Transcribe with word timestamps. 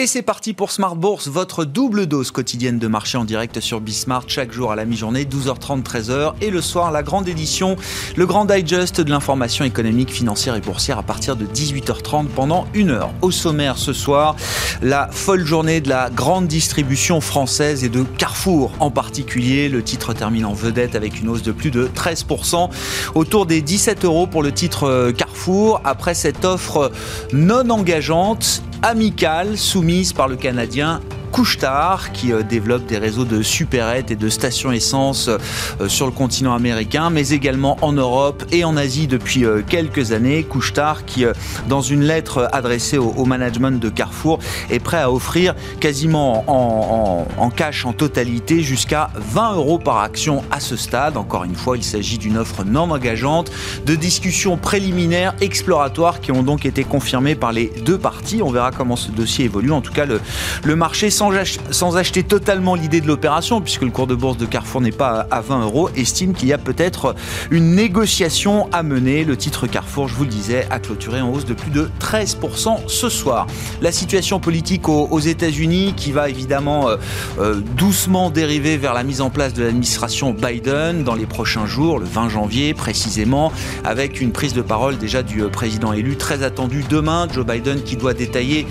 Et 0.00 0.06
c'est 0.06 0.22
parti 0.22 0.52
pour 0.52 0.70
Smart 0.70 0.94
Bourse, 0.94 1.26
votre 1.26 1.64
double 1.64 2.06
dose 2.06 2.30
quotidienne 2.30 2.78
de 2.78 2.86
marché 2.86 3.18
en 3.18 3.24
direct 3.24 3.58
sur 3.58 3.80
Bismart, 3.80 4.22
chaque 4.28 4.52
jour 4.52 4.70
à 4.70 4.76
la 4.76 4.84
mi-journée, 4.84 5.24
12h30, 5.24 5.82
13h. 5.82 6.34
Et 6.40 6.50
le 6.50 6.60
soir, 6.60 6.92
la 6.92 7.02
grande 7.02 7.26
édition, 7.26 7.74
le 8.14 8.24
grand 8.24 8.44
digest 8.44 9.00
de 9.00 9.10
l'information 9.10 9.64
économique, 9.64 10.12
financière 10.12 10.54
et 10.54 10.60
boursière 10.60 10.98
à 10.98 11.02
partir 11.02 11.34
de 11.34 11.46
18h30 11.46 12.26
pendant 12.26 12.68
une 12.74 12.90
heure. 12.90 13.10
Au 13.22 13.32
sommaire 13.32 13.76
ce 13.76 13.92
soir, 13.92 14.36
la 14.82 15.08
folle 15.10 15.44
journée 15.44 15.80
de 15.80 15.88
la 15.88 16.10
grande 16.10 16.46
distribution 16.46 17.20
française 17.20 17.82
et 17.82 17.88
de 17.88 18.04
Carrefour 18.04 18.70
en 18.78 18.92
particulier. 18.92 19.68
Le 19.68 19.82
titre 19.82 20.14
termine 20.14 20.44
en 20.44 20.54
vedette 20.54 20.94
avec 20.94 21.20
une 21.20 21.28
hausse 21.28 21.42
de 21.42 21.50
plus 21.50 21.72
de 21.72 21.88
13%, 21.88 22.70
autour 23.16 23.46
des 23.46 23.62
17 23.62 24.04
euros 24.04 24.28
pour 24.28 24.44
le 24.44 24.52
titre 24.52 24.84
euh, 24.84 25.10
Carrefour, 25.10 25.80
après 25.82 26.14
cette 26.14 26.44
offre 26.44 26.92
non 27.32 27.68
engageante 27.70 28.62
amicale 28.82 29.58
soumise 29.58 30.12
par 30.12 30.28
le 30.28 30.36
Canadien 30.36 31.00
Couchetard 31.32 32.12
qui 32.12 32.32
euh, 32.32 32.42
développe 32.42 32.86
des 32.86 32.98
réseaux 32.98 33.24
de 33.24 33.42
supérettes 33.42 34.10
et 34.10 34.16
de 34.16 34.28
stations 34.28 34.72
essence 34.72 35.28
euh, 35.28 35.88
sur 35.88 36.06
le 36.06 36.12
continent 36.12 36.54
américain, 36.54 37.10
mais 37.10 37.30
également 37.30 37.78
en 37.82 37.92
Europe 37.92 38.44
et 38.50 38.64
en 38.64 38.76
Asie 38.76 39.06
depuis 39.06 39.44
euh, 39.44 39.62
quelques 39.66 40.12
années. 40.12 40.42
Couchetard 40.44 41.04
qui, 41.04 41.24
dans 41.68 41.80
une 41.80 42.02
lettre 42.02 42.48
adressée 42.52 42.98
au, 42.98 43.24
management 43.24 43.80
de 43.80 43.88
Carrefour, 43.88 44.38
est 44.70 44.78
prêt 44.78 44.98
à 44.98 45.10
offrir 45.12 45.54
quasiment 45.80 46.44
en, 46.46 47.50
cash 47.50 47.84
en 47.84 47.92
totalité 47.92 48.62
jusqu'à 48.62 49.10
20 49.14 49.54
euros 49.54 49.78
par 49.78 49.98
action 49.98 50.44
à 50.50 50.60
ce 50.60 50.76
stade. 50.76 51.16
Encore 51.16 51.44
une 51.44 51.54
fois, 51.54 51.76
il 51.76 51.84
s'agit 51.84 52.18
d'une 52.18 52.38
offre 52.38 52.64
non 52.64 52.90
engageante, 52.90 53.50
de 53.84 53.94
discussions 53.94 54.56
préliminaires 54.56 55.34
exploratoires 55.40 56.20
qui 56.20 56.32
ont 56.32 56.42
donc 56.42 56.66
été 56.66 56.84
confirmées 56.84 57.34
par 57.34 57.52
les 57.52 57.72
deux 57.84 57.98
parties. 57.98 58.42
On 58.42 58.50
verra 58.50 58.70
comment 58.70 58.96
ce 58.96 59.10
dossier 59.10 59.46
évolue. 59.46 59.72
En 59.72 59.80
tout 59.80 59.92
cas, 59.92 60.06
le, 60.06 60.20
le 60.64 60.76
marché 60.76 61.10
sans, 61.18 61.96
acheter 61.96 62.22
totalement 62.22 62.76
l'idée 62.76 63.00
de 63.00 63.08
l'opération, 63.08 63.60
puisque 63.60 63.82
le 63.82 63.90
cours 63.90 64.06
de 64.06 64.14
bourse 64.14 64.36
de 64.36 64.46
Carrefour 64.46 64.80
n'est 64.80 64.92
pas 64.92 65.26
à 65.32 65.40
20 65.40 65.62
euros, 65.62 65.90
estime 65.96 66.32
qu'il 66.32 66.48
y 66.48 66.52
a 66.52 66.58
peut-être 66.58 67.16
une 67.50 67.74
négociation 67.74 68.68
à 68.72 68.84
mener. 68.84 69.24
Le 69.24 69.36
titre 69.36 69.66
Carrefour, 69.66 70.06
je 70.06 70.14
vous 70.14 70.22
le 70.22 70.30
disais, 70.30 70.66
a 70.70 70.78
clôturé 70.78 71.20
en 71.20 71.32
hausse 71.32 71.44
de 71.44 71.54
plus 71.54 71.72
de 71.72 71.90
13% 72.00 72.86
ce 72.86 73.08
soir. 73.08 73.48
La 73.80 73.90
situation 73.90 74.38
politique 74.38 74.88
aux, 74.88 75.18
États-Unis 75.18 75.94
qui 75.96 76.12
va 76.12 76.28
évidemment 76.28 76.88
euh, 76.88 76.96
euh, 77.40 77.60
doucement 77.76 78.30
dériver 78.30 78.76
vers 78.76 78.94
la 78.94 79.02
mise 79.02 79.20
en 79.20 79.30
place 79.30 79.52
de 79.52 79.64
l'administration 79.64 80.32
Biden 80.32 81.02
dans 81.02 81.16
les 81.16 81.26
prochains 81.26 81.66
jours, 81.66 81.98
le 81.98 82.06
20 82.06 82.28
janvier 82.28 82.74
précisément, 82.74 83.52
avec 83.82 84.20
une 84.20 84.30
prise 84.30 84.54
de 84.54 84.62
parole 84.62 84.96
déjà 84.98 85.24
du 85.24 85.42
euh, 85.42 85.48
président 85.48 85.92
élu 85.92 86.16
très 86.16 86.44
attendue 86.44 86.84
demain, 86.88 87.26
Joe 87.32 87.44
Biden 87.44 87.82
qui 87.82 87.96
doit 87.96 88.14
détailler 88.14 88.66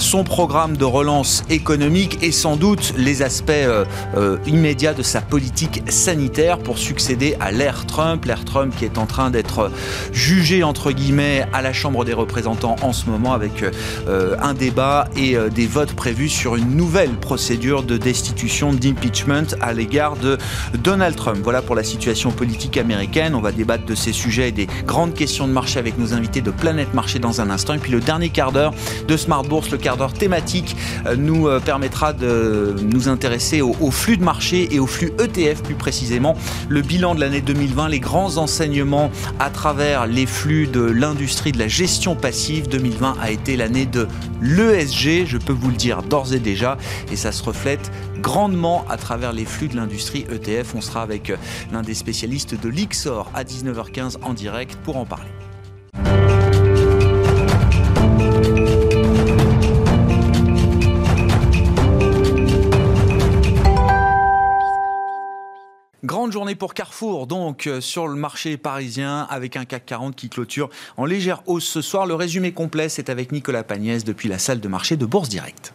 son 0.00 0.24
programme 0.24 0.76
de 0.76 0.84
relance 0.84 1.44
économique 1.50 2.18
et 2.22 2.32
sans 2.32 2.56
doute 2.56 2.94
les 2.96 3.22
aspects 3.22 3.50
euh, 3.50 3.84
euh, 4.16 4.38
immédiats 4.46 4.94
de 4.94 5.02
sa 5.02 5.20
politique 5.20 5.82
sanitaire 5.88 6.58
pour 6.58 6.78
succéder 6.78 7.36
à 7.38 7.52
l'ère 7.52 7.86
Trump, 7.86 8.24
l'ère 8.24 8.44
Trump 8.44 8.74
qui 8.76 8.84
est 8.84 8.98
en 8.98 9.06
train 9.06 9.30
d'être 9.30 9.70
jugé 10.12 10.62
entre 10.62 10.92
guillemets 10.92 11.46
à 11.52 11.62
la 11.62 11.72
Chambre 11.72 12.04
des 12.04 12.14
représentants 12.14 12.76
en 12.82 12.92
ce 12.92 13.06
moment 13.06 13.32
avec 13.32 13.62
euh, 13.62 14.36
un 14.40 14.54
débat 14.54 15.08
et 15.16 15.36
des 15.54 15.66
votes 15.66 15.92
prévus 15.92 16.28
sur 16.28 16.56
une 16.56 16.76
nouvelle 16.76 17.10
procédure 17.10 17.82
de 17.82 17.96
destitution 17.96 18.72
d'impeachment 18.72 19.54
à 19.60 19.72
l'égard 19.72 20.16
de 20.16 20.38
Donald 20.82 21.14
Trump. 21.14 21.38
Voilà 21.42 21.62
pour 21.62 21.74
la 21.74 21.84
situation 21.84 22.30
politique 22.30 22.76
américaine. 22.76 23.34
On 23.34 23.40
va 23.40 23.52
débattre 23.52 23.84
de 23.84 23.94
ces 23.94 24.12
sujets 24.12 24.48
et 24.48 24.52
des 24.52 24.66
grandes 24.86 25.14
questions 25.14 25.46
de 25.46 25.52
marché 25.52 25.78
avec 25.78 25.98
nos 25.98 26.14
invités 26.14 26.40
de 26.40 26.50
Planète 26.50 26.94
Marché 26.94 27.18
dans 27.18 27.40
un 27.40 27.50
instant. 27.50 27.74
Et 27.74 27.78
puis 27.78 27.92
le 27.92 28.00
dernier 28.00 28.30
quart 28.30 28.52
d'heure 28.52 28.72
de 29.06 29.16
Smart 29.16 29.42
Bourse, 29.42 29.70
le 29.70 29.78
quart 29.78 29.89
d'heure 29.96 30.12
thématique 30.12 30.76
euh, 31.06 31.16
nous 31.16 31.48
euh, 31.48 31.60
permettra 31.60 32.12
de 32.12 32.74
nous 32.82 33.08
intéresser 33.08 33.60
au, 33.60 33.90
flux 33.90 34.16
de 34.16 34.24
marché 34.24 34.74
et 34.74 34.78
au 34.78 34.86
flux 34.86 35.12
ETF 35.18 35.62
plus 35.62 35.74
précisément. 35.74 36.36
Le 36.68 36.82
bilan 36.82 37.14
de 37.14 37.20
l'année 37.20 37.40
2020, 37.40 37.88
les 37.88 38.00
grands 38.00 38.36
enseignements 38.36 39.10
à 39.38 39.50
travers 39.50 40.06
les 40.06 40.26
flux 40.26 40.66
de 40.66 40.80
l'industrie 40.80 41.52
de 41.52 41.58
la 41.58 41.68
gestion 41.68 42.14
passive. 42.14 42.68
2020 42.68 43.16
a 43.20 43.30
été 43.30 43.56
l'année 43.56 43.86
de 43.86 44.06
l'ESG, 44.40 45.26
je 45.26 45.38
peux 45.38 45.52
vous 45.52 45.70
le 45.70 45.76
dire 45.76 46.02
d'ores 46.02 46.32
et 46.32 46.38
déjà, 46.38 46.76
et 47.10 47.16
ça 47.16 47.32
se 47.32 47.42
reflète 47.42 47.90
grandement 48.20 48.84
à 48.88 48.96
travers 48.96 49.32
les 49.32 49.44
flux 49.44 49.68
de 49.68 49.76
l'industrie 49.76 50.26
ETF. 50.30 50.74
On 50.74 50.80
sera 50.80 51.02
avec 51.02 51.30
euh, 51.30 51.36
l'un 51.72 51.82
des 51.82 51.94
spécialistes 51.94 52.60
de 52.60 52.68
l'IXOR 52.68 53.30
à 53.34 53.44
19h15 53.44 54.18
en 54.22 54.34
direct 54.34 54.76
pour 54.84 54.96
en 54.96 55.04
parler. 55.04 55.30
Grande 66.10 66.32
journée 66.32 66.56
pour 66.56 66.74
Carrefour, 66.74 67.28
donc 67.28 67.68
euh, 67.68 67.80
sur 67.80 68.08
le 68.08 68.16
marché 68.16 68.56
parisien, 68.56 69.28
avec 69.30 69.54
un 69.54 69.64
CAC 69.64 69.86
40 69.86 70.16
qui 70.16 70.28
clôture 70.28 70.68
en 70.96 71.04
légère 71.04 71.40
hausse 71.46 71.68
ce 71.68 71.82
soir. 71.82 72.04
Le 72.04 72.16
résumé 72.16 72.50
complet, 72.50 72.88
c'est 72.88 73.10
avec 73.10 73.30
Nicolas 73.30 73.62
Pagnès 73.62 74.02
depuis 74.02 74.28
la 74.28 74.40
salle 74.40 74.58
de 74.58 74.66
marché 74.66 74.96
de 74.96 75.06
Bourse 75.06 75.28
Directe. 75.28 75.72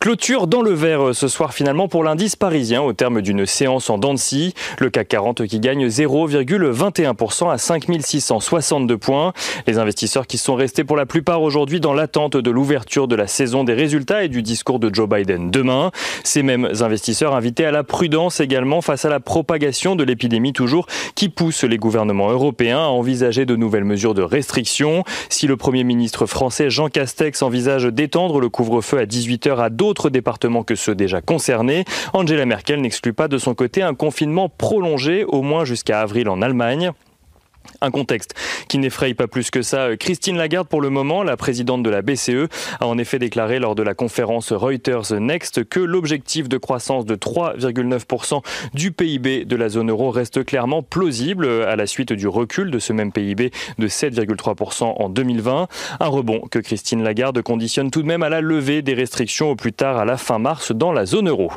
Clôture 0.00 0.46
dans 0.46 0.62
le 0.62 0.70
vert 0.70 1.08
euh, 1.08 1.12
ce 1.12 1.26
soir 1.26 1.52
finalement 1.52 1.88
pour 1.88 2.04
l'indice 2.04 2.36
parisien 2.36 2.80
au 2.82 2.92
terme 2.92 3.20
d'une 3.20 3.46
séance 3.46 3.90
en 3.90 3.98
Dancy. 3.98 4.54
Le 4.78 4.90
CAC 4.90 5.08
40 5.08 5.46
qui 5.48 5.58
gagne 5.58 5.88
0,21% 5.88 7.50
à 7.50 7.58
5662 7.58 8.96
points. 8.96 9.32
Les 9.66 9.78
investisseurs 9.78 10.28
qui 10.28 10.38
sont 10.38 10.54
restés 10.54 10.84
pour 10.84 10.96
la 10.96 11.04
plupart 11.04 11.42
aujourd'hui 11.42 11.80
dans 11.80 11.94
l'attente 11.94 12.36
de 12.36 12.50
l'ouverture 12.52 13.08
de 13.08 13.16
la 13.16 13.26
saison 13.26 13.64
des 13.64 13.74
résultats 13.74 14.22
et 14.22 14.28
du 14.28 14.40
discours 14.40 14.78
de 14.78 14.94
Joe 14.94 15.08
Biden 15.08 15.50
demain. 15.50 15.90
Ces 16.22 16.44
mêmes 16.44 16.70
investisseurs 16.78 17.34
invités 17.34 17.66
à 17.66 17.72
la 17.72 17.82
prudence 17.82 18.38
également 18.38 18.82
face 18.82 19.04
à 19.04 19.08
la 19.08 19.18
propagation 19.18 19.96
de 19.96 20.04
l'épidémie 20.04 20.52
toujours 20.52 20.86
qui 21.16 21.28
pousse 21.28 21.64
les 21.64 21.76
gouvernements 21.76 22.30
européens 22.30 22.84
à 22.84 22.88
envisager 22.88 23.46
de 23.46 23.56
nouvelles 23.56 23.82
mesures 23.82 24.14
de 24.14 24.22
restriction. 24.22 25.02
Si 25.28 25.48
le 25.48 25.56
Premier 25.56 25.82
ministre 25.82 26.26
français 26.26 26.70
Jean 26.70 26.88
Castex 26.88 27.42
envisage 27.42 27.86
d'étendre 27.86 28.38
le 28.38 28.48
couvre-feu 28.48 28.98
à 28.98 29.04
18h 29.04 29.56
à 29.56 29.70
d'autres 29.70 29.87
d'autres 29.88 30.10
départements 30.10 30.64
que 30.64 30.74
ceux 30.74 30.94
déjà 30.94 31.22
concernés. 31.22 31.86
Angela 32.12 32.44
Merkel 32.44 32.82
n'exclut 32.82 33.14
pas 33.14 33.26
de 33.26 33.38
son 33.38 33.54
côté 33.54 33.80
un 33.80 33.94
confinement 33.94 34.50
prolongé, 34.50 35.24
au 35.24 35.40
moins 35.40 35.64
jusqu'à 35.64 36.02
avril 36.02 36.28
en 36.28 36.42
Allemagne. 36.42 36.92
Un 37.80 37.90
contexte 37.90 38.34
qui 38.68 38.78
n'effraie 38.78 39.14
pas 39.14 39.26
plus 39.26 39.50
que 39.50 39.62
ça. 39.62 39.96
Christine 39.96 40.36
Lagarde, 40.36 40.68
pour 40.68 40.80
le 40.80 40.90
moment, 40.90 41.22
la 41.22 41.36
présidente 41.36 41.82
de 41.82 41.90
la 41.90 42.02
BCE, 42.02 42.48
a 42.80 42.86
en 42.86 42.98
effet 42.98 43.18
déclaré 43.18 43.58
lors 43.58 43.74
de 43.74 43.82
la 43.82 43.94
conférence 43.94 44.52
Reuters 44.52 45.12
Next 45.20 45.64
que 45.68 45.80
l'objectif 45.80 46.48
de 46.48 46.58
croissance 46.58 47.04
de 47.06 47.14
3,9% 47.14 48.42
du 48.74 48.92
PIB 48.92 49.44
de 49.44 49.56
la 49.56 49.68
zone 49.68 49.90
euro 49.90 50.10
reste 50.10 50.44
clairement 50.44 50.82
plausible 50.82 51.48
à 51.48 51.76
la 51.76 51.86
suite 51.86 52.12
du 52.12 52.28
recul 52.28 52.70
de 52.70 52.78
ce 52.78 52.92
même 52.92 53.12
PIB 53.12 53.50
de 53.78 53.88
7,3% 53.88 54.84
en 54.84 55.08
2020. 55.08 55.68
Un 56.00 56.06
rebond 56.06 56.40
que 56.50 56.58
Christine 56.58 57.02
Lagarde 57.02 57.40
conditionne 57.42 57.90
tout 57.90 58.02
de 58.02 58.06
même 58.06 58.22
à 58.22 58.28
la 58.28 58.40
levée 58.40 58.82
des 58.82 58.94
restrictions 58.94 59.50
au 59.50 59.56
plus 59.56 59.72
tard 59.72 59.98
à 59.98 60.04
la 60.04 60.16
fin 60.16 60.38
mars 60.38 60.72
dans 60.72 60.92
la 60.92 61.06
zone 61.06 61.28
euro. 61.28 61.52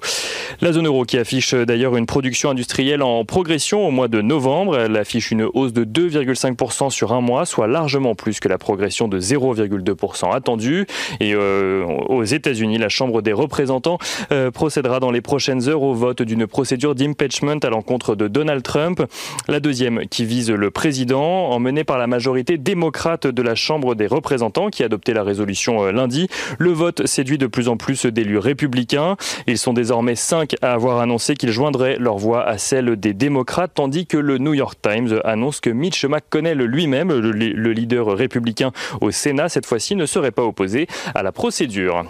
La 0.61 0.73
zone 0.73 0.87
euro 0.87 1.05
qui 1.05 1.17
affiche 1.17 1.53
d'ailleurs 1.53 1.95
une 1.95 2.05
production 2.05 2.49
industrielle 2.49 3.01
en 3.01 3.25
progression 3.25 3.87
au 3.87 3.91
mois 3.91 4.07
de 4.07 4.21
novembre. 4.21 4.77
Elle 4.77 4.97
affiche 4.97 5.31
une 5.31 5.43
hausse 5.53 5.73
de 5.73 5.83
2 5.83 6.00
2,5% 6.01 6.89
sur 6.89 7.13
un 7.13 7.21
mois, 7.21 7.45
soit 7.45 7.67
largement 7.67 8.15
plus 8.15 8.39
que 8.39 8.47
la 8.47 8.57
progression 8.57 9.07
de 9.07 9.19
0,2% 9.19 10.33
attendue. 10.33 10.87
Et 11.19 11.33
euh, 11.35 11.85
aux 11.85 12.23
États-Unis, 12.23 12.77
la 12.77 12.89
Chambre 12.89 13.21
des 13.21 13.33
représentants 13.33 13.99
euh, 14.31 14.51
procédera 14.51 14.99
dans 14.99 15.11
les 15.11 15.21
prochaines 15.21 15.69
heures 15.69 15.83
au 15.83 15.93
vote 15.93 16.21
d'une 16.21 16.47
procédure 16.47 16.95
d'impeachment 16.95 17.59
à 17.63 17.69
l'encontre 17.69 18.15
de 18.15 18.27
Donald 18.27 18.63
Trump. 18.63 19.03
La 19.47 19.59
deuxième 19.59 20.07
qui 20.07 20.25
vise 20.25 20.49
le 20.49 20.71
président, 20.71 21.49
emmenée 21.49 21.83
par 21.83 21.97
la 21.97 22.07
majorité 22.07 22.57
démocrate 22.57 23.27
de 23.27 23.41
la 23.41 23.55
Chambre 23.55 23.95
des 23.95 24.07
représentants 24.07 24.69
qui 24.69 24.83
a 24.83 24.87
adopté 24.87 25.13
la 25.13 25.23
résolution 25.23 25.83
euh, 25.83 25.91
lundi. 25.91 26.27
Le 26.57 26.71
vote 26.71 27.05
séduit 27.05 27.37
de 27.37 27.47
plus 27.47 27.67
en 27.67 27.77
plus 27.77 28.05
d'élus 28.05 28.39
républicains. 28.39 29.17
Ils 29.47 29.57
sont 29.57 29.73
désormais 29.73 30.15
cinq 30.15 30.55
à 30.61 30.73
avoir 30.73 30.99
annoncé 30.99 31.35
qu'ils 31.35 31.51
joindraient 31.51 31.97
leur 31.99 32.17
voix 32.17 32.43
à 32.43 32.57
celle 32.57 32.95
des 32.95 33.13
démocrates, 33.13 33.71
tandis 33.75 34.07
que 34.07 34.17
le 34.17 34.37
New 34.37 34.53
York 34.53 34.77
Times 34.81 35.19
annonce 35.23 35.59
que 35.59 35.69
Mitch 35.69 35.90
McConnell 36.05 36.59
lui-même, 36.59 37.11
le 37.11 37.71
leader 37.71 38.07
républicain 38.07 38.71
au 38.99 39.11
Sénat, 39.11 39.49
cette 39.49 39.65
fois-ci 39.65 39.95
ne 39.95 40.05
serait 40.05 40.31
pas 40.31 40.43
opposé 40.43 40.87
à 41.13 41.23
la 41.23 41.31
procédure. 41.31 42.05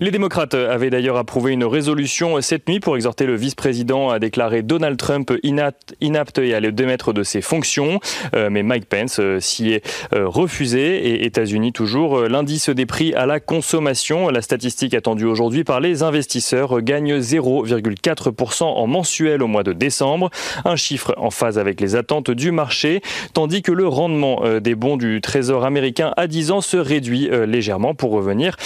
Les 0.00 0.10
démocrates 0.10 0.54
avaient 0.54 0.90
d'ailleurs 0.90 1.16
approuvé 1.16 1.52
une 1.52 1.64
résolution 1.64 2.40
cette 2.40 2.68
nuit 2.68 2.80
pour 2.80 2.96
exhorter 2.96 3.26
le 3.26 3.34
vice-président 3.34 4.10
à 4.10 4.18
déclarer 4.18 4.62
Donald 4.62 4.96
Trump 4.96 5.32
inapte 5.42 6.38
et 6.38 6.54
à 6.54 6.60
le 6.60 6.72
démettre 6.72 7.12
de 7.12 7.22
ses 7.22 7.40
fonctions. 7.40 8.00
Euh, 8.34 8.48
mais 8.50 8.62
Mike 8.62 8.88
Pence 8.88 9.18
euh, 9.20 9.40
s'y 9.40 9.72
est 9.72 9.86
euh, 10.12 10.26
refusé. 10.26 11.08
Et 11.08 11.24
États-Unis 11.26 11.72
toujours, 11.72 12.22
l'indice 12.22 12.70
des 12.70 12.86
prix 12.86 13.14
à 13.14 13.26
la 13.26 13.40
consommation, 13.40 14.28
la 14.28 14.42
statistique 14.42 14.94
attendue 14.94 15.24
aujourd'hui 15.24 15.64
par 15.64 15.80
les 15.80 16.02
investisseurs, 16.02 16.80
gagne 16.80 17.18
0,4% 17.18 18.64
en 18.64 18.86
mensuel 18.86 19.42
au 19.42 19.46
mois 19.46 19.62
de 19.62 19.72
décembre. 19.72 20.30
Un 20.64 20.76
chiffre 20.76 21.14
en 21.16 21.30
phase 21.30 21.58
avec 21.58 21.80
les 21.80 21.96
attentes 21.96 22.30
du 22.30 22.50
marché, 22.50 23.02
tandis 23.32 23.62
que 23.62 23.72
le 23.72 23.86
rendement 23.86 24.42
des 24.60 24.74
bons 24.74 24.96
du 24.96 25.20
Trésor 25.20 25.64
américain 25.64 26.12
à 26.16 26.26
10 26.26 26.50
ans 26.50 26.60
se 26.60 26.76
réduit 26.76 27.28
légèrement 27.46 27.94
pour 27.94 28.12
revenir 28.12 28.56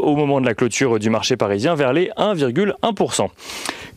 au 0.00 0.16
moment 0.16 0.40
de 0.40 0.46
la 0.46 0.54
clôture 0.54 0.98
du 0.98 1.10
marché 1.10 1.36
parisien 1.36 1.74
vers 1.74 1.92
les 1.92 2.10
1,1%. 2.16 3.28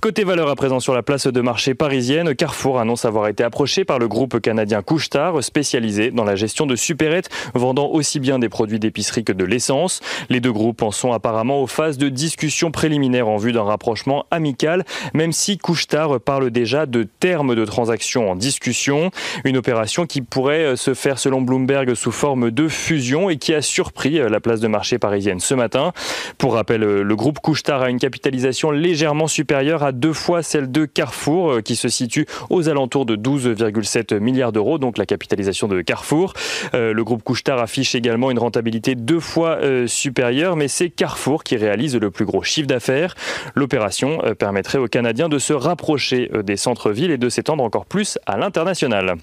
Côté 0.04 0.26
valeur 0.26 0.50
à 0.50 0.56
présent 0.58 0.82
sur 0.82 0.94
la 0.94 1.02
place 1.02 1.28
de 1.28 1.40
marché 1.40 1.76
parisienne, 1.76 2.36
Carrefour 2.36 2.78
annonce 2.78 3.06
avoir 3.06 3.30
été 3.30 3.42
approché 3.42 3.86
par 3.86 4.00
le 4.00 4.10
groupe 4.10 4.42
canadien 4.42 4.82
Couchetard, 4.82 5.42
spécialisé 5.42 6.12
dans 6.12 6.26
la 6.26 6.36
gestion 6.36 6.66
de 6.66 6.76
supérettes, 6.76 7.30
vendant 7.54 7.88
aussi 7.88 8.20
bien 8.20 8.38
des 8.38 8.50
produits 8.50 8.80
d'épicerie 8.80 9.24
que 9.24 9.32
de 9.32 9.46
l'essence. 9.46 10.02
Les 10.30 10.42
deux 10.42 10.52
groupes 10.52 10.82
en 10.82 10.92
sont 10.92 11.14
apparemment 11.14 11.62
aux 11.62 11.68
phases 11.68 11.98
de 11.98 12.10
discussion 12.10 12.70
préliminaire 12.70 13.30
en 13.30 13.38
vue 13.38 13.54
d'un 13.54 13.64
rapprochement 13.64 14.26
amical, 14.30 14.84
même 15.14 15.32
si 15.32 15.58
Couchetard 15.58 16.20
parle 16.20 16.52
déjà 16.52 16.86
de 16.86 17.04
termes 17.04 17.56
de 17.56 17.64
transaction 17.64 18.30
en 18.30 18.36
discussion. 18.36 19.10
Une 19.46 19.56
opération 19.56 20.06
qui 20.06 20.22
pourrait 20.22 20.76
se 20.76 20.94
faire 20.94 21.18
selon 21.18 21.42
Bloomberg 21.42 21.94
sous 21.94 22.12
forme 22.12 22.52
de 22.52 22.68
fusion 22.68 23.30
et 23.30 23.38
qui 23.38 23.54
a 23.54 23.62
surpris 23.62 24.20
la 24.20 24.42
place 24.42 24.60
de 24.60 24.68
marché 24.68 25.00
parisienne 25.00 25.40
ce 25.40 25.54
matin. 25.54 25.93
Pour 26.38 26.54
rappel, 26.54 26.82
le 26.82 27.16
groupe 27.16 27.40
Couchetard 27.40 27.82
a 27.82 27.90
une 27.90 28.00
capitalisation 28.00 28.72
légèrement 28.72 29.28
supérieure 29.28 29.84
à 29.84 29.92
deux 29.92 30.14
fois 30.14 30.44
celle 30.44 30.72
de 30.72 30.86
Carrefour, 30.86 31.52
euh, 31.52 31.62
qui 31.62 31.76
se 31.76 31.88
situe 31.88 32.26
aux 32.50 32.70
alentours 32.70 33.06
de 33.06 33.16
12,7 33.16 34.20
milliards 34.20 34.52
d'euros, 34.52 34.78
donc 34.78 34.98
la 34.98 35.06
capitalisation 35.06 35.68
de 35.68 35.82
Carrefour. 35.82 36.34
Euh, 36.74 36.94
le 36.94 37.04
groupe 37.04 37.24
Couchetard 37.24 37.60
affiche 37.60 37.96
également 37.96 38.32
une 38.32 38.40
rentabilité 38.40 38.96
deux 38.96 39.20
fois 39.20 39.58
euh, 39.62 39.88
supérieure, 39.88 40.56
mais 40.56 40.68
c'est 40.68 40.90
Carrefour 40.90 41.44
qui 41.44 41.56
réalise 41.56 41.96
le 41.96 42.12
plus 42.12 42.26
gros 42.26 42.44
chiffre 42.44 42.68
d'affaires. 42.68 43.16
L'opération 43.56 44.20
permettrait 44.38 44.78
aux 44.78 44.88
Canadiens 44.88 45.30
de 45.30 45.40
se 45.40 45.54
rapprocher 45.54 46.30
des 46.44 46.58
centres-villes 46.58 47.12
et 47.12 47.18
de 47.18 47.30
s'étendre 47.30 47.64
encore 47.64 47.86
plus 47.86 48.18
à 48.26 48.38
l'international. 48.38 49.16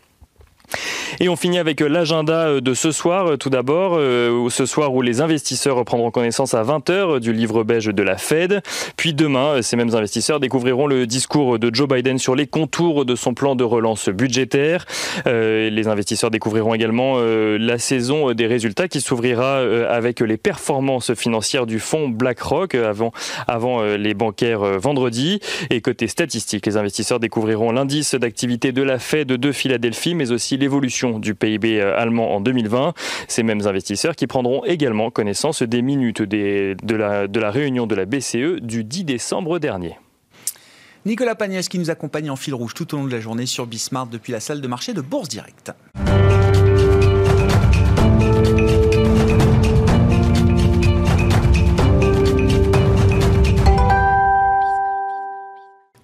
Et 1.19 1.29
on 1.29 1.37
finit 1.37 1.59
avec 1.59 1.81
l'agenda 1.81 2.47
euh, 2.47 2.61
de 2.61 2.75
ce 2.75 2.93
soir. 2.93 3.27
Euh, 3.27 3.37
tout 3.37 3.51
d'abord, 3.51 3.97
euh, 3.97 4.49
ce 4.51 4.67
soir 4.67 4.95
où 4.95 5.03
les 5.03 5.21
investisseurs 5.21 5.85
prendront 5.85 6.11
connaissance 6.11 6.55
à 6.55 6.63
20h 6.63 7.21
du 7.21 7.33
livre 7.33 7.65
beige 7.65 7.87
de 7.87 8.03
la 8.03 8.17
Fed. 8.17 8.63
Puis 8.97 9.15
demain, 9.15 9.63
ces 9.63 9.77
mêmes 9.77 9.95
investisseurs 9.95 10.41
découvriront 10.41 10.87
le 10.87 11.07
discours 11.07 11.59
de 11.59 11.75
Joe 11.75 11.89
Biden 11.89 12.19
sur 12.19 12.35
les 12.35 12.47
contours 12.47 13.05
de 13.05 13.15
son 13.15 13.35
plan 13.35 13.55
de 13.55 13.65
relance 13.65 14.09
budgétaire. 14.09 14.87
Les 15.27 15.89
investisseurs 15.89 16.31
découvriront 16.31 16.75
également 16.75 17.19
la 17.21 17.79
saison 17.79 18.33
des 18.33 18.47
résultats 18.47 18.89
qui 18.89 19.01
s'ouvrira 19.01 19.59
avec 19.89 20.21
les 20.21 20.37
performances 20.37 21.15
financières 21.15 21.67
du 21.67 21.79
fonds 21.79 22.09
BlackRock 22.09 22.75
avant, 22.75 23.13
avant 23.47 23.83
les 23.83 24.15
bancaires 24.15 24.79
vendredi. 24.79 25.41
Et 25.71 25.81
côté 25.81 26.09
statistique, 26.09 26.67
les 26.67 26.77
investisseurs 26.77 27.21
découvriront 27.21 27.73
l'indice 27.73 28.15
d'activité 28.15 28.73
de 28.73 28.83
la 28.83 28.99
Fed 28.99 29.29
de 29.29 29.53
Philadelphie, 29.53 30.15
mais 30.15 30.33
aussi 30.33 30.59
l'évolution 30.61 31.19
du 31.19 31.35
PIB 31.35 31.81
euh, 31.81 31.99
allemand 31.99 32.35
en 32.35 32.41
2020. 32.41 32.95
Ces 33.29 33.43
mêmes 33.43 33.67
investisseurs 33.67 34.15
qui 34.15 34.27
prendront 34.27 34.65
également 34.65 35.11
connaissance 35.11 35.63
des 35.63 35.83
minutes 35.83 36.23
de, 36.23 36.77
la, 36.95 37.51
réunion 37.51 37.87
de 37.87 37.95
la 37.95 38.05
BCE 38.05 38.61
du 38.61 38.85
10 38.85 39.05
décembre 39.05 39.59
dernier. 39.59 39.97
Nicolas 41.07 41.35
Pagnès 41.35 41.69
qui 41.69 41.79
nous 41.79 41.91
accompagne 41.91 42.31
en 42.31 42.37
fil 42.37 42.55
rouge 42.55 42.75
tout 42.75 42.95
au 42.95 42.99
long 42.99 43.05
de 43.05 43.13
la 43.13 43.21
journée 43.21 43.47
sur 43.47 43.67
Bismart 43.67 44.07
depuis 44.07 44.33
la 44.33 44.41
salle 44.41 44.61
de 44.61 44.69
marché 44.69 44.93
de 44.93 45.01
Bourse 45.01 45.29
Directe. 45.29 45.73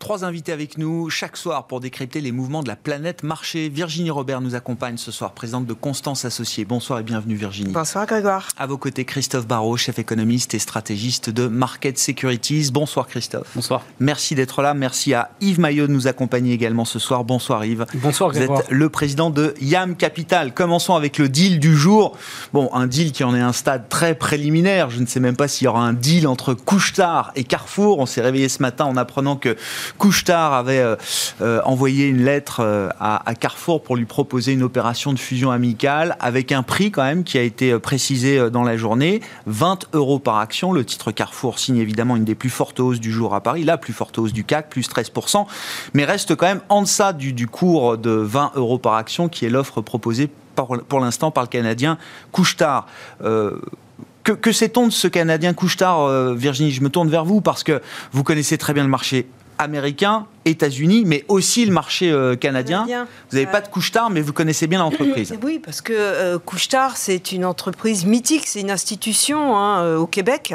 Trois 0.07 0.25
invités 0.25 0.53
avec 0.53 0.79
nous 0.79 1.11
chaque 1.11 1.37
soir 1.37 1.67
pour 1.67 1.81
décrypter 1.81 2.21
les 2.21 2.31
mouvements 2.31 2.63
de 2.63 2.69
la 2.69 2.77
planète 2.77 3.25
marché. 3.25 3.69
Virginie 3.69 4.11
Robert 4.11 4.41
nous 4.41 4.55
accompagne 4.55 4.99
ce 4.99 5.11
soir, 5.11 5.33
présidente 5.33 5.67
de 5.67 5.73
Constance 5.73 6.25
Associés. 6.25 6.65
Bonsoir 6.65 7.01
et 7.01 7.03
bienvenue 7.03 7.35
Virginie. 7.35 7.73
Bonsoir 7.73 8.07
Grégoire. 8.07 8.47
À 8.57 8.69
vos 8.69 8.79
côtés, 8.79 9.05
Christophe 9.05 9.49
Barrault, 9.49 9.77
chef 9.77 9.99
économiste 9.99 10.55
et 10.55 10.61
stratégiste 10.61 11.29
de 11.29 11.49
Market 11.49 11.99
Securities. 11.99 12.71
Bonsoir 12.73 13.09
Christophe. 13.09 13.49
Bonsoir. 13.57 13.83
Merci 13.99 14.37
d'être 14.37 14.63
là. 14.63 14.75
Merci 14.75 15.13
à 15.13 15.33
Yves 15.41 15.59
Maillot 15.59 15.89
de 15.89 15.93
nous 15.93 16.07
accompagner 16.07 16.53
également 16.53 16.85
ce 16.85 17.01
soir. 17.01 17.25
Bonsoir 17.25 17.65
Yves. 17.65 17.85
Bonsoir 17.95 18.31
Grégoire. 18.31 18.59
Vous 18.61 18.65
êtes 18.65 18.71
le 18.71 18.89
président 18.89 19.31
de 19.31 19.55
YAM 19.61 19.97
Capital. 19.97 20.55
Commençons 20.55 20.95
avec 20.95 21.19
le 21.19 21.29
deal 21.29 21.59
du 21.59 21.77
jour. 21.77 22.17
Bon, 22.53 22.71
un 22.73 22.87
deal 22.87 23.11
qui 23.11 23.25
en 23.25 23.35
est 23.35 23.41
un 23.41 23.53
stade 23.53 23.89
très 23.89 24.15
préliminaire. 24.15 24.89
Je 24.89 25.01
ne 25.01 25.07
sais 25.07 25.19
même 25.19 25.35
pas 25.35 25.49
s'il 25.49 25.65
y 25.65 25.69
aura 25.69 25.83
un 25.83 25.95
deal 25.95 26.29
entre 26.29 26.55
Couchetard 26.55 27.33
et 27.35 27.43
Carrefour. 27.43 27.99
On 27.99 28.07
s'est 28.07 28.23
réveillé 28.23 28.49
ce 28.49 28.63
matin 28.63 28.85
en 28.85 28.97
apprenant 28.97 29.35
que 29.35 29.57
Couchetard 29.97 30.53
avait 30.53 30.79
euh, 30.79 30.97
euh, 31.41 31.61
envoyé 31.65 32.07
une 32.07 32.25
lettre 32.25 32.61
euh, 32.61 32.89
à, 33.01 33.35
Carrefour 33.35 33.83
pour 33.83 33.97
lui 33.97 34.05
proposer 34.05 34.53
une 34.53 34.63
opération 34.63 35.13
de 35.13 35.19
fusion 35.19 35.51
amicale 35.51 36.17
avec 36.21 36.53
un 36.53 36.63
prix 36.63 36.91
quand 36.91 37.03
même 37.03 37.25
qui 37.25 37.39
a 37.39 37.43
été 37.43 37.79
précisé 37.79 38.51
dans 38.51 38.63
la 38.63 38.77
journée, 38.77 39.21
20 39.47 39.87
euros 39.93 40.19
par 40.19 40.39
action. 40.39 40.73
Le 40.73 40.85
titre 40.85 41.11
Carrefour 41.11 41.59
signe 41.59 41.79
évidemment 41.79 42.17
une 42.17 42.25
des 42.25 42.35
plus 42.35 42.51
fortes 42.51 42.81
hausses 42.81 43.01
du 43.01 43.13
jour 43.13 43.35
à 43.35 43.41
Paris, 43.41 43.65
la 43.65 43.79
plus 43.79 43.93
forte 43.93 44.19
hausse 44.19 44.33
du 44.33 44.45
CAC, 44.45 44.71
plus 44.71 44.89
13%, 44.89 45.47
mais 45.95 46.05
reste 46.05 46.35
quand 46.35 46.47
même 46.47 46.63
en 46.69 46.83
deçà 46.83 47.13
du, 47.13 47.47
cours 47.47 47.99
de 47.99 48.11
20 48.11 48.53
euros 48.55 48.79
par 48.79 48.95
action 48.95 49.29
qui 49.29 49.45
est 49.45 49.51
l'offre 49.51 49.81
proposée 49.81 50.31
pour 50.55 51.01
l'instant 51.01 51.31
par 51.31 51.45
le 51.45 51.49
Canadien 51.49 51.99
Couchetard. 52.33 52.87
que, 53.21 54.33
que 54.33 54.53
sait-on 54.53 54.87
de 54.87 54.93
ce 54.93 55.09
Canadien 55.09 55.53
Couchetard, 55.53 56.35
Virginie? 56.35 56.71
Je 56.71 56.83
me 56.83 56.89
tourne 56.89 57.09
vers 57.09 57.25
vous 57.25 57.41
parce 57.41 57.63
que 57.63 57.83
vous 58.13 58.25
connaissez 58.25 58.57
très 58.59 58.73
bien 58.73 58.83
le 58.83 58.89
marché 58.89 59.27
américain, 59.59 60.27
États-Unis, 60.45 61.05
mais 61.07 61.25
aussi 61.29 61.65
le 61.65 61.73
marché 61.73 62.11
euh, 62.11 62.37
canadien. 62.37 62.87
Vous 63.31 63.37
n'avez 63.37 63.51
pas 63.51 63.61
de 63.61 63.69
couche-tard, 63.69 64.11
mais 64.11 64.21
vous 64.21 64.33
connaissez 64.33 64.67
bien 64.67 64.79
l'entreprise. 64.79 65.35
Oui, 65.47 65.61
parce 65.65 65.81
que 65.81 65.93
euh, 65.95 66.39
couche-tard, 66.39 66.97
c'est 66.97 67.31
une 67.31 67.45
entreprise 67.45 68.05
mythique, 68.05 68.47
c'est 68.47 68.61
une 68.61 68.71
institution 68.71 69.57
hein, 69.57 69.83
euh, 69.83 69.97
au 69.97 70.07
Québec. 70.07 70.55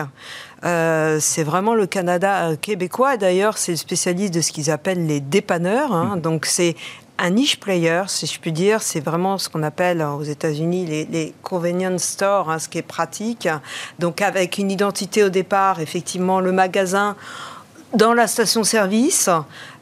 c'est 0.63 1.43
vraiment 1.43 1.75
le 1.75 1.85
Canada 1.85 2.55
québécois. 2.59 3.15
D'ailleurs, 3.17 3.57
c'est 3.57 3.71
le 3.71 3.77
spécialiste 3.77 4.33
de 4.33 4.41
ce 4.41 4.51
qu'ils 4.51 4.69
appellent 4.69 5.05
les 5.05 5.21
dépanneurs. 5.21 5.93
Hein. 5.93 6.17
Mm. 6.17 6.21
Donc, 6.21 6.45
c'est 6.45 6.75
un 7.21 7.29
niche 7.29 7.59
player, 7.59 8.03
si 8.07 8.25
je 8.25 8.39
puis 8.39 8.51
dire. 8.51 8.81
C'est 8.81 8.99
vraiment 8.99 9.37
ce 9.37 9.47
qu'on 9.47 9.63
appelle 9.63 10.01
aux 10.01 10.23
États-Unis 10.23 11.05
les, 11.09 11.33
convenience 11.43 12.03
stores, 12.03 12.49
hein, 12.49 12.59
ce 12.59 12.67
qui 12.67 12.79
est 12.79 12.83
pratique. 12.83 13.47
Donc, 13.99 14.21
avec 14.21 14.57
une 14.57 14.71
identité 14.71 15.23
au 15.23 15.29
départ, 15.29 15.79
effectivement, 15.79 16.39
le 16.39 16.51
magasin 16.51 17.15
dans 17.93 18.13
la 18.13 18.27
station-service 18.27 19.29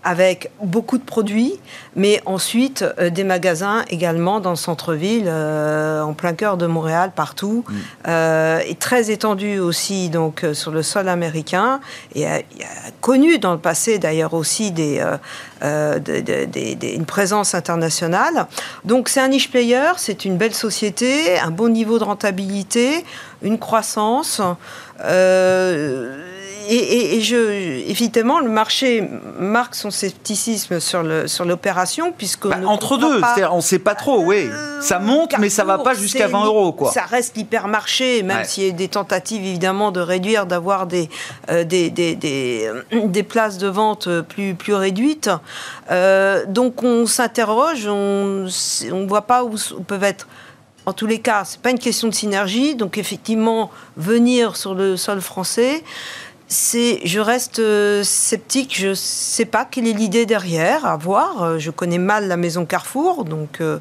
avec 0.04 0.50
beaucoup 0.64 0.98
de 0.98 1.04
produits, 1.04 1.60
mais 1.96 2.22
ensuite 2.26 2.86
euh, 3.00 3.10
des 3.10 3.26
magasins 3.26 3.84
également 3.90 4.40
dans 4.40 4.52
le 4.52 4.56
centre-ville, 4.56 5.26
euh, 5.28 6.02
en 6.02 6.14
plein 6.14 6.34
cœur 6.34 6.56
de 6.56 6.68
Montréal, 6.68 7.12
partout, 7.14 7.66
mm. 7.68 7.76
euh, 8.08 8.60
et 8.66 8.76
très 8.76 9.12
étendu 9.12 9.60
aussi 9.60 10.10
donc 10.10 10.46
sur 10.54 10.72
le 10.72 10.84
sol 10.84 11.10
américain, 11.10 11.82
et 12.16 12.26
a, 12.28 12.40
connu 13.02 13.40
dans 13.40 13.52
le 13.52 13.60
passé 13.60 14.00
d'ailleurs 14.00 14.34
aussi 14.34 14.72
des, 14.72 15.04
une 15.62 17.06
présence 17.06 17.54
internationale. 17.54 18.48
Donc 18.86 19.10
c'est 19.10 19.20
un 19.20 19.28
niche 19.28 19.52
player, 19.52 19.92
c'est 19.98 20.24
une 20.26 20.38
belle 20.38 20.54
société, 20.54 21.38
un 21.40 21.52
bon 21.52 21.70
niveau 21.70 22.00
de 22.00 22.06
rentabilité, 22.06 23.04
une 23.42 23.60
croissance 23.60 24.42
et, 26.72 27.22
je, 27.22 27.36
évidemment, 27.90 28.40
le 28.40 28.50
marché 28.50 29.08
marque 29.40 29.76
son 29.76 29.90
scepticisme 29.90 30.80
sur 30.80 31.46
l'opération 31.46 32.14
puisque 32.16 32.48
bah, 32.48 32.58
entre 32.66 32.98
deux, 32.98 33.22
on 33.52 33.58
ne 33.58 33.62
sait 33.62 33.80
pas 33.80 33.96
trop. 33.96 34.24
Oui, 34.24 34.48
euh, 34.52 34.82
ça 34.82 35.00
monte, 35.00 35.34
mais 35.40 35.50
ça 35.50 35.64
va 35.64 35.80
pas 35.80 35.94
jusqu'à 35.94 36.28
20 36.28 36.46
euros, 36.46 36.74
quoi. 36.74 36.92
Ça 36.92 37.04
reste 37.04 37.36
l'hypermarché, 37.38 38.24
même 38.24 38.46
s'il 38.46 38.66
y 38.66 38.70
a 38.70 38.72
des 38.72 38.88
tentatives 38.88 39.44
évidemment 39.44 39.92
de 39.92 40.00
réduire, 40.00 40.46
d'avoir 40.46 40.86
des, 40.86 41.10
euh, 41.50 41.64
des, 41.64 41.90
des, 41.90 42.16
des, 42.16 42.70
des, 42.92 43.24
places 43.24 43.58
de 43.58 43.68
vente 43.68 44.22
plus 44.22 44.54
plus 44.54 44.74
réduites. 44.74 45.30
Euh, 45.92 46.46
donc 46.48 46.84
on 46.84 47.06
s'interroge, 47.06 47.88
on 47.88 48.46
ne 48.46 49.08
voit 49.08 49.24
pas 49.24 49.44
où, 49.44 49.56
où 49.56 49.82
peuvent 49.82 50.04
être 50.04 50.28
en 50.86 50.94
tous 50.94 51.06
les 51.06 51.20
cas, 51.20 51.44
c'est 51.46 51.62
pas 51.62 51.70
une 51.70 51.78
question 51.80 52.08
de 52.08 52.14
synergie. 52.14 52.76
Donc 52.76 52.98
effectivement, 52.98 53.70
venir 53.96 54.56
sur 54.56 54.74
le 54.74 54.98
sol 54.98 55.22
français, 55.22 55.84
c'est, 56.50 57.00
je 57.06 57.20
reste 57.20 57.60
euh, 57.60 58.04
sceptique. 58.04 58.76
Je 58.76 58.96
sais 58.96 59.46
pas 59.46 59.66
quelle 59.66 59.88
est 59.88 59.94
l'idée 59.94 60.26
derrière. 60.26 60.84
À 60.86 60.98
voir. 60.98 61.44
Euh, 61.44 61.60
je 61.60 61.70
connais 61.70 62.00
mal 62.00 62.28
la 62.28 62.38
maison 62.38 62.66
Carrefour, 62.66 63.24
donc 63.24 63.62
Euh, 63.62 63.80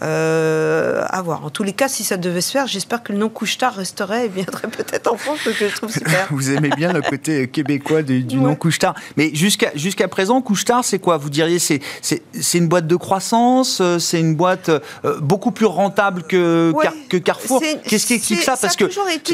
à 0.00 1.22
voir. 1.22 1.44
En 1.44 1.50
tous 1.50 1.62
les 1.62 1.72
cas, 1.72 1.88
si 1.88 2.04
ça 2.04 2.16
devait 2.16 2.40
se 2.40 2.50
faire, 2.50 2.66
j'espère 2.66 3.02
que 3.02 3.12
le 3.12 3.18
nom 3.18 3.28
Couchetard 3.28 3.74
resterait 3.74 4.26
et 4.26 4.28
viendrait 4.28 4.68
peut-être 4.68 5.12
en 5.12 5.16
France, 5.16 5.38
parce 5.44 5.56
que 5.56 5.68
je 5.68 5.74
trouve 5.74 5.90
super. 5.92 6.28
Vous 6.30 6.50
aimez 6.50 6.70
bien 6.70 6.92
le 6.92 7.02
côté 7.02 7.48
québécois 7.48 8.02
du, 8.02 8.24
nom 8.36 8.54
Couchetard. 8.54 8.94
Mais 9.16 9.34
jusqu'à 9.34 9.70
jusqu'à 9.74 10.08
présent, 10.08 10.40
Couchetard, 10.42 10.84
c'est 10.84 10.98
quoi? 10.98 11.16
Vous 11.16 11.30
diriez 11.30 11.58
c'est 11.58 11.80
c'est 12.00 12.58
une 12.58 12.68
boîte 12.68 12.86
de 12.86 12.96
croissance, 12.96 13.80
euh, 13.80 13.98
c'est 13.98 14.20
une 14.20 14.34
boîte 14.34 14.68
euh, 14.68 15.20
beaucoup 15.20 15.50
plus 15.50 15.66
rentable 15.66 16.22
que, 16.24 16.72
que 17.08 17.16
Carrefour? 17.16 17.62
Qu'est-ce 17.86 18.06
qui 18.06 18.14
explique 18.14 18.42
ça? 18.42 18.56
Parce 18.56 18.76
que 18.76 18.86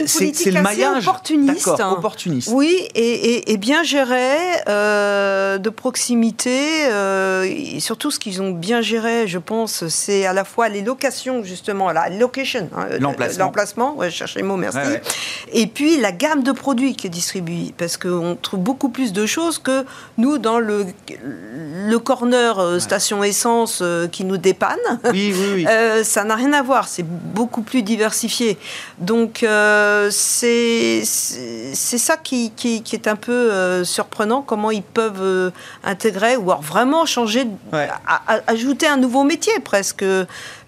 c'est 0.07 0.51
le 0.51 0.63
maillage 0.63 1.07
opportuniste. 1.07 1.69
opportuniste. 1.69 2.51
Oui, 2.53 2.89
et, 2.95 3.53
et, 3.53 3.57
bien 3.57 3.83
géré, 3.83 4.37
euh, 4.69 5.59
de 5.59 5.71
proximité. 5.71 6.87
et 7.45 7.81
surtout, 7.81 8.11
ce 8.11 8.19
qu'ils 8.19 8.43
ont 8.43 8.51
bien 8.51 8.81
géré, 8.81 9.27
je 9.27 9.39
pense, 9.39 9.87
c'est 9.89 10.27
à 10.27 10.33
la 10.33 10.45
fois 10.45 10.50
les 10.69 10.83
locations, 10.83 11.43
justement, 11.45 11.91
la 11.93 12.09
location, 12.09 12.69
hein, 12.77 12.87
l'emplacement, 12.99 13.95
ouais, 13.97 14.11
cherchez 14.11 14.41
le 14.41 14.47
mot, 14.47 14.57
merci. 14.57 14.79
Et 15.53 15.67
puis 15.67 15.99
la 15.99 16.13
gamme 16.13 16.43
de 16.43 16.53
produits 16.53 16.95
qui 16.95 17.07
est 17.07 17.11
distribuée, 17.11 17.75
parce 17.77 17.97
qu'on 17.97 18.37
trouve 18.41 18.61
beaucoup 18.61 18.89
plus 18.89 19.13
de 19.13 19.27
choses 19.27 19.59
que 19.59 19.85
nous 20.19 20.39
dans 20.39 20.59
le, 20.59 20.87
le 21.23 21.99
corner 21.99 22.59
euh, 22.59 22.79
station 22.79 23.23
essence 23.25 23.81
euh, 23.83 24.07
qui 24.09 24.25
nous 24.25 24.37
dépanne. 24.37 24.79
Oui, 25.13 25.33
oui, 25.35 25.53
oui. 25.55 25.67
Euh, 25.81 26.03
ça 26.03 26.25
n'a 26.25 26.35
rien 26.35 26.53
à 26.53 26.63
voir, 26.63 26.89
c'est 26.89 27.05
beaucoup 27.05 27.63
plus 27.63 27.83
diversifié. 27.83 28.59
Donc 28.99 29.45
c'est 30.11 31.05
ça 31.05 32.17
qui, 32.17 32.51
qui, 32.57 32.83
est 32.93 33.07
un 33.07 33.15
peu 33.15 33.85
surprenant, 33.85 34.43
comment 34.43 34.71
ils 34.71 34.83
peuvent 34.83 35.53
intégrer 35.85 36.37
ou 36.37 36.51
alors 36.51 36.63
vraiment 36.63 37.07
changer, 37.07 37.47
ajouter 38.47 38.89
un 38.89 38.97
nouveau 38.97 39.23
métier 39.23 39.53
presque 39.63 40.05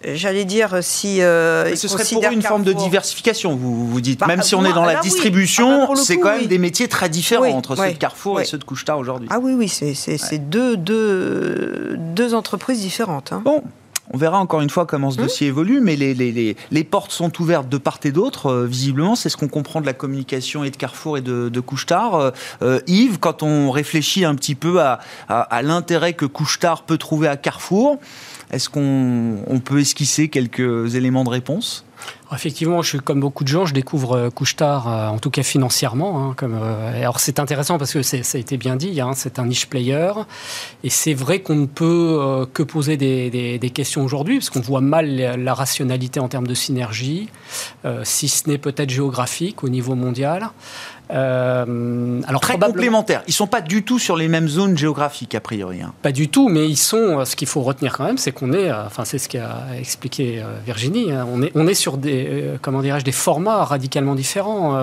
j'allais 0.05 0.45
dire 0.45 0.79
si 0.83 1.23
euh, 1.23 1.75
ce 1.77 1.89
serait 1.89 2.05
pour 2.05 2.25
une 2.25 2.43
forme 2.43 2.65
de 2.65 2.73
diversification 2.73 3.55
vous 3.57 3.87
vous 3.87 4.01
dites 4.01 4.21
bah, 4.21 4.27
même 4.27 4.43
si 4.43 4.55
on 4.55 4.65
est 4.65 4.73
dans 4.73 4.85
la 4.85 5.01
distribution 5.01 5.85
ah 5.85 5.87
bah, 5.89 5.95
c'est 5.97 6.19
quand 6.19 6.37
même 6.37 6.47
des 6.47 6.59
métiers 6.59 6.89
très 6.89 7.09
différents 7.09 7.47
entre 7.47 7.77
ceux 7.77 7.93
de 7.93 7.99
Carrefour 7.99 8.41
et 8.41 8.45
ceux 8.45 8.59
de 8.59 8.65
Couchetard 8.65 8.99
aujourd'hui 8.99 9.29
ah 9.31 9.39
oui 9.41 9.55
oui 9.55 9.69
c'est 9.69 10.39
deux, 10.39 10.77
deux, 10.77 11.97
deux 11.99 12.35
entreprises 12.35 12.81
différentes 12.81 13.33
hein. 13.33 13.43
bon 13.45 13.63
on 14.13 14.19
verra 14.19 14.39
encore 14.39 14.61
une 14.61 14.71
fois 14.71 14.85
comment 14.85 15.11
ce 15.11 15.19
hum. 15.19 15.25
dossier 15.25 15.49
évolue, 15.49 15.81
mais 15.81 15.97
les, 15.97 16.13
les, 16.15 16.57
les, 16.71 16.85
portes 16.85 17.13
sont 17.13 17.41
ouvertes 17.41 17.69
de 17.69 17.79
part 17.79 17.99
et 18.05 18.13
d'autre, 18.13 18.47
euh, 18.47 18.67
visiblement. 18.67 19.15
C'est 19.17 19.29
ce 19.29 19.37
qu'on 19.37 19.49
comprend 19.49 19.81
de 19.81 19.87
la 19.87 19.95
communication 19.95 20.65
et 20.65 20.71
de 20.71 20.77
Carrefour 20.77 21.19
et 21.19 21.21
de, 21.21 21.49
de 21.49 21.61
Couchetard. 21.61 22.15
Euh, 22.15 22.31
euh, 22.63 22.81
Yves, 22.87 23.19
quand 23.19 23.43
on 23.43 23.71
réfléchit 23.71 24.25
un 24.25 24.35
petit 24.35 24.55
peu 24.55 24.81
à, 24.81 25.01
à, 25.29 25.41
à 25.41 25.63
l'intérêt 25.63 26.13
que 26.13 26.27
Couchetard 26.27 26.83
peut 26.83 26.99
trouver 26.99 27.29
à 27.29 27.37
Carrefour, 27.37 27.99
est-ce 28.53 28.69
qu'on 28.69 29.61
peut 29.65 29.81
esquisser 29.81 30.29
quelques 30.29 30.95
éléments 30.95 31.25
de 31.25 31.31
réponse? 31.31 31.85
Effectivement, 32.35 32.81
je 32.81 32.89
suis 32.89 32.99
comme 32.99 33.21
beaucoup 33.21 33.45
de 33.45 33.49
gens, 33.49 33.67
je 33.67 33.75
découvre 33.75 34.17
euh, 34.17 34.31
Couchetard, 34.31 34.89
euh, 34.89 35.09
en 35.09 35.19
tout 35.19 35.29
cas 35.29 35.43
financièrement. 35.43 36.31
Hein, 36.31 36.37
euh, 36.43 37.11
c'est 37.19 37.39
intéressant 37.39 37.77
parce 37.77 37.93
que 37.93 38.03
ça 38.03 38.17
a 38.17 38.39
été 38.39 38.57
bien 38.57 38.77
dit, 38.77 39.03
hein, 39.03 39.13
c'est 39.15 39.39
un 39.39 39.45
niche 39.45 39.67
player. 39.67 40.13
Et 40.83 40.89
c'est 40.89 41.13
vrai 41.13 41.41
qu'on 41.41 41.57
ne 41.57 41.67
peut 41.67 42.47
que 42.55 42.63
poser 42.63 42.97
des, 42.97 43.71
questions 43.75 44.03
aujourd'hui, 44.03 44.39
parce 44.39 44.51
qu'on 44.51 44.61
voit 44.61 44.81
mal 44.81 45.37
la 45.39 45.55
rationalité 45.55 46.21
en 46.21 46.29
termes 46.29 46.47
de 46.47 46.55
synergie, 46.55 47.29
si 48.03 48.29
ce 48.29 48.49
n'est 48.49 48.59
peut-être 48.59 48.91
géographique 48.91 49.63
au 49.63 49.69
niveau 49.69 49.95
mondial. 49.95 50.51
Euh, 51.13 52.21
alors 52.27 52.41
Très 52.41 52.59
complémentaires. 52.59 53.23
Ils 53.27 53.31
ne 53.31 53.35
sont 53.35 53.47
pas 53.47 53.61
du 53.61 53.83
tout 53.83 53.99
sur 53.99 54.17
les 54.17 54.29
mêmes 54.29 54.49
zones 54.49 54.77
géographiques, 54.77 55.35
a 55.35 55.41
priori. 55.41 55.83
Hein. 55.83 55.93
Pas 56.03 56.13
du 56.13 56.29
tout, 56.29 56.49
mais 56.49 56.69
ils 56.69 56.77
sont. 56.77 57.21
Euh, 57.21 57.25
ce 57.25 57.37
qu'il 57.37 57.49
faut 57.49 57.63
retenir 57.63 57.97
quand 57.97 58.05
même, 58.05 58.19
c'est 58.19 58.33
qu'on 58.33 58.53
est. 58.53 58.71
Euh, 58.71 58.87
enfin, 58.87 59.05
c'est 59.05 59.19
ce 59.19 59.29
qu'a 59.29 59.67
expliqué 59.79 60.43
Virginie. 60.65 61.13
Hein, 61.13 61.27
on 61.33 61.43
est, 61.43 61.53
on 61.55 61.67
est 61.67 61.75
sur 61.75 61.99
des, 61.99 62.45
comment 62.63 62.81
dirais-je, 62.81 63.05
des 63.05 63.13
formats 63.13 63.65
radicalement 63.65 64.15
différents. 64.15 64.77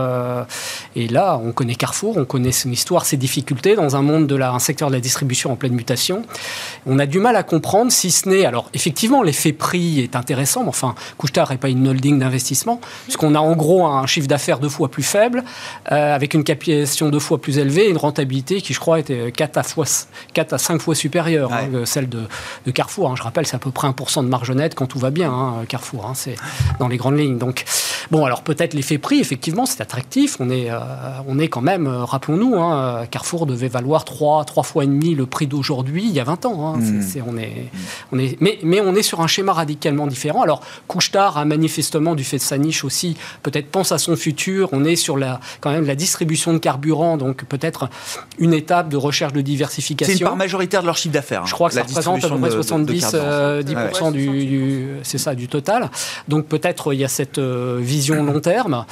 et 0.96 1.08
là, 1.08 1.40
on 1.44 1.52
connaît 1.52 1.76
Carrefour, 1.76 2.18
on 2.18 2.26
connaît 2.26 2.52
son 2.52 2.72
histoire, 2.72 3.06
ses 3.06 3.18
difficultés 3.18 3.76
dans 3.76 3.96
un 3.96 4.02
monde 4.02 4.28
de 4.28 4.36
la, 4.36 4.52
un 4.52 4.60
secteur 4.60 4.90
de 4.90 4.96
la 4.96 5.02
distribution 5.02 5.52
en 5.52 5.56
pleine 5.56 5.74
mutation. 5.74 6.24
On 6.86 7.00
a 7.00 7.06
du 7.06 7.20
mal 7.20 7.36
à 7.36 7.44
comprendre 7.44 7.92
si 7.92 8.12
ce 8.12 8.30
n'est. 8.30 8.46
Alors, 8.46 8.70
effectivement, 8.74 9.24
l'effet 9.24 9.54
prix 9.54 10.00
est 10.00 10.16
intéressant, 10.16 10.64
mais 10.64 10.70
enfin, 10.70 10.96
Couchetard 11.18 11.52
n'est 11.52 11.58
pas 11.58 11.70
une 11.70 11.88
holding 11.88 12.20
d'investissement, 12.20 12.80
puisqu'on 13.04 13.36
a 13.36 13.40
en 13.40 13.56
gros 13.56 13.86
un 13.86 14.06
chiffre 14.06 14.28
d'affaires 14.28 14.60
deux 14.60 14.70
fois 14.70 14.90
plus 14.90 15.04
faible 15.04 15.44
avec 16.20 16.34
une 16.34 16.44
capitalisation 16.44 17.08
deux 17.08 17.20
fois 17.20 17.40
plus 17.40 17.60
élevée 17.60 17.86
et 17.86 17.90
une 17.90 17.98
rentabilité 17.98 18.60
qui, 18.60 18.74
je 18.74 18.80
crois, 18.80 19.00
était 19.00 19.32
4 19.32 19.58
à, 19.58 19.64
fois, 19.64 19.86
4 20.34 20.52
à 20.52 20.58
5 20.58 20.82
fois 20.82 20.94
supérieure 20.94 21.54
hein, 21.54 21.68
que 21.72 21.86
celle 21.86 22.10
de, 22.10 22.28
Carrefour. 22.74 23.10
Hein. 23.10 23.16
Je 23.18 23.24
rappelle, 23.24 23.46
c'est 23.46 23.56
à 23.56 23.60
peu 23.60 23.72
près 23.72 23.88
1% 23.88 24.26
de 24.26 24.28
marge 24.28 24.52
nette 24.52 24.76
quand 24.76 24.86
tout 24.86 25.00
va 25.00 25.12
bien, 25.12 25.32
hein, 25.32 25.64
Carrefour. 25.70 26.12
c'est 26.16 26.36
dans 26.78 26.90
les 26.90 26.98
grandes 26.98 27.18
lignes. 27.18 27.38
Donc, 27.38 27.64
bon, 28.12 28.26
alors 28.26 28.42
peut-être 28.42 28.74
l'effet 28.74 28.98
prix, 28.98 29.20
effectivement, 29.20 29.66
c'est 29.66 29.80
attractif. 29.80 30.36
On 30.42 30.50
est, 30.50 30.70
euh, 30.70 30.78
on 31.26 31.40
est 31.40 31.48
quand 31.48 31.62
même, 31.62 31.88
euh, 31.88 32.04
rappelons-nous, 32.04 32.54
Carrefour 33.10 33.46
devait 33.46 33.70
valoir 33.70 34.04
3, 34.04 34.44
3 34.44 34.64
fois 34.64 34.84
et 34.84 34.88
demi 34.88 35.16
le 35.16 35.26
prix 35.26 35.48
d'aujourd'hui 35.48 36.04
il 36.06 36.14
y 36.14 36.20
a 36.20 36.26
20 36.26 36.46
ans. 36.48 36.78
Mmh. 36.78 37.02
on 37.26 37.38
est, 37.38 37.70
on 38.12 38.20
est, 38.20 38.38
mais, 38.42 38.60
mais 38.64 38.82
on 38.82 38.94
est 38.94 39.04
sur 39.04 39.22
un 39.22 39.28
schéma 39.28 39.54
radicalement 39.54 40.06
différent. 40.06 40.42
Alors, 40.42 40.62
Couchetard 40.90 41.38
a 41.38 41.46
manifestement, 41.46 42.14
du 42.14 42.26
fait 42.26 42.38
de 42.38 42.42
sa 42.42 42.58
niche 42.58 42.84
aussi, 42.84 43.16
peut-être 43.42 43.72
pense 43.72 43.94
à 43.94 43.98
son 43.98 44.18
futur. 44.18 44.70
On 44.74 44.84
est 44.84 44.98
sur 44.98 45.18
la, 45.18 45.40
quand 45.62 45.72
même 45.72 45.86
la 45.86 45.96
distribution 46.10 46.54
de 46.54 46.58
carburant, 46.58 47.18
donc 47.18 47.46
peut-être 47.46 47.88
une 48.40 48.54
étape 48.54 48.90
de 48.90 48.98
recherche 48.98 49.32
de 49.32 49.42
diversification. 49.42 50.12
C'est 50.12 50.20
une 50.20 50.26
part 50.26 50.36
majoritaire 50.36 50.82
de 50.82 50.88
leur 50.88 50.98
chiffre 50.98 51.14
d'affaires. 51.14 51.46
Je 51.46 51.54
crois 51.54 51.70
que 51.70 51.76
ça 51.76 51.84
représente 51.84 52.24
à 52.24 52.30
peu 52.30 52.38
près 52.40 52.50
70 52.50 53.12
euh, 53.14 53.62
du, 53.62 54.88
c'est 55.04 55.20
ça, 55.20 55.36
du 55.36 55.48
total. 55.48 55.92
Donc 56.28 56.48
peut-être 56.48 56.94
il 56.94 57.00
y 57.00 57.06
a 57.06 57.08
cette 57.08 57.38
euh, 57.38 57.78
vision 57.80 58.24
long 58.24 58.40
terme. 58.52 58.86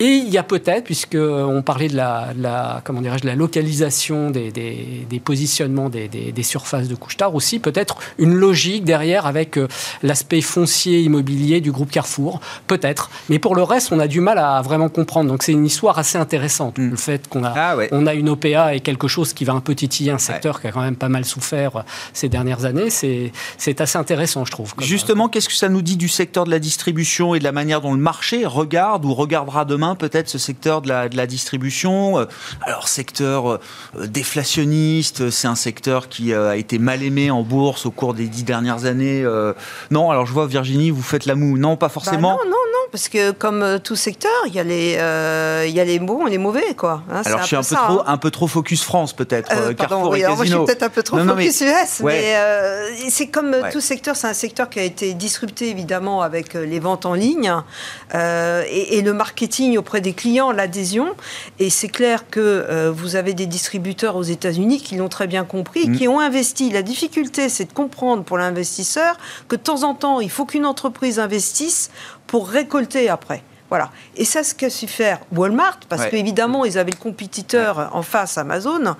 Et 0.00 0.06
il 0.06 0.28
y 0.28 0.38
a 0.38 0.42
peut-être, 0.42 0.84
puisque 0.84 1.16
on 1.16 1.62
parlait 1.62 1.88
de 1.88 1.96
la, 1.96 2.28
la 2.36 2.80
comment 2.84 3.00
dirais-je, 3.00 3.24
la 3.24 3.36
localisation 3.36 4.30
des, 4.30 4.50
des, 4.50 5.20
positionnements 5.20 5.88
des, 5.88 6.08
des, 6.08 6.42
surfaces 6.42 6.88
de 6.88 6.94
couche-tard 6.96 7.34
aussi, 7.34 7.60
peut-être 7.60 7.98
une 8.18 8.34
logique 8.34 8.84
derrière 8.84 9.26
avec 9.26 9.56
euh, 9.56 9.68
l'aspect 10.02 10.40
foncier 10.40 11.00
immobilier 11.00 11.60
du 11.60 11.70
groupe 11.70 11.90
Carrefour, 11.90 12.40
peut-être. 12.66 13.10
Mais 13.28 13.38
pour 13.38 13.54
le 13.54 13.62
reste, 13.62 13.92
on 13.92 14.00
a 14.00 14.08
du 14.08 14.20
mal 14.20 14.38
à 14.38 14.60
vraiment 14.62 14.88
comprendre. 14.88 15.30
Donc 15.30 15.44
c'est 15.44 15.52
une 15.52 15.66
histoire 15.66 15.98
assez 15.98 16.18
intéressante 16.18 16.53
Hmm. 16.60 16.90
Le 16.90 16.96
fait 16.96 17.28
qu'on 17.28 17.44
a, 17.44 17.52
ah 17.56 17.76
on 17.92 18.06
a 18.06 18.14
une 18.14 18.28
OPA 18.28 18.74
et 18.74 18.80
quelque 18.80 19.08
chose 19.08 19.32
qui 19.32 19.44
va 19.44 19.52
un 19.52 19.60
peu 19.60 19.74
titiller 19.74 20.10
un 20.10 20.18
secteur 20.18 20.60
qui 20.60 20.66
a 20.66 20.72
quand 20.72 20.82
même 20.82 20.96
pas 20.96 21.08
mal 21.08 21.24
souffert 21.24 21.76
euh, 21.76 21.82
ces 22.12 22.28
dernières 22.28 22.64
années, 22.64 22.90
c'est 22.90 23.80
assez 23.80 23.98
intéressant, 23.98 24.44
je 24.44 24.50
trouve. 24.50 24.74
Justement, 24.78 25.28
qu'est-ce 25.28 25.48
que 25.48 25.54
ça 25.54 25.68
nous 25.68 25.82
dit 25.82 25.96
du 25.96 26.08
secteur 26.08 26.44
de 26.44 26.50
la 26.50 26.58
distribution 26.58 27.34
et 27.34 27.38
de 27.38 27.44
la 27.44 27.52
manière 27.52 27.80
dont 27.80 27.92
le 27.92 28.00
marché 28.00 28.46
regarde 28.46 29.04
ou 29.04 29.14
regardera 29.14 29.64
demain 29.64 29.94
peut-être 29.94 30.28
ce 30.28 30.38
secteur 30.38 30.82
de 30.82 30.88
la, 30.88 31.08
de 31.08 31.16
la 31.16 31.26
distribution 31.26 32.18
euh, 32.18 32.26
Alors, 32.62 32.88
secteur 32.88 33.50
euh, 33.50 33.60
déflationniste, 34.06 35.30
c'est 35.30 35.48
un 35.48 35.54
secteur 35.54 36.08
qui 36.08 36.34
a 36.34 36.56
été 36.56 36.78
mal 36.78 37.02
aimé 37.02 37.30
en 37.30 37.42
bourse 37.42 37.86
au 37.86 37.90
cours 37.90 38.14
des 38.14 38.26
dix 38.26 38.44
dernières 38.44 38.84
années. 38.84 39.24
Non, 39.90 40.10
alors 40.10 40.26
je 40.26 40.32
vois 40.32 40.46
Virginie, 40.46 40.90
vous 40.90 41.02
faites 41.02 41.26
la 41.26 41.34
moue. 41.34 41.58
Non, 41.58 41.76
pas 41.76 41.88
forcément. 41.88 42.36
Bah 42.36 42.44
non, 42.44 42.50
non, 42.50 42.56
non, 42.72 42.88
parce 42.90 43.08
que 43.08 43.30
comme 43.32 43.78
tout 43.82 43.96
secteur, 43.96 44.32
il 44.46 44.54
y 44.54 44.58
a 44.58 44.64
les, 44.64 44.92
il 45.68 45.74
y 45.74 45.80
a 45.80 45.84
les 45.84 45.98
bons 45.98 46.26
et 46.26 46.30
les 46.30 46.38
mauvais, 46.44 46.74
quoi. 46.76 47.02
Hein, 47.10 47.22
alors, 47.24 47.40
je 47.40 47.46
suis 47.46 47.56
un 47.56 47.62
peu, 47.62 47.74
trop, 47.74 48.00
hein. 48.00 48.04
un 48.06 48.16
peu 48.16 48.30
trop 48.30 48.46
focus 48.46 48.82
France, 48.82 49.12
peut-être. 49.12 49.50
Euh, 49.52 49.70
euh 49.70 49.74
Carrefour 49.74 50.10
oui, 50.10 50.20
et 50.20 50.24
alors 50.24 50.36
moi, 50.36 50.44
je 50.44 50.54
suis 50.54 50.64
peut-être 50.64 50.82
un 50.82 50.88
peu 50.88 51.02
trop 51.02 51.18
focus 51.18 51.60
US, 51.62 52.00
mais 52.02 52.36
euh, 52.36 52.88
c'est 53.08 53.28
comme 53.28 53.56
tout 53.72 53.80
secteur, 53.80 54.16
c'est 54.16 54.28
un 54.28 54.34
secteur 54.34 54.68
qui 54.70 54.78
a 54.78 54.82
été 54.82 55.14
disrupté, 55.14 55.70
évidemment, 55.70 56.22
avec 56.22 56.54
les 56.54 56.78
ventes 56.78 57.06
en 57.06 57.14
ligne 57.14 57.52
et, 58.14 58.98
et, 58.98 59.02
le 59.02 59.12
marketing 59.12 59.76
auprès 59.78 60.00
des 60.00 60.12
clients, 60.12 60.52
l'adhésion. 60.52 61.14
Et 61.58 61.70
c'est 61.70 61.88
clair 61.88 62.28
que 62.30 62.90
vous 62.90 63.16
avez 63.16 63.34
des 63.34 63.46
distributeurs 63.46 64.16
aux 64.16 64.22
États-Unis 64.22 64.80
qui 64.80 64.96
l'ont 64.96 65.08
très 65.08 65.26
bien 65.26 65.44
compris, 65.44 65.88
mm. 65.88 65.96
qui 65.96 66.08
ont 66.08 66.20
investi. 66.20 66.70
La 66.70 66.82
difficulté, 66.82 67.48
c'est 67.48 67.64
de 67.64 67.72
comprendre 67.72 68.24
pour 68.24 68.38
l'investisseur 68.38 69.16
que 69.48 69.56
de 69.56 69.62
temps 69.62 69.82
en 69.82 69.94
temps, 69.94 70.20
il 70.20 70.30
faut 70.30 70.44
qu'une 70.44 70.66
entreprise 70.66 71.18
investisse 71.18 71.90
pour 72.26 72.48
récolter 72.48 73.08
après. 73.08 73.42
Voilà. 73.70 73.90
Et 74.16 74.24
ça, 74.24 74.44
ce 74.44 74.54
qu'a 74.54 74.68
su 74.68 74.86
faire 74.86 75.20
Walmart, 75.32 75.80
parce 75.88 76.06
qu'évidemment, 76.06 76.64
ils 76.64 76.78
avaient 76.78 76.92
le 76.92 76.96
compétiteur 76.96 77.90
en 77.92 78.02
face, 78.02 78.36
Amazon. 78.36 78.94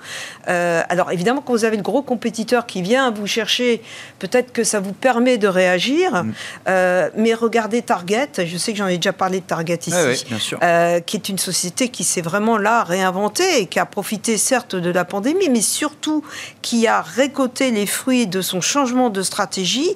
Euh, 0.49 0.81
alors, 0.89 1.11
évidemment, 1.11 1.41
quand 1.41 1.53
vous 1.53 1.65
avez 1.65 1.77
le 1.77 1.83
gros 1.83 2.01
compétiteur 2.01 2.65
qui 2.65 2.81
vient 2.81 3.11
vous 3.11 3.27
chercher, 3.27 3.81
peut-être 4.19 4.51
que 4.51 4.63
ça 4.63 4.79
vous 4.79 4.91
permet 4.91 5.37
de 5.37 5.47
réagir. 5.47 6.23
Mm. 6.23 6.33
Euh, 6.67 7.09
mais 7.15 7.33
regardez 7.35 7.83
Target, 7.83 8.31
je 8.43 8.57
sais 8.57 8.71
que 8.73 8.79
j'en 8.79 8.87
ai 8.87 8.97
déjà 8.97 9.13
parlé 9.13 9.39
de 9.39 9.45
Target 9.45 9.79
ici, 9.85 10.25
euh, 10.61 10.99
qui 10.99 11.15
est 11.15 11.29
une 11.29 11.37
société 11.37 11.89
qui 11.89 12.03
s'est 12.03 12.21
vraiment 12.21 12.57
là 12.57 12.83
réinventée 12.83 13.61
et 13.61 13.67
qui 13.67 13.79
a 13.79 13.85
profité 13.85 14.37
certes 14.37 14.75
de 14.75 14.89
la 14.89 15.05
pandémie, 15.05 15.47
mais 15.49 15.61
surtout 15.61 16.23
qui 16.61 16.87
a 16.87 17.01
récolté 17.01 17.71
les 17.71 17.85
fruits 17.85 18.27
de 18.27 18.41
son 18.41 18.61
changement 18.61 19.09
de 19.09 19.21
stratégie, 19.21 19.95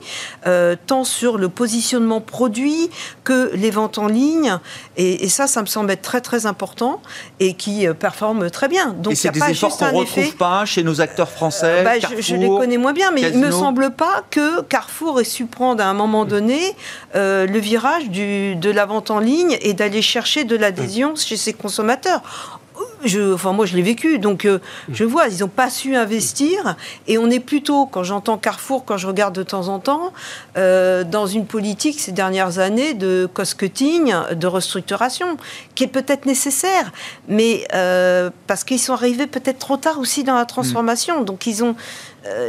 tant 0.85 1.03
sur 1.03 1.37
le 1.37 1.49
positionnement 1.49 2.21
produit 2.21 2.89
que 3.23 3.51
les 3.55 3.71
ventes 3.71 3.97
en 3.97 4.07
ligne 4.07 4.58
Et, 4.97 5.29
ça, 5.29 5.47
ça 5.47 5.61
me 5.61 5.67
semble 5.67 5.91
être 5.91 6.01
très 6.01 6.21
très 6.21 6.45
important 6.45 7.01
et 7.39 7.53
qui 7.53 7.87
euh, 7.87 7.93
performe 7.93 8.49
très 8.49 8.67
bien. 8.67 8.93
Donc, 8.93 9.13
et 9.13 9.15
c'est 9.15 9.31
des 9.31 9.43
efforts 9.49 9.77
qu'on 9.77 9.91
ne 9.91 9.97
retrouve 9.97 10.35
pas 10.35 10.65
chez 10.65 10.83
nos 10.83 11.01
acteurs 11.01 11.29
français 11.29 11.83
bah, 11.83 11.99
je, 11.99 12.35
les 12.35 12.47
connais 12.47 12.77
moins 12.77 12.93
bien, 12.93 13.11
mais 13.11 13.21
il 13.21 13.39
ne 13.39 13.45
me 13.45 13.51
semble 13.51 13.91
pas 13.91 14.23
que 14.29 14.61
Carrefour 14.61 15.19
ait 15.21 15.23
su 15.23 15.45
prendre 15.45 15.83
à 15.83 15.87
un 15.87 15.93
moment 15.93 16.25
donné 16.25 16.59
euh, 17.15 17.45
le 17.45 17.59
virage 17.59 18.09
du, 18.09 18.55
de 18.55 18.71
la 18.71 18.85
vente 18.85 19.11
en 19.11 19.19
ligne 19.19 19.57
et 19.61 19.73
d'aller 19.73 20.01
chercher 20.01 20.43
de 20.43 20.55
l'adhésion 20.55 21.15
chez 21.15 21.37
ses 21.37 21.53
consommateurs 21.53 22.58
je, 23.03 23.33
enfin 23.33 23.53
moi 23.53 23.65
je 23.65 23.75
l'ai 23.75 23.81
vécu, 23.81 24.19
donc 24.19 24.45
euh, 24.45 24.59
je 24.91 25.03
vois, 25.03 25.27
ils 25.27 25.39
n'ont 25.39 25.47
pas 25.47 25.69
su 25.69 25.95
investir, 25.95 26.75
et 27.07 27.17
on 27.17 27.29
est 27.29 27.39
plutôt, 27.39 27.85
quand 27.85 28.03
j'entends 28.03 28.37
Carrefour, 28.37 28.85
quand 28.85 28.97
je 28.97 29.07
regarde 29.07 29.35
de 29.35 29.43
temps 29.43 29.67
en 29.67 29.79
temps, 29.79 30.13
euh, 30.57 31.03
dans 31.03 31.27
une 31.27 31.45
politique 31.45 31.99
ces 31.99 32.11
dernières 32.11 32.59
années 32.59 32.93
de 32.93 33.29
cost-cutting, 33.33 34.33
de 34.33 34.47
restructuration, 34.47 35.37
qui 35.75 35.85
est 35.85 35.87
peut-être 35.87 36.25
nécessaire, 36.25 36.91
mais 37.27 37.65
euh, 37.73 38.29
parce 38.47 38.63
qu'ils 38.63 38.79
sont 38.79 38.93
arrivés 38.93 39.27
peut-être 39.27 39.59
trop 39.59 39.77
tard 39.77 39.99
aussi 39.99 40.23
dans 40.23 40.35
la 40.35 40.45
transformation, 40.45 41.23
donc 41.23 41.47
ils 41.47 41.63
ont, 41.63 41.75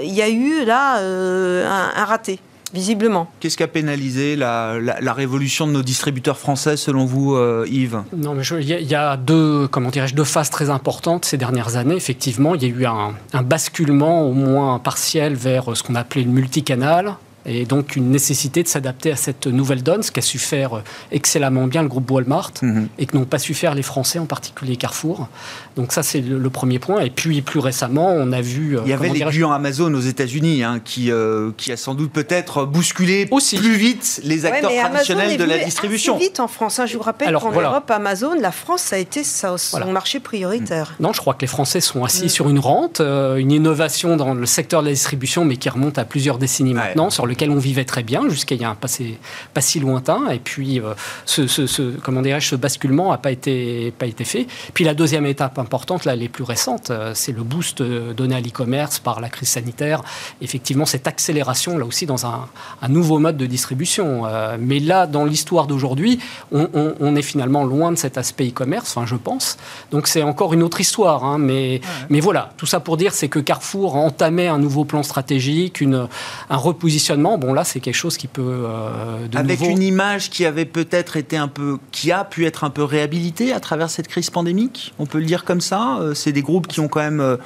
il 0.02 0.12
y 0.12 0.22
a 0.22 0.28
eu 0.28 0.64
là 0.64 0.98
un 0.98 2.04
raté 2.04 2.40
visiblement. 2.72 3.30
Qu'est-ce 3.40 3.56
qui 3.56 3.62
a 3.62 3.68
pénalisé 3.68 4.36
la, 4.36 4.78
révolution 5.12 5.66
de 5.66 5.72
nos 5.72 5.82
distributeurs 5.82 6.38
français, 6.38 6.76
selon 6.76 7.04
vous, 7.04 7.34
euh, 7.34 7.66
Yves 7.68 8.02
Non, 8.16 8.34
mais 8.34 8.42
il 8.42 8.68
y, 8.68 8.94
a 8.94 9.16
deux, 9.16 9.68
comment 9.68 9.90
dirais-je, 9.90 10.14
deux 10.14 10.24
phases 10.24 10.50
très 10.50 10.70
importantes 10.70 11.24
ces 11.24 11.36
dernières 11.36 11.76
années. 11.76 11.96
Effectivement, 11.96 12.54
il 12.54 12.62
y 12.62 12.66
a 12.66 12.68
eu 12.68 12.86
un, 12.86 13.14
un 13.32 13.42
basculement, 13.42 14.22
au 14.22 14.32
moins 14.32 14.78
partiel, 14.78 15.34
vers 15.34 15.76
ce 15.76 15.82
qu'on 15.82 15.94
appelait 15.94 16.22
le 16.22 16.30
multicanal, 16.30 17.16
et 17.46 17.64
donc 17.64 17.96
une 17.96 18.10
nécessité 18.10 18.62
de 18.62 18.68
s'adapter 18.68 19.10
à 19.10 19.16
cette 19.16 19.46
nouvelle 19.46 19.82
donne, 19.82 20.02
ce 20.02 20.12
qu'a 20.12 20.20
su 20.20 20.38
faire 20.38 20.74
euh, 20.74 20.82
excellemment 21.10 21.66
bien 21.66 21.82
le 21.82 21.88
groupe 21.88 22.10
Walmart 22.10 22.52
mhm. 22.62 22.88
et 22.98 23.06
que 23.06 23.16
n'ont 23.16 23.24
pas 23.24 23.38
su 23.38 23.54
faire 23.54 23.74
les 23.74 23.82
Français, 23.82 24.18
en 24.18 24.26
particulier 24.26 24.76
Carrefour. 24.76 25.28
Donc 25.76 25.92
ça, 25.92 26.02
c'est 26.02 26.20
le, 26.20 26.50
premier 26.50 26.78
point. 26.78 27.00
Et 27.00 27.10
puis 27.10 27.40
plus 27.42 27.60
récemment, 27.60 28.08
on 28.10 28.32
a 28.32 28.40
vu... 28.40 28.76
Euh, 28.76 28.82
Il 28.84 28.90
y 28.90 28.92
avait 28.92 29.08
les 29.08 29.30
géants 29.30 29.52
Amazon 29.52 29.92
aux 29.94 30.00
États-Unis 30.00 30.64
hein, 30.64 30.80
qui, 30.84 31.10
euh, 31.10 31.52
qui 31.56 31.72
a 31.72 31.76
sans 31.76 31.94
doute 31.94 32.12
peut-être 32.12 32.66
bousculé 32.66 33.28
Aussi. 33.30 33.56
plus 33.56 33.76
vite 33.76 34.20
les 34.24 34.44
acteurs 34.44 34.70
traditionnels 34.70 35.38
de 35.38 35.44
la 35.44 35.58
distribution. 35.58 36.16
Assez 36.16 36.24
vite 36.24 36.40
en 36.40 36.48
France. 36.48 36.78
Hein. 36.78 36.86
Je 36.86 36.96
vous 36.96 37.02
rappelle 37.02 37.32
qu'en 37.32 37.52
Europe, 37.52 37.90
Amazon, 37.90 38.34
la 38.38 38.52
France, 38.52 38.82
ça 38.82 38.96
a 38.96 38.98
été 38.98 39.24
son 39.24 39.56
marché 39.92 40.20
prioritaire. 40.20 40.94
Non, 41.00 41.12
je 41.12 41.20
crois 41.20 41.34
que 41.34 41.42
les 41.42 41.46
Français 41.46 41.80
sont 41.80 42.04
assis 42.04 42.26
mm. 42.26 42.30
sur 42.30 42.48
une 42.48 42.58
rente, 42.58 43.00
une 43.00 43.52
innovation 43.52 44.16
dans 44.16 44.34
le 44.34 44.46
secteur 44.46 44.82
de 44.82 44.86
la 44.88 44.92
distribution, 44.92 45.44
mais 45.44 45.56
qui 45.56 45.68
remonte 45.68 45.98
à 45.98 46.04
plusieurs 46.04 46.38
décennies 46.38 46.74
maintenant, 46.74 47.10
sur 47.10 47.26
lequel 47.30 47.50
on 47.50 47.58
vivait 47.58 47.84
très 47.84 48.02
bien 48.02 48.28
jusqu'à 48.28 48.54
il 48.54 48.60
y 48.60 48.64
a 48.64 48.70
un 48.70 48.74
passé 48.74 49.18
pas 49.54 49.60
si 49.60 49.80
lointain. 49.80 50.28
Et 50.30 50.38
puis, 50.38 50.80
euh, 50.80 50.94
ce, 51.24 51.46
ce, 51.46 51.96
comment 51.98 52.22
dirais-je, 52.22 52.48
ce 52.48 52.56
basculement 52.56 53.10
n'a 53.10 53.18
pas 53.18 53.30
été, 53.30 53.92
pas 53.92 54.06
été 54.06 54.24
fait. 54.24 54.46
Puis 54.74 54.84
la 54.84 54.94
deuxième 54.94 55.26
étape 55.26 55.58
importante, 55.58 56.04
là, 56.04 56.16
les 56.16 56.28
plus 56.28 56.44
récentes, 56.44 56.90
euh, 56.90 57.12
c'est 57.14 57.32
le 57.32 57.42
boost 57.42 57.82
donné 57.82 58.34
à 58.34 58.40
l'e-commerce 58.40 58.98
par 58.98 59.20
la 59.20 59.28
crise 59.28 59.48
sanitaire. 59.48 60.02
Effectivement, 60.42 60.86
cette 60.86 61.06
accélération, 61.06 61.78
là 61.78 61.84
aussi, 61.84 62.06
dans 62.06 62.26
un, 62.26 62.48
un 62.82 62.88
nouveau 62.88 63.18
mode 63.18 63.36
de 63.36 63.46
distribution. 63.46 64.26
Euh, 64.26 64.56
mais 64.58 64.80
là, 64.80 65.06
dans 65.06 65.24
l'histoire 65.24 65.66
d'aujourd'hui, 65.66 66.18
on, 66.52 66.68
on, 67.00 67.16
est 67.16 67.22
finalement 67.22 67.64
loin 67.64 67.92
de 67.92 67.96
cet 67.96 68.18
aspect 68.18 68.48
e-commerce, 68.48 68.96
enfin, 68.96 69.06
je 69.06 69.16
pense. 69.16 69.56
Donc, 69.90 70.06
c'est 70.06 70.22
encore 70.22 70.52
une 70.54 70.62
autre 70.62 70.80
histoire. 70.80 71.24
Hein, 71.24 71.38
mais, 71.38 71.80
mais 72.08 72.20
voilà, 72.20 72.52
tout 72.56 72.66
ça 72.66 72.80
pour 72.80 72.96
dire, 72.96 73.12
c'est 73.12 73.28
que 73.28 73.38
Carrefour 73.38 73.96
entamait 73.96 74.48
un 74.48 74.58
nouveau 74.58 74.84
plan 74.84 75.02
stratégique, 75.02 75.80
une, 75.80 76.08
un 76.48 76.56
repositionnement 76.56 77.19
Bon, 77.20 77.52
là, 77.52 77.64
c'est 77.64 77.80
quelque 77.80 77.94
chose 77.94 78.16
qui 78.16 78.26
peut. 78.26 78.64
Euh, 78.66 79.26
Avec 79.34 79.60
une 79.60 79.82
image 79.82 80.30
qui 80.30 80.44
avait 80.44 80.64
peut-être 80.64 81.16
été 81.16 81.36
un 81.36 81.48
peu. 81.48 81.78
qui 81.92 82.12
a 82.12 82.24
pu 82.24 82.46
être 82.46 82.64
un 82.64 82.70
peu 82.70 82.84
réhabilitée 82.84 83.52
à 83.52 83.60
travers 83.60 83.90
cette 83.90 84.08
crise 84.08 84.30
pandémique, 84.30 84.94
on 84.98 85.06
peut 85.06 85.18
le 85.18 85.26
dire 85.26 85.44
comme 85.44 85.60
ça. 85.60 85.98
Euh, 86.00 86.14
c'est 86.14 86.32
des 86.32 86.42
groupes 86.42 86.66
qui 86.66 86.80
ont 86.80 86.88
quand 86.88 87.00
même. 87.00 87.20
Euh, 87.20 87.36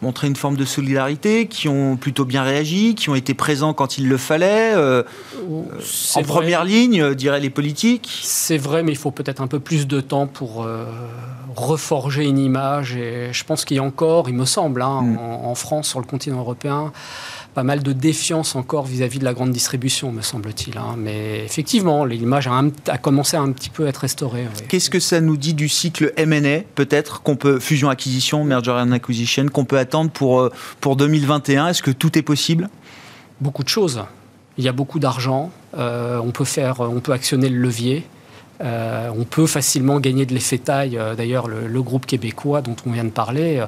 montré 0.00 0.28
une 0.28 0.36
forme 0.36 0.56
de 0.56 0.64
solidarité, 0.64 1.48
qui 1.48 1.66
ont 1.66 1.96
plutôt 1.96 2.24
bien 2.24 2.44
réagi, 2.44 2.94
qui 2.94 3.10
ont 3.10 3.16
été 3.16 3.34
présents 3.34 3.74
quand 3.74 3.98
il 3.98 4.08
le 4.08 4.16
fallait, 4.16 4.76
en 4.76 6.22
première 6.22 6.62
ligne, 6.62 7.16
diraient 7.16 7.40
les 7.40 7.50
politiques. 7.50 8.08
C'est 8.22 8.58
vrai, 8.58 8.84
mais 8.84 8.92
il 8.92 8.96
faut 8.96 9.10
peut-être 9.10 9.42
un 9.42 9.48
peu 9.48 9.58
plus 9.58 9.88
de 9.88 10.00
temps 10.00 10.28
pour 10.28 10.68
reforger 11.58 12.24
une 12.24 12.38
image. 12.38 12.96
Et 12.96 13.32
je 13.32 13.44
pense 13.44 13.64
qu'il 13.64 13.76
y 13.76 13.80
a 13.80 13.82
encore, 13.82 14.28
il 14.28 14.34
me 14.34 14.44
semble, 14.44 14.82
hein, 14.82 15.02
mm. 15.02 15.18
en, 15.18 15.54
France, 15.54 15.88
sur 15.88 16.00
le 16.00 16.06
continent 16.06 16.38
européen, 16.38 16.92
pas 17.58 17.64
mal 17.64 17.82
de 17.82 17.92
défiance 17.92 18.54
encore 18.54 18.84
vis-à-vis 18.84 19.18
de 19.18 19.24
la 19.24 19.34
grande 19.34 19.50
distribution, 19.50 20.12
me 20.12 20.22
semble-t-il. 20.22 20.78
Hein. 20.78 20.94
Mais 20.96 21.44
effectivement, 21.44 22.04
l'image 22.04 22.46
a, 22.46 22.62
a, 22.86 22.98
commencé 22.98 23.36
à 23.36 23.40
un 23.40 23.50
petit 23.50 23.68
peu 23.68 23.88
être 23.88 23.96
restaurée. 23.96 24.46
Qu'est-ce 24.68 24.90
que 24.90 25.00
ça 25.00 25.20
nous 25.20 25.36
dit 25.36 25.54
du 25.54 25.68
cycle 25.68 26.12
M&A, 26.16 26.60
peut-être, 26.76 27.20
qu'on 27.22 27.34
peut, 27.34 27.58
fusion-acquisition, 27.58 28.44
merger 28.44 28.70
and 28.70 28.92
acquisition, 28.92 29.46
qu'on 29.48 29.64
peut 29.64 29.76
attendre 29.76 30.12
pour, 30.12 30.38
euh, 30.38 30.52
pour 30.80 30.94
2021 30.94 31.66
Est-ce 31.66 31.82
que 31.82 31.90
tout 31.90 32.16
est 32.16 32.22
possible? 32.22 32.68
Beaucoup 33.40 33.64
de 33.64 33.68
choses. 33.68 34.04
Il 34.56 34.62
y 34.62 34.68
a 34.68 34.72
beaucoup 34.72 35.00
d'argent. 35.00 35.50
Euh, 35.76 36.20
on, 36.22 36.30
peut 36.30 36.44
faire, 36.44 36.78
on 36.78 37.00
peut 37.00 37.10
actionner 37.10 37.48
le 37.48 37.58
levier. 37.58 38.06
Euh, 38.62 39.10
on 39.16 39.24
peut 39.24 39.46
facilement 39.46 40.00
gagner 40.00 40.26
de 40.26 40.34
l'effet 40.34 40.58
taille. 40.58 40.98
D'ailleurs, 41.16 41.48
le, 41.48 41.82
groupe 41.82 42.06
québécois 42.06 42.60
dont 42.60 42.76
on 42.86 42.90
vient 42.90 43.04
de 43.04 43.10
parler 43.10 43.64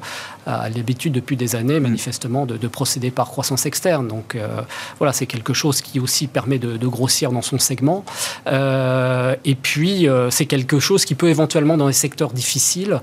a 0.47 0.69
l'habitude 0.69 1.13
depuis 1.13 1.37
des 1.37 1.57
années, 1.57 1.81
mm. 1.81 1.83
manifestement, 1.83 2.47
de, 2.47 2.69
procéder 2.69 3.11
par 3.11 3.29
croissance 3.29 3.67
externe. 3.67 4.09
Donc 4.09 4.35
euh, 4.35 4.61
voilà, 4.99 5.13
c'est 5.13 5.27
quelque 5.27 5.53
chose 5.53 5.81
qui 5.81 6.01
aussi 6.01 6.27
permet 6.27 6.59
de, 6.59 6.87
grossir 6.87 7.31
dans 7.31 7.43
son 7.43 7.59
segment. 7.59 8.05
Euh, 8.47 9.37
et 9.45 9.55
puis, 9.55 10.09
euh, 10.09 10.31
c'est 10.31 10.47
quelque 10.47 10.81
chose 10.81 11.05
qui 11.05 11.15
peut 11.15 11.29
éventuellement, 11.29 11.77
dans 11.77 11.87
les 11.87 11.93
secteurs 11.93 12.33
difficiles, 12.33 13.01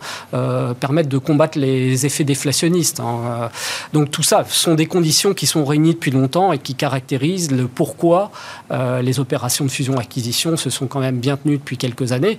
permettre 0.80 1.10
de 1.10 1.18
combattre 1.18 1.58
les 1.58 2.06
effets 2.06 2.24
déflationnistes. 2.24 3.00
Hein. 3.00 3.50
Donc 3.94 4.12
tout 4.12 4.24
ça 4.24 4.44
sont 4.48 4.76
des 4.76 4.86
conditions 4.86 5.34
qui 5.34 5.46
sont 5.46 5.66
réunies 5.66 5.94
depuis 5.94 6.12
longtemps 6.12 6.52
et 6.52 6.60
qui 6.60 6.76
caractérisent 6.76 7.52
le 7.52 7.68
pourquoi 7.68 8.32
les 9.02 9.20
opérations 9.20 9.66
de 9.66 9.72
fusion-acquisition 9.72 10.58
se 10.58 10.70
sont 10.70 10.88
quand 10.88 11.00
même 11.00 11.20
bien 11.20 11.38
tenues 11.38 11.58
depuis 11.58 11.77
quelques 11.78 12.12
années 12.12 12.38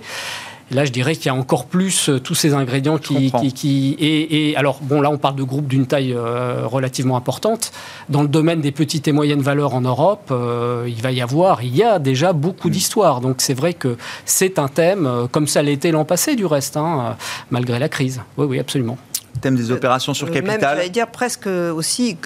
là, 0.71 0.85
je 0.85 0.91
dirais 0.91 1.15
qu'il 1.15 1.27
y 1.27 1.29
a 1.29 1.35
encore 1.35 1.65
plus 1.65 2.09
euh, 2.09 2.19
tous 2.19 2.35
ces 2.35 2.53
ingrédients 2.53 2.97
qui, 2.97 3.31
qui, 3.53 3.95
et, 3.99 4.55
alors 4.55 4.79
bon, 4.81 5.01
là, 5.01 5.09
on 5.09 5.17
parle 5.17 5.35
de 5.35 5.43
groupes 5.43 5.67
d'une 5.67 5.87
taille 5.87 6.13
euh, 6.13 6.65
relativement 6.65 7.17
importante. 7.17 7.71
Dans 8.09 8.21
le 8.21 8.27
domaine 8.27 8.61
des 8.61 8.71
petites 8.71 9.07
et 9.07 9.11
moyennes 9.11 9.41
valeurs 9.41 9.73
en 9.73 9.81
Europe, 9.81 10.29
euh, 10.31 10.85
il 10.87 11.01
va 11.01 11.11
y 11.11 11.21
avoir, 11.21 11.63
il 11.63 11.75
y 11.75 11.83
a 11.83 11.99
déjà 11.99 12.33
beaucoup 12.33 12.69
mm. 12.69 12.71
d'histoires. 12.71 13.21
Donc 13.21 13.37
c'est 13.39 13.53
vrai 13.53 13.73
que 13.73 13.97
c'est 14.25 14.59
un 14.59 14.67
thème, 14.67 15.27
comme 15.31 15.47
ça 15.47 15.61
l'était 15.61 15.91
l'an 15.91 16.05
passé 16.05 16.35
du 16.35 16.45
reste, 16.45 16.77
hein, 16.77 17.15
malgré 17.49 17.79
la 17.79 17.89
crise. 17.89 18.21
Oui, 18.37 18.45
oui, 18.45 18.59
absolument. 18.59 18.97
Thème 19.41 19.55
des 19.55 19.71
opérations 19.71 20.13
sur 20.13 20.27
capital. 20.27 20.59
Même, 20.59 20.61
j'allais 20.61 20.89
dire 20.89 21.07
presque 21.07 21.47
aussi 21.47 22.17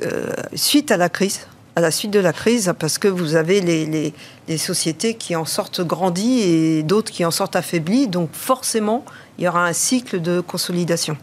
suite 0.55 0.91
à 0.91 0.97
la 0.97 1.09
crise 1.09 1.45
à 1.75 1.81
la 1.81 1.91
suite 1.91 2.11
de 2.11 2.19
la 2.19 2.33
crise, 2.33 2.71
parce 2.77 2.97
que 2.97 3.07
vous 3.07 3.35
avez 3.35 3.59
les, 3.59 3.85
les, 3.85 4.13
sociétés 4.57 5.15
qui 5.15 5.35
en 5.35 5.45
sortent 5.45 5.81
grandies 5.81 6.41
et 6.41 6.83
d'autres 6.83 7.11
qui 7.11 7.25
en 7.25 7.31
sortent 7.31 7.55
affaiblies. 7.55 8.07
Donc 8.07 8.29
forcément, 8.33 9.05
il 9.37 9.45
y 9.45 9.47
aura 9.47 9.65
un 9.65 9.73
cycle 9.73 10.21
de 10.21 10.41
consolidation. 10.41 11.17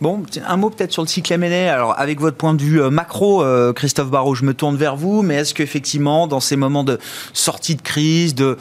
Bon, 0.00 0.22
un 0.46 0.56
mot 0.56 0.70
peut-être 0.70 0.92
sur 0.92 1.02
le 1.02 1.08
cycle 1.08 1.32
M&A. 1.32 1.72
Alors, 1.72 1.98
avec 1.98 2.20
votre 2.20 2.36
point 2.36 2.54
de 2.54 2.62
vue 2.62 2.80
euh, 2.80 2.88
macro, 2.88 3.42
euh, 3.42 3.72
Christophe 3.72 4.10
Barrault, 4.10 4.36
je 4.36 4.44
me 4.44 4.54
tourne 4.54 4.76
vers 4.76 4.94
vous, 4.94 5.22
mais 5.22 5.34
est-ce 5.34 5.54
qu'effectivement, 5.54 6.28
dans 6.28 6.38
ces 6.38 6.54
moments 6.54 6.84
de 6.84 7.00
sortie 7.32 7.74
de 7.74 7.82
crise, 7.82 8.36
de 8.36 8.56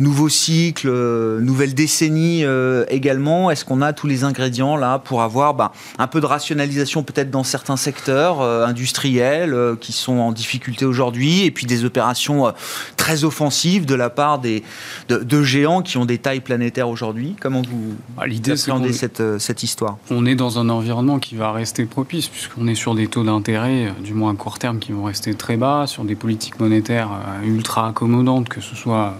nouveau 0.00 0.28
cycle, 0.28 0.88
euh, 0.88 1.40
nouvelle 1.40 1.74
décennie 1.74 2.44
euh, 2.44 2.84
également. 2.88 3.50
Est-ce 3.50 3.64
qu'on 3.64 3.82
a 3.82 3.92
tous 3.92 4.06
les 4.06 4.24
ingrédients 4.24 4.76
là 4.76 4.98
pour 4.98 5.22
avoir 5.22 5.54
bah, 5.54 5.72
un 5.98 6.06
peu 6.06 6.20
de 6.20 6.26
rationalisation 6.26 7.02
peut-être 7.02 7.30
dans 7.30 7.44
certains 7.44 7.76
secteurs 7.76 8.40
euh, 8.40 8.66
industriels 8.66 9.54
qui 9.80 9.92
sont 9.92 10.18
en 10.18 10.32
difficulté 10.32 10.86
aujourd'hui 10.86 11.44
et 11.44 11.50
puis 11.50 11.66
des 11.66 11.84
opérations 11.84 12.52
très 12.96 13.24
offensives 13.24 13.84
de 13.84 13.94
la 13.94 14.08
part 14.08 14.38
des, 14.38 14.62
de, 15.08 15.42
géants 15.42 15.82
qui 15.82 15.98
ont 15.98 16.06
des 16.06 16.18
tailles 16.18 16.40
planétaires 16.40 16.88
aujourd'hui? 16.88 17.36
Comment 17.40 17.62
vous 17.62 17.94
L'idée, 18.26 18.52
appréhendez 18.52 18.92
cette, 18.92 19.22
cette 19.38 19.62
histoire? 19.62 19.98
On 20.10 20.24
est 20.24 20.34
dans 20.34 20.58
un 20.58 20.68
environnement 20.70 21.18
qui 21.18 21.36
va 21.36 21.52
rester 21.52 21.84
propice 21.84 22.28
puisqu'on 22.28 22.66
est 22.66 22.74
sur 22.74 22.94
des 22.94 23.06
taux 23.06 23.24
d'intérêt, 23.24 23.92
du 24.02 24.14
moins 24.14 24.32
à 24.32 24.36
court 24.36 24.58
terme, 24.58 24.78
qui 24.78 24.92
vont 24.92 25.04
rester 25.04 25.34
très 25.34 25.56
bas, 25.56 25.86
sur 25.86 26.04
des 26.04 26.14
politiques 26.14 26.58
monétaires 26.58 27.10
ultra 27.44 27.88
accommodantes, 27.88 28.48
que 28.48 28.60
ce 28.60 28.74
soit 28.74 29.14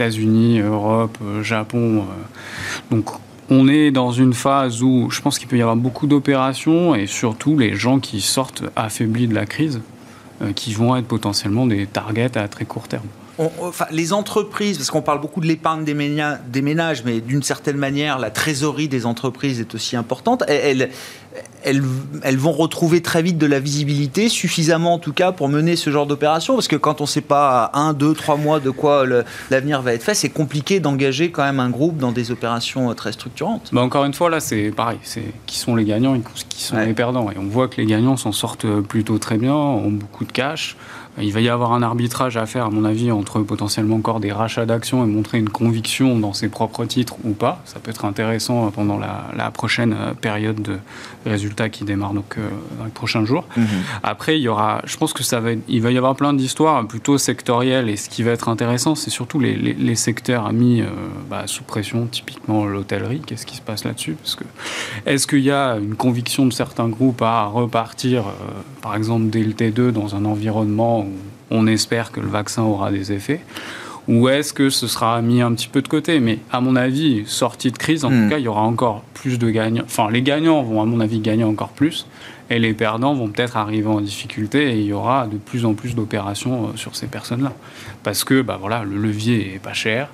États-Unis, 0.00 0.60
Europe, 0.60 1.18
euh, 1.22 1.42
Japon. 1.42 1.98
Euh. 1.98 2.04
Donc 2.90 3.10
on 3.50 3.68
est 3.68 3.90
dans 3.90 4.12
une 4.12 4.32
phase 4.32 4.82
où 4.82 5.10
je 5.10 5.20
pense 5.20 5.38
qu'il 5.38 5.46
peut 5.46 5.58
y 5.58 5.60
avoir 5.60 5.76
beaucoup 5.76 6.06
d'opérations 6.06 6.94
et 6.94 7.06
surtout 7.06 7.58
les 7.58 7.74
gens 7.74 7.98
qui 7.98 8.20
sortent 8.20 8.62
affaiblis 8.76 9.26
de 9.26 9.34
la 9.34 9.44
crise, 9.44 9.80
euh, 10.40 10.52
qui 10.54 10.72
vont 10.72 10.96
être 10.96 11.06
potentiellement 11.06 11.66
des 11.66 11.86
targets 11.86 12.38
à 12.38 12.48
très 12.48 12.64
court 12.64 12.88
terme. 12.88 13.06
les 13.90 14.12
entreprises, 14.12 14.78
parce 14.78 14.90
qu'on 14.90 15.02
parle 15.02 15.20
beaucoup 15.20 15.40
de 15.40 15.46
l'épargne 15.46 15.84
des, 15.84 15.94
ménages, 16.62 17.02
mais 17.04 17.20
d'une 17.20 17.42
certaine 17.42 17.76
manière, 17.76 18.18
la 18.18 18.30
trésorerie 18.30 18.88
des 18.88 19.04
entreprises 19.04 19.60
est 19.60 19.74
aussi 19.74 19.96
importante. 19.96 20.44
Elle, 20.46 20.90
elles, 21.62 21.82
elles, 22.22 22.36
vont 22.36 22.52
retrouver 22.52 23.02
très 23.02 23.22
vite 23.22 23.38
de 23.38 23.46
la 23.46 23.60
visibilité, 23.60 24.28
suffisamment 24.28 24.94
en 24.94 24.98
tout 24.98 25.12
cas 25.12 25.32
pour 25.32 25.48
mener 25.48 25.76
ce 25.76 25.90
genre 25.90 26.06
d'opération 26.06 26.54
Parce 26.54 26.68
que 26.68 26.76
quand 26.76 27.00
on 27.00 27.04
ne 27.04 27.08
sait 27.08 27.20
pas 27.20 27.64
à 27.64 27.78
un, 27.78 27.92
deux, 27.92 28.14
trois 28.14 28.36
mois 28.36 28.60
de 28.60 28.70
quoi 28.70 29.04
l'avenir 29.50 29.82
va 29.82 29.94
être 29.94 30.02
fait, 30.02 30.14
c'est 30.14 30.30
compliqué 30.30 30.80
d'engager 30.80 31.30
quand 31.30 31.42
même 31.42 31.60
un 31.60 31.70
groupe 31.70 31.98
dans 31.98 32.12
des 32.12 32.30
opérations 32.30 32.92
très 32.94 33.12
structurantes. 33.12 33.70
Bah 33.72 33.82
encore 33.82 34.04
une 34.04 34.14
fois, 34.14 34.30
là, 34.30 34.40
c'est 34.40 34.70
pareil. 34.70 34.98
C'est 35.02 35.24
qui 35.46 35.58
sont 35.58 35.76
les 35.76 35.84
gagnants 35.84 36.14
et 36.14 36.22
qui 36.48 36.62
sont 36.62 36.78
les 36.78 36.94
perdants. 36.94 37.30
Et 37.30 37.38
on 37.38 37.46
voit 37.46 37.68
que 37.68 37.76
les 37.76 37.86
gagnants 37.86 38.16
s'en 38.16 38.32
sortent 38.32 38.66
plutôt 38.80 39.18
très 39.18 39.38
bien, 39.38 39.54
ont 39.54 39.90
beaucoup 39.90 40.24
de 40.24 40.32
cash. 40.32 40.76
Il 41.18 41.32
va 41.32 41.40
y 41.40 41.48
avoir 41.48 41.72
un 41.72 41.82
arbitrage 41.82 42.36
à 42.36 42.46
faire, 42.46 42.66
à 42.66 42.70
mon 42.70 42.84
avis, 42.84 43.10
entre 43.10 43.40
potentiellement 43.40 43.96
encore 43.96 44.20
des 44.20 44.32
rachats 44.32 44.64
d'actions 44.64 45.04
et 45.04 45.06
montrer 45.06 45.38
une 45.38 45.48
conviction 45.48 46.18
dans 46.18 46.32
ses 46.32 46.48
propres 46.48 46.84
titres 46.84 47.16
ou 47.24 47.32
pas. 47.32 47.60
Ça 47.64 47.80
peut 47.80 47.90
être 47.90 48.04
intéressant 48.04 48.70
pendant 48.70 48.98
la, 48.98 49.50
prochaine 49.50 49.94
euh, 49.98 50.14
période 50.14 50.62
de 50.62 50.78
résultats 51.26 51.68
qui 51.68 51.84
démarre 51.84 52.14
donc, 52.14 52.36
euh, 52.38 52.48
dans 52.78 52.84
les 52.84 52.90
prochains 52.90 53.24
jours. 53.24 53.44
Mhm. 53.56 53.66
Après, 54.02 54.38
il 54.38 54.42
y 54.42 54.48
aura, 54.48 54.80
je 54.84 54.96
pense 54.96 55.12
que 55.12 55.24
ça 55.24 55.40
va, 55.40 55.50
il 55.68 55.82
va 55.82 55.90
y 55.90 55.98
avoir 55.98 56.14
plein 56.14 56.32
d'histoires 56.32 56.86
plutôt 56.86 57.18
sectorielles 57.18 57.88
et 57.88 57.96
ce 57.96 58.08
qui 58.08 58.22
va 58.22 58.30
être 58.30 58.48
intéressant, 58.48 58.94
c'est 58.94 59.10
surtout 59.10 59.40
les, 59.40 59.56
les, 59.56 59.94
secteurs 59.96 60.52
mis 60.52 60.80
euh, 60.80 60.86
bah, 61.28 61.42
sous 61.46 61.64
pression, 61.64 62.06
typiquement 62.06 62.64
l'hôtellerie. 62.64 63.20
Qu'est-ce 63.26 63.44
qui 63.44 63.56
se 63.56 63.62
passe 63.62 63.84
là-dessus? 63.84 64.12
Parce 64.12 64.36
que 64.36 64.44
est-ce 65.04 65.26
qu'il 65.26 65.40
y 65.40 65.50
a 65.50 65.76
une 65.76 65.96
conviction 65.96 66.46
de 66.46 66.52
certains 66.52 66.88
groupes 66.88 67.22
à 67.22 67.44
repartir, 67.46 68.24
par 68.80 68.94
exemple, 68.94 69.26
dès 69.26 69.42
le 69.42 69.52
T2 69.52 69.90
dans 69.90 70.14
un 70.14 70.24
environnement 70.24 70.99
on 71.50 71.66
espère 71.66 72.12
que 72.12 72.20
le 72.20 72.28
vaccin 72.28 72.62
aura 72.62 72.90
des 72.90 73.12
effets 73.12 73.40
ou 74.10 74.28
est-ce 74.28 74.52
que 74.52 74.70
ce 74.70 74.88
sera 74.88 75.20
mis 75.22 75.40
un 75.40 75.52
petit 75.54 75.68
peu 75.68 75.82
de 75.82 75.88
côté? 75.88 76.18
Mais 76.18 76.40
à 76.50 76.60
mon 76.60 76.74
avis, 76.74 77.22
sortie 77.26 77.70
de 77.70 77.78
crise, 77.78 78.04
en 78.04 78.08
tout 78.08 78.14
hmm. 78.14 78.30
cas, 78.30 78.38
il 78.38 78.44
y 78.44 78.48
aura 78.48 78.62
encore 78.62 79.02
plus 79.14 79.38
de 79.38 79.48
gagnants. 79.50 79.84
Enfin, 79.84 80.10
les 80.10 80.22
gagnants 80.22 80.62
vont, 80.62 80.82
à 80.82 80.84
mon 80.84 80.98
avis, 80.98 81.20
gagner 81.20 81.44
encore 81.44 81.68
plus, 81.68 82.08
et 82.50 82.58
les 82.58 82.74
perdants 82.74 83.14
vont 83.14 83.28
peut-être 83.28 83.56
arriver 83.56 83.86
en 83.86 84.00
difficulté, 84.00 84.72
et 84.72 84.80
il 84.80 84.86
y 84.86 84.92
aura 84.92 85.28
de 85.28 85.36
plus 85.36 85.64
en 85.64 85.74
plus 85.74 85.94
d'opérations 85.94 86.64
euh, 86.64 86.76
sur 86.76 86.96
ces 86.96 87.06
personnes-là. 87.06 87.52
Parce 88.02 88.24
que, 88.24 88.42
bah 88.42 88.58
voilà, 88.60 88.82
le 88.82 88.96
levier 88.96 89.54
est 89.54 89.60
pas 89.60 89.74
cher, 89.74 90.08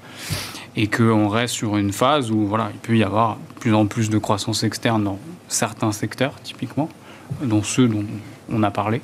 et 0.77 0.89
qu'on 0.89 1.29
reste 1.29 1.55
sur 1.55 1.79
une 1.79 1.93
phase 1.93 2.31
où, 2.31 2.47
voilà, 2.47 2.71
il 2.75 2.79
peut 2.81 2.97
y 2.99 3.03
avoir 3.03 3.37
de 3.37 3.61
plus 3.61 3.75
en 3.75 3.87
plus 3.87 4.11
de 4.11 4.19
croissance 4.19 4.63
externe 4.63 5.05
dans 5.05 5.19
certains 5.49 5.93
secteurs, 5.93 6.35
typiquement, 6.43 6.91
dont 7.43 7.63
ceux 7.63 7.89
dont 7.89 8.05
on 8.53 8.63
a 8.63 8.71
parlé. 8.71 9.01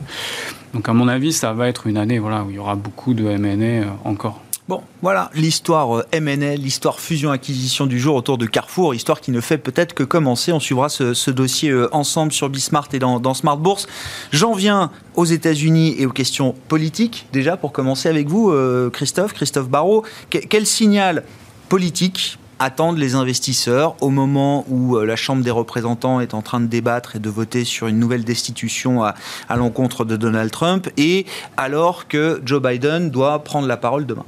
Donc 0.74 0.88
à 0.88 0.92
mon 0.92 1.09
avis, 1.09 1.33
ça 1.33 1.52
va 1.52 1.68
être 1.68 1.87
une 1.87 1.96
année 1.96 2.18
voilà, 2.18 2.44
où 2.44 2.50
il 2.50 2.57
y 2.57 2.59
aura 2.59 2.74
beaucoup 2.74 3.14
de 3.14 3.26
M&A 3.26 3.64
euh, 3.64 3.85
encore. 4.05 4.40
Bon, 4.68 4.81
voilà 5.02 5.31
l'histoire 5.35 5.98
euh, 5.98 6.07
M&A, 6.12 6.55
l'histoire 6.55 7.00
fusion-acquisition 7.00 7.87
du 7.87 7.98
jour 7.98 8.14
autour 8.14 8.38
de 8.38 8.46
Carrefour, 8.46 8.94
histoire 8.94 9.20
qui 9.20 9.33
ne 9.33 9.40
fait 9.40 9.59
peut-être 9.59 9.92
que 9.92 10.05
commencer. 10.05 10.52
On 10.52 10.61
suivra 10.61 10.88
ce, 10.88 11.31
dossier 11.31 11.70
euh, 11.70 11.94
ensemble 11.94 12.33
sur 12.33 12.48
Bismart 12.48 12.88
et 12.92 12.98
dans, 12.98 13.35
Smart 13.35 13.57
Bourse. 13.57 13.87
J'en 14.31 14.55
viens 14.55 14.90
aux 15.14 15.24
États-Unis 15.24 15.96
et 15.98 16.07
aux 16.07 16.12
questions 16.12 16.55
politiques. 16.68 17.26
Déjà, 17.33 17.57
pour 17.57 17.72
commencer 17.72 18.09
avec 18.09 18.28
vous, 18.28 18.55
Christophe, 18.92 19.35
Christophe 19.35 19.68
Barrault, 19.68 20.05
quel 20.31 20.66
signal 20.66 21.24
politique 21.68 22.38
attendent 22.62 22.98
les 22.98 23.16
investisseurs 23.16 23.96
au 24.01 24.11
moment 24.11 24.64
où 24.68 24.96
euh, 24.96 25.05
la 25.05 25.16
Chambre 25.16 25.42
des 25.42 25.51
représentants 25.51 26.20
est 26.20 26.33
en 26.33 26.42
train 26.42 26.61
de 26.61 26.66
débattre 26.66 27.16
et 27.16 27.18
de 27.18 27.29
voter 27.29 27.64
sur 27.64 27.88
une 27.88 27.98
nouvelle 27.98 28.22
destitution 28.25 29.03
à, 29.03 29.14
l'encontre 29.57 30.05
de 30.05 30.16
Donald 30.16 30.51
Trump 30.53 30.88
et 30.96 31.27
alors 31.57 32.07
que 32.07 32.40
Joe 32.44 32.62
Biden 32.62 33.11
doit 33.11 33.42
prendre 33.42 33.66
la 33.66 33.77
parole 33.77 34.07
demain 34.07 34.25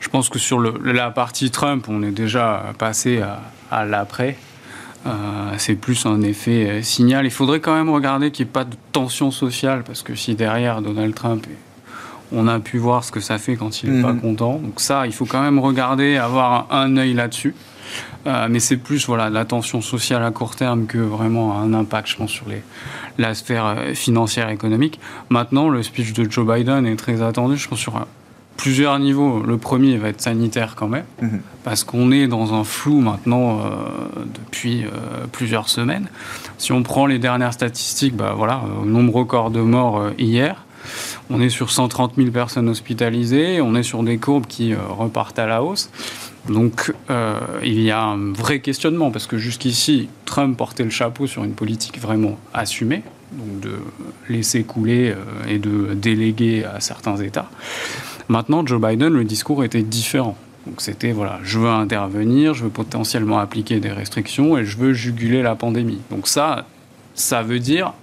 Je 0.00 0.08
pense 0.08 0.28
que 0.28 0.40
sur 0.40 0.60
la 0.60 1.10
partie 1.10 1.50
Trump, 1.52 1.86
on 1.88 2.02
est 2.02 2.10
déjà 2.10 2.72
passé 2.78 3.22
à, 3.70 3.84
l'après. 3.84 4.36
Euh, 5.06 5.10
c'est 5.56 5.76
plus 5.76 6.04
un 6.04 6.20
effet 6.22 6.68
euh, 6.68 6.82
signal. 6.82 7.24
Il 7.26 7.30
faudrait 7.30 7.60
quand 7.60 7.74
même 7.74 7.90
regarder 7.90 8.32
qu'il 8.32 8.44
n'y 8.44 8.50
ait 8.50 8.52
pas 8.52 8.64
de 8.64 8.74
tension 8.90 9.30
sociale, 9.30 9.84
parce 9.84 10.02
que 10.02 10.16
si 10.16 10.34
derrière 10.34 10.82
Donald 10.82 11.14
Trump 11.14 11.46
on 12.32 12.46
a 12.46 12.58
pu 12.60 12.78
voir 12.78 13.04
ce 13.04 13.12
que 13.12 13.20
ça 13.20 13.38
fait 13.38 13.56
quand 13.56 13.82
il 13.82 13.90
n'est 13.90 14.02
pas 14.02 14.12
mhm. 14.12 14.20
content. 14.20 14.54
Donc 14.58 14.80
ça, 14.80 15.06
il 15.06 15.12
faut 15.12 15.26
quand 15.26 15.42
même 15.42 15.58
regarder, 15.58 16.16
avoir 16.16 16.66
un, 16.70 16.96
œil 16.96 17.14
là-dessus. 17.14 17.54
Euh, 18.26 18.48
mais 18.50 18.60
c'est 18.60 18.76
plus 18.76 19.06
voilà, 19.06 19.30
la 19.30 19.44
tension 19.46 19.80
sociale 19.80 20.22
à 20.22 20.30
court 20.30 20.56
terme 20.56 20.86
que 20.86 20.98
vraiment 20.98 21.58
un 21.58 21.72
impact, 21.72 22.08
je 22.08 22.16
pense, 22.16 22.30
sur 22.30 22.48
les, 22.48 22.62
la 23.16 23.34
sphère 23.34 23.64
euh, 23.66 23.94
financière 23.94 24.50
économique. 24.50 25.00
Maintenant, 25.30 25.68
le 25.70 25.82
speech 25.82 26.12
de 26.12 26.30
Joe 26.30 26.46
Biden 26.46 26.84
est 26.86 26.96
très 26.96 27.22
attendu, 27.22 27.56
je 27.56 27.66
pense, 27.66 27.78
sur 27.78 27.96
euh, 27.96 28.00
plusieurs 28.58 28.98
niveaux. 28.98 29.42
Le 29.42 29.56
premier 29.56 29.96
va 29.96 30.08
être 30.08 30.20
sanitaire 30.20 30.74
quand 30.76 30.88
même, 30.88 31.06
mhm. 31.22 31.40
parce 31.64 31.84
qu'on 31.84 32.10
est 32.10 32.26
dans 32.26 32.52
un 32.52 32.64
flou 32.64 33.00
maintenant 33.00 33.62
depuis 34.44 34.84
plusieurs 35.32 35.68
semaines. 35.68 36.08
Si 36.58 36.72
on 36.72 36.82
prend 36.82 37.06
les 37.06 37.20
dernières 37.20 37.54
statistiques, 37.54 38.16
bah, 38.16 38.34
voilà, 38.36 38.62
nombre 38.84 39.14
record 39.14 39.50
de 39.50 39.60
morts 39.60 40.10
hier. 40.18 40.64
On 41.30 41.40
est 41.40 41.48
sur 41.48 41.70
130 41.70 42.14
000 42.16 42.30
personnes 42.30 42.68
hospitalisées, 42.68 43.60
on 43.60 43.74
est 43.74 43.82
sur 43.82 44.02
des 44.02 44.18
courbes 44.18 44.46
qui 44.46 44.72
euh, 44.72 44.78
repartent 44.88 45.38
à 45.38 45.46
la 45.46 45.62
hausse. 45.62 45.90
Donc 46.48 46.94
euh, 47.10 47.38
il 47.62 47.80
y 47.80 47.90
a 47.90 48.02
un 48.02 48.32
vrai 48.32 48.60
questionnement, 48.60 49.10
parce 49.10 49.26
que 49.26 49.38
jusqu'ici, 49.38 50.08
Trump 50.24 50.56
portait 50.56 50.84
le 50.84 50.90
chapeau 50.90 51.26
sur 51.26 51.44
une 51.44 51.52
politique 51.52 52.00
vraiment 52.00 52.38
assumée, 52.54 53.02
donc 53.32 53.60
de 53.60 53.72
laisser 54.28 54.62
couler 54.64 55.10
euh, 55.10 55.48
et 55.48 55.58
de 55.58 55.94
déléguer 55.94 56.64
à 56.64 56.80
certains 56.80 57.16
États. 57.16 57.50
Maintenant, 58.28 58.66
Joe 58.66 58.80
Biden, 58.80 59.12
le 59.12 59.24
discours 59.24 59.64
était 59.64 59.82
différent. 59.82 60.36
Donc 60.66 60.82
c'était, 60.82 61.12
voilà, 61.12 61.40
je 61.42 61.58
veux 61.58 61.68
intervenir, 61.68 62.52
je 62.52 62.64
veux 62.64 62.70
potentiellement 62.70 63.38
appliquer 63.38 63.80
des 63.80 63.90
restrictions 63.90 64.58
et 64.58 64.64
je 64.64 64.76
veux 64.76 64.92
juguler 64.92 65.42
la 65.42 65.54
pandémie. 65.54 66.00
Donc 66.10 66.28
ça, 66.28 66.66
ça 67.14 67.42
veut 67.42 67.58
dire 67.58 67.94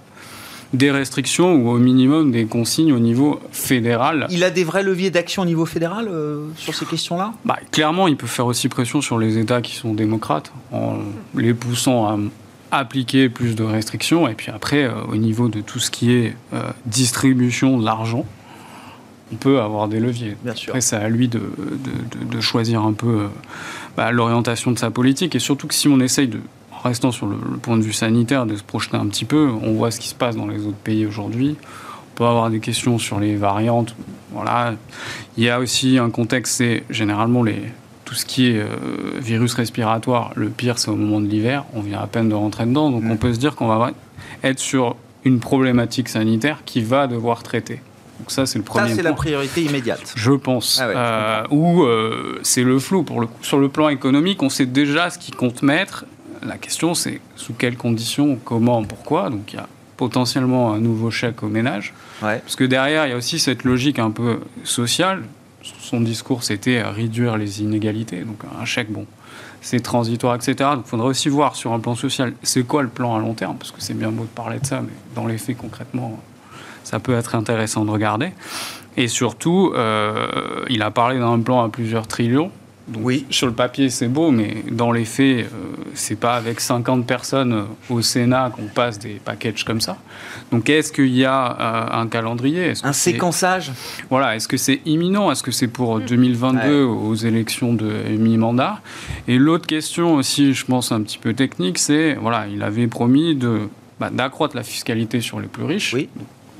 des 0.72 0.90
restrictions 0.90 1.54
ou 1.54 1.70
au 1.70 1.78
minimum 1.78 2.32
des 2.32 2.46
consignes 2.46 2.92
au 2.92 2.98
niveau 2.98 3.40
fédéral. 3.52 4.26
Il 4.30 4.44
a 4.44 4.50
des 4.50 4.64
vrais 4.64 4.82
leviers 4.82 5.10
d'action 5.10 5.42
au 5.42 5.46
niveau 5.46 5.66
fédéral 5.66 6.08
euh, 6.08 6.48
sur 6.56 6.74
ces 6.74 6.84
questions-là? 6.84 7.32
Bah, 7.44 7.58
Clairement, 7.70 8.08
il 8.08 8.16
peut 8.16 8.26
faire 8.26 8.46
aussi 8.46 8.68
pression 8.68 9.00
sur 9.00 9.18
les 9.18 9.38
États 9.38 9.62
qui 9.62 9.76
sont 9.76 9.94
démocrates 9.94 10.52
en 10.72 10.98
les 11.34 11.54
poussant 11.54 12.06
à 12.06 12.18
appliquer 12.78 13.28
plus 13.28 13.54
de 13.54 13.62
restrictions. 13.62 14.28
Et 14.28 14.34
puis 14.34 14.50
après, 14.50 14.84
euh, 14.84 14.92
au 15.08 15.16
niveau 15.16 15.48
de 15.48 15.60
tout 15.60 15.78
ce 15.78 15.90
qui 15.90 16.12
est 16.12 16.36
euh, 16.52 16.62
distribution 16.84 17.78
de 17.78 17.84
l'argent, 17.84 18.24
on 19.32 19.36
peut 19.36 19.60
avoir 19.60 19.88
des 19.88 19.98
leviers. 19.98 20.36
Bien 20.42 20.54
sûr. 20.54 20.70
Après, 20.70 20.80
c'est 20.80 20.96
à 20.96 21.08
lui 21.08 21.28
de, 21.28 21.42
de, 22.30 22.40
choisir 22.40 22.82
un 22.82 22.92
peu 22.92 23.26
bah, 23.96 24.12
l'orientation 24.12 24.70
de 24.70 24.78
sa 24.78 24.90
politique. 24.90 25.34
Et 25.34 25.40
surtout 25.40 25.66
que 25.66 25.74
si 25.74 25.88
on 25.88 25.98
essaye 25.98 26.28
de 26.28 26.38
restant 26.86 27.12
sur 27.12 27.26
le, 27.26 27.36
point 27.60 27.76
de 27.76 27.82
vue 27.82 27.92
sanitaire, 27.92 28.46
de 28.46 28.56
se 28.56 28.62
projeter 28.62 28.96
un 28.96 29.06
petit 29.06 29.24
peu, 29.24 29.50
on 29.62 29.72
voit 29.74 29.90
ce 29.90 30.00
qui 30.00 30.08
se 30.08 30.14
passe 30.14 30.36
dans 30.36 30.46
les 30.46 30.66
autres 30.66 30.76
pays 30.76 31.06
aujourd'hui. 31.06 31.56
On 32.12 32.16
peut 32.16 32.24
avoir 32.24 32.50
des 32.50 32.60
questions 32.60 32.98
sur 32.98 33.20
les 33.20 33.36
variantes. 33.36 33.94
Voilà. 34.32 34.74
Il 35.36 35.44
y 35.44 35.50
a 35.50 35.60
aussi 35.60 35.98
un 35.98 36.10
contexte, 36.10 36.56
c'est 36.56 36.84
généralement 36.88 37.42
les, 37.42 37.62
tout 38.06 38.14
ce 38.14 38.24
qui 38.24 38.48
est 38.48 38.58
euh, 38.58 38.68
virus 39.20 39.52
respiratoire. 39.52 40.30
Le 40.34 40.48
pire, 40.48 40.78
c'est 40.78 40.90
au 40.90 40.96
moment 40.96 41.20
de 41.20 41.26
l'hiver. 41.26 41.64
On 41.74 41.82
vient 41.82 42.00
à 42.00 42.06
peine 42.06 42.30
de 42.30 42.34
rentrer 42.34 42.64
dedans. 42.64 42.90
Donc 42.90 43.02
on 43.06 43.16
peut 43.18 43.34
se 43.34 43.38
dire 43.38 43.54
qu'on 43.54 43.66
va 43.66 43.90
être 44.42 44.60
sur 44.60 44.96
une 45.24 45.40
problématique 45.40 46.08
sanitaire 46.08 46.62
qui 46.64 46.80
va 46.80 47.06
devoir 47.08 47.42
traiter. 47.42 47.80
Donc 48.18 48.30
ça, 48.30 48.46
c'est 48.46 48.58
le 48.58 48.64
premier. 48.64 48.88
Ça, 48.88 48.94
c'est 48.94 49.02
la 49.02 49.12
priorité 49.12 49.62
immédiate. 49.62 50.14
Je 50.14 50.32
pense. 50.32 50.78
Ah 50.80 50.86
euh, 50.86 51.42
ou 51.50 51.82
euh, 51.82 52.38
c'est 52.42 52.62
le 52.62 52.78
flou. 52.78 53.02
Pour 53.02 53.20
le 53.20 53.28
Sur 53.42 53.58
le 53.58 53.68
plan 53.68 53.88
économique, 53.88 54.42
on 54.42 54.48
sait 54.48 54.66
déjà 54.66 55.10
ce 55.10 55.18
qu'ils 55.18 55.34
compte 55.34 55.62
mettre 55.62 56.06
la 56.46 56.58
question, 56.58 56.94
c'est 56.94 57.20
sous 57.36 57.54
quelles 57.54 57.76
conditions, 57.76 58.38
comment, 58.44 58.82
pourquoi. 58.84 59.30
Donc 59.30 59.52
il 59.52 59.56
y 59.56 59.58
a 59.58 59.68
potentiellement 59.96 60.72
un 60.72 60.78
nouveau 60.78 61.10
chèque 61.10 61.42
au 61.42 61.48
ménage. 61.48 61.94
Parce 62.20 62.56
que 62.56 62.64
derrière, 62.64 63.06
il 63.06 63.10
y 63.10 63.12
a 63.12 63.16
aussi 63.16 63.38
cette 63.38 63.64
logique 63.64 63.98
un 63.98 64.10
peu 64.10 64.40
sociale. 64.64 65.22
Son 65.62 66.00
discours, 66.00 66.44
c'était 66.44 66.82
réduire 66.82 67.36
les 67.36 67.62
inégalités. 67.62 68.20
Donc 68.20 68.38
un 68.60 68.64
chèque, 68.64 68.92
bon, 68.92 69.06
c'est 69.60 69.80
transitoire, 69.80 70.34
etc. 70.36 70.54
Donc 70.74 70.84
il 70.86 70.90
faudrait 70.90 71.08
aussi 71.08 71.28
voir 71.28 71.56
sur 71.56 71.72
un 71.72 71.80
plan 71.80 71.94
social, 71.94 72.34
c'est 72.42 72.62
quoi 72.62 72.82
le 72.82 72.88
plan 72.88 73.16
à 73.16 73.18
long 73.18 73.34
terme 73.34 73.56
Parce 73.56 73.72
que 73.72 73.80
c'est 73.80 73.94
bien 73.94 74.10
beau 74.10 74.22
de 74.24 74.28
parler 74.28 74.60
de 74.60 74.66
ça, 74.66 74.80
mais 74.80 74.92
dans 75.14 75.26
les 75.26 75.38
faits, 75.38 75.56
concrètement, 75.56 76.20
ça 76.84 77.00
peut 77.00 77.14
être 77.14 77.34
intéressant 77.34 77.84
de 77.84 77.90
regarder. 77.90 78.32
Et 78.96 79.08
surtout, 79.08 79.72
euh, 79.74 80.64
il 80.70 80.82
a 80.82 80.90
parlé 80.90 81.18
d'un 81.18 81.40
plan 81.40 81.64
à 81.64 81.68
plusieurs 81.68 82.06
trillions 82.06 82.50
oui. 82.94 83.26
Sur 83.30 83.48
le 83.48 83.52
papier, 83.52 83.90
c'est 83.90 84.06
beau, 84.06 84.30
mais 84.30 84.62
dans 84.70 84.92
les 84.92 85.04
faits, 85.04 85.46
euh, 85.46 85.46
c'est 85.94 86.18
pas 86.18 86.36
avec 86.36 86.60
50 86.60 87.04
personnes 87.04 87.52
euh, 87.52 87.64
au 87.90 88.00
Sénat 88.00 88.52
qu'on 88.54 88.66
passe 88.66 88.98
des 88.98 89.20
packages 89.24 89.64
comme 89.64 89.80
ça. 89.80 89.96
Donc, 90.52 90.70
est-ce 90.70 90.92
qu'il 90.92 91.14
y 91.14 91.24
a 91.24 91.56
euh, 91.60 92.00
un 92.02 92.06
calendrier? 92.06 92.72
Un 92.84 92.92
séquençage? 92.92 93.72
Voilà. 94.08 94.36
Est-ce 94.36 94.46
que 94.46 94.56
c'est 94.56 94.80
imminent? 94.86 95.32
Est-ce 95.32 95.42
que 95.42 95.50
c'est 95.50 95.66
pour 95.66 95.98
2022 96.00 96.84
aux 96.84 97.14
élections 97.14 97.74
de 97.74 97.90
mi-mandat? 98.10 98.80
Et 99.26 99.38
l'autre 99.38 99.66
question 99.66 100.14
aussi, 100.14 100.54
je 100.54 100.64
pense 100.64 100.92
un 100.92 101.02
petit 101.02 101.18
peu 101.18 101.34
technique, 101.34 101.78
c'est 101.78 102.14
voilà, 102.14 102.46
il 102.46 102.62
avait 102.62 102.86
promis 102.86 103.34
de 103.34 103.68
bah, 103.98 104.10
d'accroître 104.12 104.54
la 104.54 104.62
fiscalité 104.62 105.20
sur 105.20 105.40
les 105.40 105.48
plus 105.48 105.64
riches. 105.64 105.92
Oui. 105.92 106.08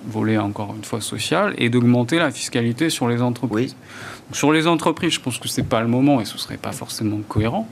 volet 0.09 0.39
encore 0.39 0.75
une 0.77 0.85
fois 0.85 1.01
social 1.01 1.55
et 1.59 1.69
d'augmenter 1.69 2.19
la 2.19 2.31
fiscalité 2.31 2.91
sur 2.91 3.09
les 3.09 3.23
entreprises. 3.23 3.77
Oui. 3.79 4.16
Sur 4.33 4.53
les 4.53 4.67
entreprises, 4.67 5.13
je 5.13 5.21
pense 5.21 5.39
que 5.39 5.49
ce 5.49 5.61
n'est 5.61 5.67
pas 5.67 5.81
le 5.81 5.89
moment 5.89 6.21
et 6.21 6.25
ce 6.25 6.35
ne 6.35 6.39
serait 6.39 6.57
pas 6.57 6.73
forcément 6.73 7.19
cohérent. 7.29 7.69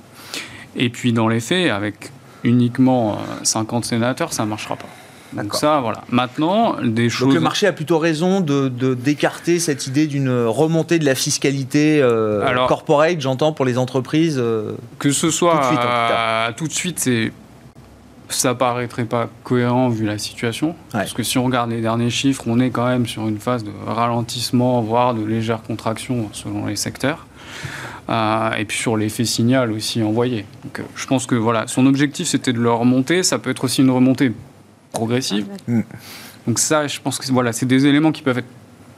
Et 0.77 0.89
puis 0.89 1.13
dans 1.13 1.29
les 1.29 1.41
faits, 1.41 1.71
avec 1.71 2.11
uniquement 2.43 3.19
50 3.43 3.85
sénateurs, 3.85 4.33
ça 4.33 4.45
ne 4.45 4.51
marchera 4.51 4.77
pas. 4.77 4.89
Donc 5.33 5.55
ça, 5.55 5.81
voilà. 5.81 6.03
Maintenant, 6.11 6.77
des 6.83 7.11
choses. 7.11 7.29
Donc 7.29 7.35
le 7.35 7.41
marché 7.41 7.67
a 7.67 7.73
plutôt 7.73 7.99
raison 7.99 8.41
de 8.41 8.69
d'écarter 8.95 9.59
cette 9.59 9.87
idée 9.87 10.07
d'une 10.07 10.31
remontée 10.31 10.99
de 10.99 11.05
la 11.05 11.15
fiscalité 11.15 12.01
euh, 12.01 12.67
corporate, 12.67 13.21
j'entends, 13.21 13.53
pour 13.53 13.65
les 13.65 13.77
entreprises. 13.77 14.39
Euh, 14.39 14.73
que 14.99 15.11
ce 15.11 15.31
soit 15.31 15.61
tout 15.61 15.75
de 15.75 15.81
suite, 15.81 16.57
tout 16.57 16.69
de 16.69 16.73
suite 16.73 16.99
c'est 17.01 17.33
ça 18.29 18.55
paraîtrait 18.55 19.05
pas 19.05 19.29
cohérent 19.43 19.89
vu 19.89 20.07
la 20.07 20.19
situation. 20.19 20.75
Parce 20.93 21.13
que 21.13 21.23
si 21.23 21.39
on 21.39 21.45
regarde 21.45 21.71
les 21.71 21.81
derniers 21.81 22.11
chiffres, 22.11 22.45
on 22.47 22.61
est 22.61 22.71
quand 22.71 22.87
même 22.87 23.07
sur 23.07 23.29
une 23.29 23.39
phase 23.39 23.65
de 23.65 23.71
ralentissement, 23.87 24.81
voire 24.81 25.15
de 25.15 25.25
légère 25.25 25.63
contraction 25.63 26.29
selon 26.33 26.67
les 26.67 26.77
secteurs. 26.77 27.27
Euh, 28.11 28.53
et 28.55 28.67
puis 28.67 28.77
sur 28.77 28.97
l'effet 28.99 29.25
signal 29.25 29.73
aussi 29.73 30.03
envoyé. 30.03 30.45
Donc, 30.63 30.83
je 30.95 31.07
pense 31.07 31.27
que 31.27 31.35
voilà, 31.35 31.67
son 31.67 31.87
objectif 31.87 32.29
c'était 32.29 32.53
de 32.53 32.61
le 32.61 32.71
remonter. 32.71 33.23
Ça 33.23 33.39
peut 33.39 33.51
être 33.51 33.65
aussi 33.65 33.81
une 33.81 33.91
remontée 33.91 34.33
progressive. 34.93 35.47
Mm. 35.67 35.81
Donc 36.47 36.59
ça, 36.59 36.87
je 36.87 37.01
pense 37.01 37.19
que 37.19 37.31
voilà, 37.33 37.53
c'est 37.53 37.67
des 37.67 37.87
éléments 37.87 38.13
qui 38.13 38.23
peuvent 38.23 38.39
être 38.39 38.47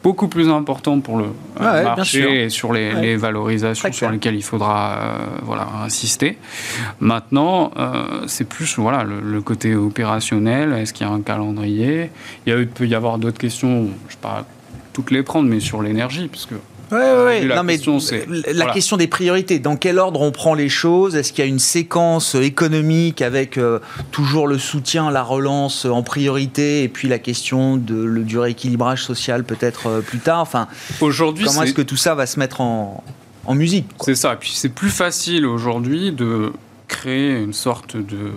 beaucoup 0.02 0.28
plus 0.28 0.48
importants 0.48 1.00
pour 1.00 1.18
le 1.18 1.26
euh, 1.60 1.82
marché 1.82 2.44
et 2.44 2.48
sur 2.48 2.72
les, 2.72 3.16
valorisations 3.16 3.92
sur 3.92 4.10
lesquelles 4.10 4.36
il 4.36 4.42
faudra 4.42 4.98
euh, 4.98 5.18
voilà, 5.42 5.68
insister. 5.84 6.38
Maintenant, 7.00 7.72
euh, 7.76 8.24
c'est 8.26 8.48
plus 8.48 8.78
voilà, 8.78 9.04
le, 9.04 9.40
côté 9.40 9.74
opérationnel. 9.74 10.72
Est-ce 10.74 10.92
qu'il 10.92 11.06
y 11.06 11.10
a 11.10 11.12
un 11.12 11.22
calendrier? 11.22 12.10
Il, 12.46 12.52
y 12.52 12.56
a, 12.56 12.58
il 12.58 12.68
peut 12.68 12.86
y 12.86 12.94
avoir 12.94 13.18
d'autres 13.18 13.38
questions, 13.38 13.68
je 13.68 13.82
ne 13.82 13.88
vais 13.88 14.20
pas 14.20 14.44
toutes 14.92 15.10
les 15.10 15.22
prendre, 15.22 15.48
mais 15.48 15.60
sur 15.60 15.82
l'énergie, 15.82 16.28
parce 16.28 16.46
que 16.46 16.54
oui, 16.92 16.98
oui, 17.26 17.46
La, 17.46 17.64
question, 17.64 17.98
la 18.52 18.66
question 18.66 18.96
des 18.96 19.06
priorités. 19.06 19.58
Dans 19.58 19.76
quel 19.76 19.98
ordre 19.98 20.20
on 20.20 20.30
prend 20.30 20.54
les 20.54 20.68
choses? 20.68 21.16
Est-ce 21.16 21.32
qu'il 21.32 21.44
y 21.44 21.46
a 21.46 21.50
une 21.50 21.58
séquence 21.58 22.34
économique 22.34 23.22
avec 23.22 23.58
euh, 23.58 23.80
toujours 24.12 24.46
le 24.46 24.58
soutien, 24.58 25.10
la 25.10 25.22
relance 25.22 25.84
en 25.84 26.02
priorité, 26.02 26.82
et 26.82 26.88
puis 26.88 27.08
la 27.08 27.18
question 27.18 27.76
de, 27.76 27.94
le, 27.94 28.22
du 28.22 28.38
rééquilibrage 28.38 29.02
social 29.02 29.44
peut-être 29.44 29.88
euh, 29.88 30.00
plus 30.00 30.18
tard? 30.18 30.40
Enfin, 30.40 30.68
aujourd'hui, 31.00 31.44
comment 31.44 31.62
est-ce 31.62 31.74
que 31.74 31.82
tout 31.82 31.96
ça 31.96 32.14
va 32.14 32.26
se 32.26 32.38
mettre 32.38 32.60
en, 32.60 33.02
en 33.44 33.54
musique 33.54 33.86
C'est 34.00 34.14
ça. 34.14 34.34
Et 34.34 34.36
puis 34.36 34.52
c'est 34.54 34.68
plus 34.68 34.90
facile 34.90 35.46
aujourd'hui 35.46 36.12
de 36.12 36.52
créer 36.88 37.32
une 37.32 37.52
sorte 37.52 37.96
de 37.96 38.30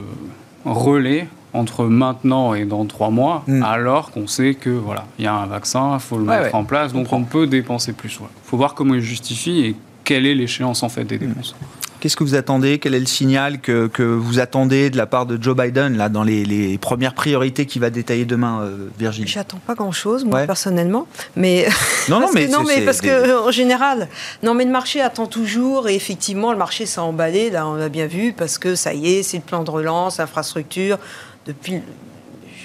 relais 0.66 1.28
entre 1.54 1.86
maintenant 1.86 2.54
et 2.54 2.66
dans 2.66 2.86
trois 2.86 3.10
mois, 3.10 3.44
hmm. 3.48 3.64
alors 3.64 4.12
qu'on 4.12 4.28
sait 4.28 4.54
que 4.54 4.70
voilà, 4.70 5.06
il 5.18 5.26
y 5.26 5.28
a 5.28 5.34
un 5.34 5.48
vaccin, 5.48 5.96
il 5.96 6.00
faut 6.00 6.18
le 6.18 6.26
mettre 6.26 6.56
en 6.56 6.64
place, 6.64 6.94
donc 6.94 7.12
on 7.12 7.24
peut 7.24 7.48
dépenser 7.48 7.94
plus. 7.94 8.20
Il 8.22 8.28
faut 8.44 8.58
voir 8.58 8.76
comment 8.76 8.96
il 8.96 9.02
justifie 9.02 9.60
et 9.66 9.76
quelle 10.04 10.26
est 10.26 10.36
l'échéance 10.36 10.84
en 10.84 10.90
fait 10.90 11.04
des 11.04 11.18
hmm. 11.18 11.28
dépenses. 11.28 11.56
Qu'est-ce 12.00 12.16
que 12.16 12.24
vous 12.24 12.36
attendez? 12.36 12.80
Quel 12.80 12.96
est 12.96 13.00
le 13.00 13.06
signal 13.06 13.60
que, 13.60 13.88
que, 13.88 14.04
vous 14.04 14.40
attendez 14.40 14.90
de 14.90 14.96
la 14.96 15.06
part 15.06 15.26
de 15.26 15.42
Joe 15.42 15.56
Biden 15.56 15.98
là 15.98 16.08
dans 16.08 16.24
les, 16.24 16.46
les 16.46 16.78
premières 16.78 17.14
priorités 17.14 17.66
qu'il 17.66 17.82
va 17.82 17.90
détailler 17.90 18.24
demain, 18.24 18.62
euh, 18.62 18.88
Virginie? 18.98 19.28
J'attends 19.28 19.60
pas 19.68 19.76
grand-chose, 19.76 20.24
moi 20.24 20.44
personnellement, 20.44 21.08
mais 21.36 21.68
non, 22.10 22.22
non, 22.22 22.30
mais 22.34 22.48
non, 22.48 22.64
mais 22.66 22.86
parce 22.86 23.02
que 23.02 23.46
en 23.46 23.52
général, 23.52 24.08
non, 24.44 24.54
mais 24.54 24.64
le 24.64 24.72
marché 24.72 25.02
attend 25.02 25.28
toujours 25.28 25.90
et 25.90 25.96
effectivement, 25.96 26.54
le 26.54 26.58
marché 26.58 26.86
s'est 26.86 27.02
emballé. 27.02 27.50
Là, 27.50 27.68
on 27.68 27.76
l'a 27.76 27.90
bien 27.90 28.08
vu 28.08 28.32
parce 28.32 28.58
que 28.58 28.76
ça 28.76 28.94
y 28.94 29.16
est, 29.16 29.24
c'est 29.24 29.38
le 29.38 29.44
plan 29.44 29.64
de 29.64 29.72
relance, 29.72 30.22
infrastructure 30.22 31.00
depuis, 31.46 31.82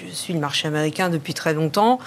je 0.07 0.13
suis 0.13 0.33
le 0.33 0.39
marché 0.39 0.67
américain 0.67 1.09
depuis 1.09 1.33
très 1.33 1.53
longtemps, 1.53 1.99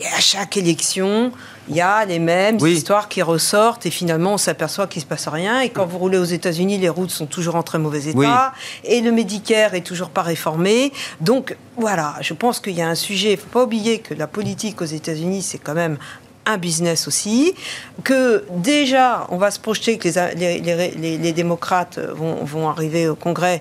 et 0.00 0.06
à 0.06 0.20
chaque 0.20 0.56
élection, 0.56 1.32
il 1.68 1.76
y 1.76 1.80
a 1.80 2.04
les 2.04 2.18
mêmes 2.18 2.58
histoires 2.58 3.08
qui 3.08 3.22
ressortent, 3.22 3.86
et 3.86 3.90
finalement, 3.90 4.34
on 4.34 4.38
s'aperçoit 4.38 4.86
qu'il 4.86 5.00
ne 5.00 5.04
se 5.04 5.08
passe 5.08 5.28
rien. 5.28 5.60
Et 5.60 5.70
quand 5.70 5.86
vous 5.86 5.98
roulez 5.98 6.18
aux 6.18 6.24
États-Unis, 6.24 6.78
les 6.78 6.88
routes 6.88 7.10
sont 7.10 7.26
toujours 7.26 7.56
en 7.56 7.62
très 7.62 7.78
mauvais 7.78 8.06
état, 8.06 8.52
et 8.84 9.00
le 9.00 9.12
Medicare 9.12 9.74
est 9.74 9.86
toujours 9.86 10.10
pas 10.10 10.22
réformé. 10.22 10.92
Donc, 11.20 11.56
voilà, 11.76 12.16
je 12.20 12.34
pense 12.34 12.60
qu'il 12.60 12.74
y 12.74 12.82
a 12.82 12.88
un 12.88 12.94
sujet. 12.94 13.30
Il 13.30 13.36
ne 13.36 13.40
faut 13.40 13.48
pas 13.48 13.64
oublier 13.64 13.98
que 13.98 14.14
la 14.14 14.26
politique 14.26 14.80
aux 14.80 14.86
États-Unis, 14.86 15.42
c'est 15.42 15.58
quand 15.58 15.74
même 15.74 15.98
un 16.48 16.56
business 16.56 17.06
aussi, 17.06 17.54
que 18.04 18.44
déjà, 18.50 19.26
on 19.28 19.36
va 19.36 19.50
se 19.50 19.60
projeter 19.60 19.98
que 19.98 20.08
les, 20.34 20.60
les, 20.60 21.18
les, 21.18 21.32
démocrates 21.32 21.98
vont, 21.98 22.42
vont, 22.42 22.68
arriver 22.70 23.06
au 23.06 23.14
Congrès, 23.14 23.60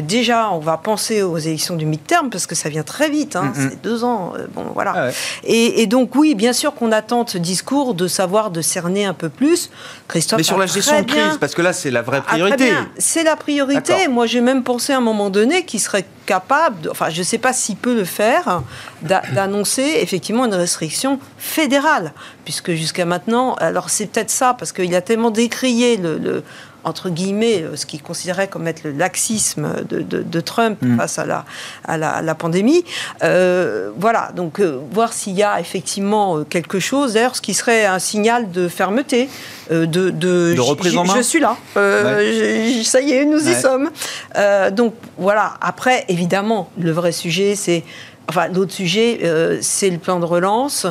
que 0.00 0.06
déjà, 0.06 0.50
on 0.50 0.58
va 0.58 0.76
penser 0.76 1.22
aux 1.22 1.38
élections 1.38 1.76
du 1.76 1.86
mid-term, 1.86 2.30
parce 2.30 2.46
que 2.46 2.54
ça 2.54 2.68
vient 2.68 2.82
très 2.82 3.10
vite, 3.10 3.36
hein, 3.36 3.52
c'est 3.54 3.82
deux 3.82 4.04
ans, 4.04 4.32
euh, 4.36 4.46
bon, 4.54 4.66
voilà. 4.74 4.94
Ah 4.96 5.10
et, 5.44 5.86
donc, 5.86 6.14
oui, 6.14 6.34
bien 6.34 6.52
sûr 6.52 6.74
qu'on 6.74 6.92
attend 6.92 7.26
ce 7.26 7.38
discours 7.38 7.94
de 7.94 8.06
savoir, 8.06 8.50
de 8.50 8.62
cerner 8.62 9.04
un 9.04 9.14
peu 9.14 9.28
plus. 9.28 9.70
Christophe 10.06 10.38
Mais 10.38 10.42
sur 10.42 10.58
la 10.58 10.66
gestion 10.66 11.00
de 11.00 11.06
crise, 11.06 11.38
parce 11.40 11.54
que 11.54 11.62
là, 11.62 11.72
c'est 11.72 11.90
la 11.90 12.02
vraie 12.02 12.22
ah, 12.26 12.30
priorité. 12.32 12.72
c'est 12.98 13.24
la 13.24 13.36
priorité. 13.36 14.08
Moi, 14.08 14.26
j'ai 14.26 14.40
même 14.40 14.62
pensé 14.62 14.92
à 14.92 14.98
un 14.98 15.02
moment 15.02 15.30
donné 15.30 15.64
qu'il 15.64 15.80
serait 15.80 16.06
capable, 16.26 16.90
enfin, 16.90 17.08
je 17.08 17.20
ne 17.20 17.24
sais 17.24 17.38
pas 17.38 17.52
s'il 17.52 17.76
peut 17.76 17.94
le 17.94 18.04
faire, 18.04 18.62
d'annoncer 19.02 19.98
effectivement 20.00 20.44
une 20.44 20.54
restriction 20.54 21.18
fédérale 21.38 22.12
puisque 22.48 22.72
jusqu'à 22.72 23.04
maintenant, 23.04 23.56
alors 23.56 23.90
c'est 23.90 24.06
peut-être 24.06 24.30
ça, 24.30 24.54
parce 24.54 24.72
qu'il 24.72 24.94
a 24.94 25.02
tellement 25.02 25.30
décrié 25.30 25.98
le, 25.98 26.42
entre 26.88 27.10
guillemets, 27.10 27.64
ce 27.74 27.86
qu'il 27.86 28.02
considérait 28.02 28.48
comme 28.48 28.66
être 28.66 28.84
le 28.84 28.92
laxisme 28.92 29.84
de, 29.88 30.40
Trump 30.40 30.78
mm. 30.80 30.96
face 30.96 31.18
à 31.18 31.26
la, 31.26 31.44
à 31.84 31.96
la, 31.96 32.34
pandémie. 32.34 32.84
Euh, 33.22 33.90
voilà, 33.96 34.30
donc 34.34 34.60
euh, 34.60 34.78
voir 34.90 35.12
s'il 35.12 35.34
y 35.34 35.42
a 35.42 35.60
effectivement 35.60 36.38
euh, 36.38 36.44
quelque 36.44 36.78
chose, 36.78 37.14
d'ailleurs, 37.14 37.36
ce 37.36 37.40
qui 37.40 37.54
serait 37.54 37.84
un 37.84 37.98
signal 37.98 38.50
de 38.50 38.68
fermeté, 38.68 39.28
de, 39.70 39.84
de, 39.84 40.58
reprise 40.58 40.96
en 40.96 41.04
main. 41.04 41.14
Je 41.16 41.22
suis 41.22 41.40
là, 41.40 41.56
ça 41.74 43.00
y 43.00 43.12
est, 43.12 43.24
nous 43.24 43.48
y 43.48 43.54
sommes. 43.54 43.90
donc 44.72 44.94
voilà, 45.18 45.54
après, 45.60 46.04
évidemment, 46.08 46.70
le 46.78 46.90
vrai 46.90 47.12
sujet, 47.12 47.54
c'est. 47.54 47.84
Enfin, 48.30 48.48
l'autre 48.48 48.72
sujet, 48.72 49.20
c'est 49.62 49.90
le 49.90 49.98
plan 49.98 50.20
de 50.20 50.26
relance. 50.26 50.86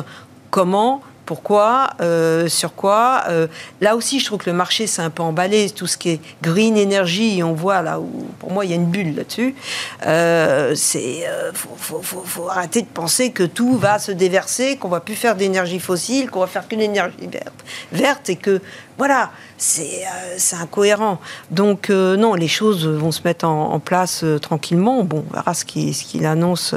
Comment 0.50 1.02
pourquoi 1.28 1.90
euh, 2.00 2.48
Sur 2.48 2.74
quoi 2.74 3.24
euh, 3.28 3.48
Là 3.82 3.96
aussi, 3.96 4.18
je 4.18 4.24
trouve 4.24 4.38
que 4.38 4.48
le 4.48 4.56
marché 4.56 4.86
s'est 4.86 5.02
un 5.02 5.10
peu 5.10 5.22
emballé. 5.22 5.68
Tout 5.68 5.86
ce 5.86 5.98
qui 5.98 6.08
est 6.08 6.20
green 6.42 6.78
energy, 6.78 7.42
on 7.42 7.52
voit 7.52 7.82
là 7.82 8.00
où, 8.00 8.08
pour 8.38 8.50
moi, 8.50 8.64
il 8.64 8.70
y 8.70 8.72
a 8.72 8.76
une 8.76 8.86
bulle 8.86 9.14
là-dessus. 9.14 9.54
Euh, 10.06 10.72
c'est 10.74 11.26
faut, 11.52 12.48
arrêter 12.48 12.80
de 12.80 12.86
penser 12.86 13.30
que 13.30 13.42
tout 13.42 13.76
va 13.76 13.98
se 13.98 14.10
déverser, 14.10 14.78
qu'on 14.78 14.88
va 14.88 15.00
plus 15.00 15.16
faire 15.16 15.36
d'énergie 15.36 15.80
fossile, 15.80 16.30
qu'on 16.30 16.40
va 16.40 16.46
faire 16.46 16.66
qu'une 16.66 16.80
énergie 16.80 17.28
verte, 17.30 17.64
verte 17.92 18.30
et 18.30 18.36
que 18.36 18.62
voilà, 18.96 19.30
c'est 19.58 20.06
incohérent. 20.52 21.20
Donc 21.50 21.90
non, 21.90 22.32
les 22.32 22.48
choses 22.48 22.88
vont 22.88 23.12
se 23.12 23.20
mettre 23.24 23.44
en, 23.44 23.78
place 23.80 24.24
tranquillement. 24.40 25.04
Bon, 25.04 25.26
on 25.28 25.34
verra 25.34 25.52
ce 25.52 25.66
qu'il 25.66 26.24
annonce 26.24 26.74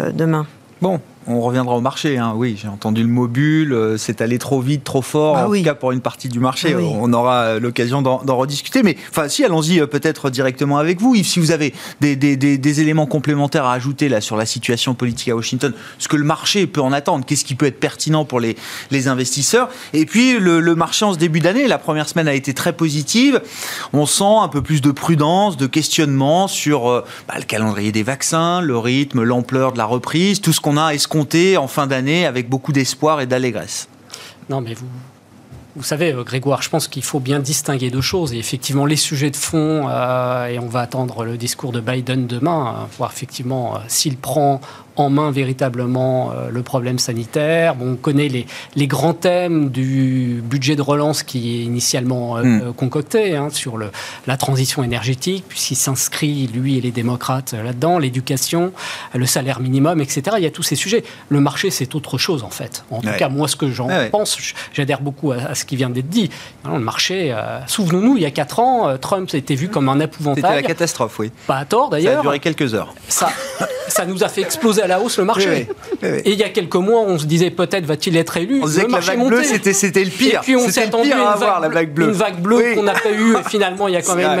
demain. 0.00 0.46
Bon, 0.80 1.02
on 1.28 1.40
reviendra 1.42 1.76
au 1.76 1.80
marché. 1.80 2.16
Hein. 2.16 2.32
Oui, 2.34 2.58
j'ai 2.60 2.68
entendu 2.68 3.02
le 3.02 3.08
mot 3.08 3.28
bulle, 3.28 3.72
euh, 3.72 3.96
c'est 3.98 4.20
allé 4.20 4.38
trop 4.38 4.60
vite, 4.60 4.82
trop 4.82 5.02
fort, 5.02 5.34
bah 5.34 5.48
en 5.48 5.52
tout 5.52 5.62
cas 5.62 5.74
pour 5.74 5.92
une 5.92 6.00
partie 6.00 6.28
du 6.28 6.40
marché. 6.40 6.72
Bah 6.72 6.80
on 6.82 7.12
aura 7.12 7.42
euh, 7.42 7.60
l'occasion 7.60 8.02
d'en 8.02 8.36
rediscuter. 8.36 8.82
Mais 8.82 8.96
enfin, 9.10 9.28
si, 9.28 9.44
allons-y 9.44 9.80
euh, 9.80 9.86
peut-être 9.86 10.30
directement 10.30 10.78
avec 10.78 11.00
vous. 11.00 11.14
Yves, 11.14 11.26
si 11.26 11.38
vous 11.38 11.50
avez 11.50 11.74
des, 12.00 12.80
éléments 12.80 13.06
complémentaires 13.06 13.64
à 13.64 13.74
ajouter 13.74 14.08
là 14.08 14.20
sur 14.20 14.36
la 14.36 14.46
situation 14.46 14.94
politique 14.94 15.28
à 15.28 15.36
Washington, 15.36 15.72
ce 15.98 16.08
que 16.08 16.16
le 16.16 16.24
marché 16.24 16.66
peut 16.66 16.80
en 16.80 16.92
attendre, 16.92 17.24
qu'est-ce 17.26 17.44
qui 17.44 17.54
peut 17.54 17.66
être 17.66 17.80
pertinent 17.80 18.24
pour 18.24 18.40
les, 18.40 18.56
investisseurs. 19.08 19.68
Et 19.92 20.06
puis 20.06 20.38
le, 20.38 20.74
marché 20.74 21.04
en 21.04 21.12
ce 21.12 21.18
début 21.18 21.40
d'année, 21.40 21.68
la 21.68 21.78
première 21.78 22.08
semaine 22.08 22.28
a 22.28 22.34
été 22.34 22.52
très 22.54 22.72
positive. 22.72 23.40
On 23.92 24.06
sent 24.06 24.24
un 24.24 24.48
peu 24.48 24.62
plus 24.62 24.80
de 24.80 24.90
prudence, 24.90 25.56
de 25.56 25.66
questionnement 25.66 26.48
sur 26.48 27.04
bah, 27.28 27.34
le 27.36 27.44
calendrier 27.44 27.92
des 27.92 28.02
vaccins, 28.02 28.60
le 28.60 28.76
rythme, 28.76 29.22
l'ampleur 29.22 29.72
de 29.72 29.78
la 29.78 29.84
reprise, 29.84 30.40
tout 30.40 30.52
ce 30.52 30.60
qu'on 30.60 30.76
a. 30.76 30.94
En 31.56 31.68
fin 31.68 31.86
d'année 31.86 32.26
avec 32.26 32.48
beaucoup 32.48 32.72
d'espoir 32.72 33.20
et 33.20 33.26
d'allégresse. 33.26 33.88
Non, 34.48 34.60
mais 34.60 34.74
vous, 34.74 34.86
vous 35.78 35.84
savez, 35.84 36.12
euh, 36.12 36.24
Grégoire, 36.24 36.60
je 36.60 36.70
pense 36.70 36.88
qu'il 36.88 37.04
faut 37.04 37.20
bien 37.20 37.38
distinguer 37.38 37.90
deux 37.90 38.00
choses. 38.00 38.32
Et 38.32 38.38
effectivement, 38.38 38.84
les 38.84 38.96
sujets 38.96 39.30
de 39.30 39.36
fond, 39.36 39.86
euh, 39.88 40.46
et 40.46 40.58
on 40.58 40.66
va 40.66 40.80
attendre 40.80 41.24
le 41.24 41.36
discours 41.36 41.70
de 41.70 41.80
Biden 41.80 42.26
demain, 42.26 42.74
euh, 42.74 42.84
voir 42.96 43.12
effectivement 43.12 43.74
s'il 43.86 44.16
prend 44.16 44.60
en 45.00 45.10
main 45.10 45.30
véritablement 45.30 46.32
euh, 46.32 46.50
le 46.50 46.62
problème 46.62 46.98
sanitaire. 46.98 47.74
Bon, 47.74 47.92
on 47.92 47.96
connaît 47.96 48.28
les, 48.28 48.46
les, 48.74 48.86
grands 48.86 49.14
thèmes 49.14 49.70
du 49.70 50.42
budget 50.44 50.76
de 50.76 50.82
relance 50.82 51.22
qui 51.22 51.60
est 51.60 51.64
initialement 51.64 52.36
euh, 52.36 52.42
hmm. 52.42 52.62
euh, 52.62 52.72
concocté 52.72 53.36
hein, 53.36 53.48
sur 53.50 53.76
le, 53.76 53.90
la 54.26 54.36
transition 54.36 54.82
énergétique, 54.82 55.44
puisqu'il 55.48 55.76
s'inscrit, 55.76 56.46
lui 56.48 56.78
et 56.78 56.80
les 56.80 56.90
démocrates, 56.90 57.52
là-dedans, 57.52 57.98
l'éducation, 57.98 58.72
le 59.14 59.26
salaire 59.26 59.60
minimum, 59.60 60.00
etc. 60.00 60.36
Il 60.38 60.44
y 60.44 60.46
a 60.46 60.50
tous 60.50 60.62
ces 60.62 60.76
sujets. 60.76 61.04
Le 61.28 61.40
marché, 61.40 61.70
c'est 61.70 61.94
autre 61.94 62.18
chose, 62.18 62.42
en 62.42 62.50
fait. 62.50 62.84
En 62.90 63.00
tout 63.00 63.08
cas, 63.18 63.28
moi, 63.28 63.48
ce 63.48 63.56
que 63.56 63.70
j'en 63.70 63.88
pense, 64.10 64.38
j'adhère 64.72 65.00
beaucoup 65.00 65.32
à, 65.32 65.54
ce 65.54 65.64
qui 65.64 65.76
vient 65.76 65.90
d'être 65.90 66.08
dit. 66.08 66.30
le 66.64 66.78
marché, 66.78 67.32
euh, 67.32 67.60
souvenons-nous, 67.66 68.16
il 68.16 68.22
y 68.22 68.26
a 68.26 68.30
4 68.30 68.60
ans, 68.60 68.98
Trump 68.98 69.28
a 69.32 69.36
été 69.36 69.54
vu 69.54 69.68
comme 69.68 69.88
un 69.88 70.00
épouvantail. 70.00 70.42
C'était 70.42 70.62
la 70.62 70.62
catastrophe, 70.62 71.18
oui. 71.18 71.30
Pas 71.46 71.56
à 71.56 71.64
tort 71.64 71.90
d'ailleurs. 71.90 72.14
Ça 72.14 72.18
a 72.20 72.22
duré 72.22 72.40
quelques 72.40 72.74
heures. 72.74 72.94
Ça, 73.08 73.30
ça 73.88 74.06
nous 74.06 74.22
a 74.22 74.28
fait 74.28 74.42
exploser 74.42 74.82
à 74.82 74.86
la 74.88 75.00
hausse 75.00 75.18
le 75.18 75.24
marché. 75.24 75.68
Et 76.02 76.32
il 76.32 76.38
y 76.38 76.44
a 76.44 76.48
quelques 76.48 76.74
mois, 76.74 77.02
on 77.02 77.18
se 77.18 77.26
disait 77.26 77.50
peut-être 77.50 77.86
va-t-il 77.86 78.16
être 78.16 78.36
élu. 78.36 78.60
On 78.62 78.66
disait 78.66 78.84
que 78.84 78.92
la 78.92 79.00
vague 79.00 79.26
bleue, 79.26 79.44
c'était, 79.44 79.72
c'était 79.72 80.04
le 80.04 80.10
pire. 80.10 80.40
Et 80.40 80.44
puis 80.44 80.56
on 80.56 80.68
s'est 80.68 80.82
attendu 80.82 81.12
à, 81.12 81.30
avoir, 81.30 81.60
la 81.60 81.68
vague 81.68 81.92
bleue. 81.92 82.08
Une 82.08 82.12
vague 82.12 82.40
bleue 82.40 82.74
qu'on 82.74 82.82
n'a 82.82 82.94
pas 82.94 83.10
eue. 83.10 83.36
Et 83.36 83.48
finalement, 83.48 83.88
il 83.88 83.94
y 83.94 83.96
a 83.96 84.02
quand 84.02 84.16
même. 84.16 84.40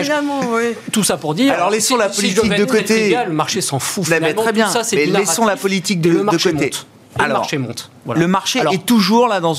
Tout 0.92 1.04
ça 1.04 1.16
pour 1.16 1.34
dire. 1.34 1.52
Alors 1.52 1.70
laissons 1.70 1.96
la 1.96 2.08
politique 2.08 2.50
de 2.50 2.64
côté. 2.64 3.16
le 3.26 3.32
marché 3.32 3.60
s'en 3.60 3.78
fout. 3.78 4.04
très 4.04 4.52
bien. 4.52 4.68
Ça, 4.68 4.82
mais 4.92 5.06
laissons 5.06 5.46
la 5.46 5.56
politique 5.56 6.00
de, 6.00 6.10
côté. 6.10 6.70
le 7.18 7.28
marché 7.28 7.58
monte. 7.58 7.90
Le 8.14 8.26
marché 8.26 8.60
est 8.72 8.86
toujours 8.86 9.28
là, 9.28 9.40
dans, 9.40 9.54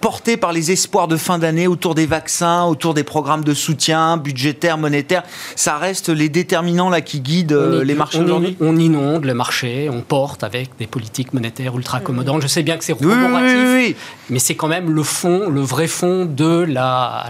porté 0.00 0.36
par 0.36 0.52
les 0.52 0.70
espoirs 0.70 1.08
de 1.08 1.16
fin 1.16 1.38
d'année 1.38 1.66
autour 1.66 1.94
des 1.94 2.06
vaccins, 2.06 2.64
autour 2.64 2.94
des 2.94 3.04
programmes 3.04 3.44
de 3.44 3.54
soutien 3.54 4.16
budgétaire, 4.16 4.78
monétaire. 4.78 5.22
Ça 5.54 5.78
reste 5.78 6.08
les 6.08 6.28
déterminants 6.28 6.90
là 6.90 7.00
qui 7.00 7.20
guident 7.20 7.52
euh, 7.52 7.84
les 7.84 7.94
marchés 7.94 8.20
aujourd'hui? 8.20 8.56
On 8.60 8.76
inonde 8.76 9.24
le 9.24 9.34
marché, 9.34 9.88
on 9.90 10.00
porte 10.02 10.44
avec 10.44 10.70
des 10.78 10.86
politiques 10.86 11.32
monétaires 11.32 11.76
ultra 11.76 11.98
accommodantes. 11.98 12.42
Je 12.42 12.46
sais 12.46 12.62
bien 12.62 12.76
que 12.76 12.84
c'est 12.84 12.92
roboratif, 12.92 13.96
mais 14.30 14.38
c'est 14.38 14.54
quand 14.54 14.68
même 14.68 14.90
le 14.90 15.02
fond, 15.02 15.48
le 15.50 15.60
vrai 15.60 15.86
fond 15.86 16.24
de 16.24 16.66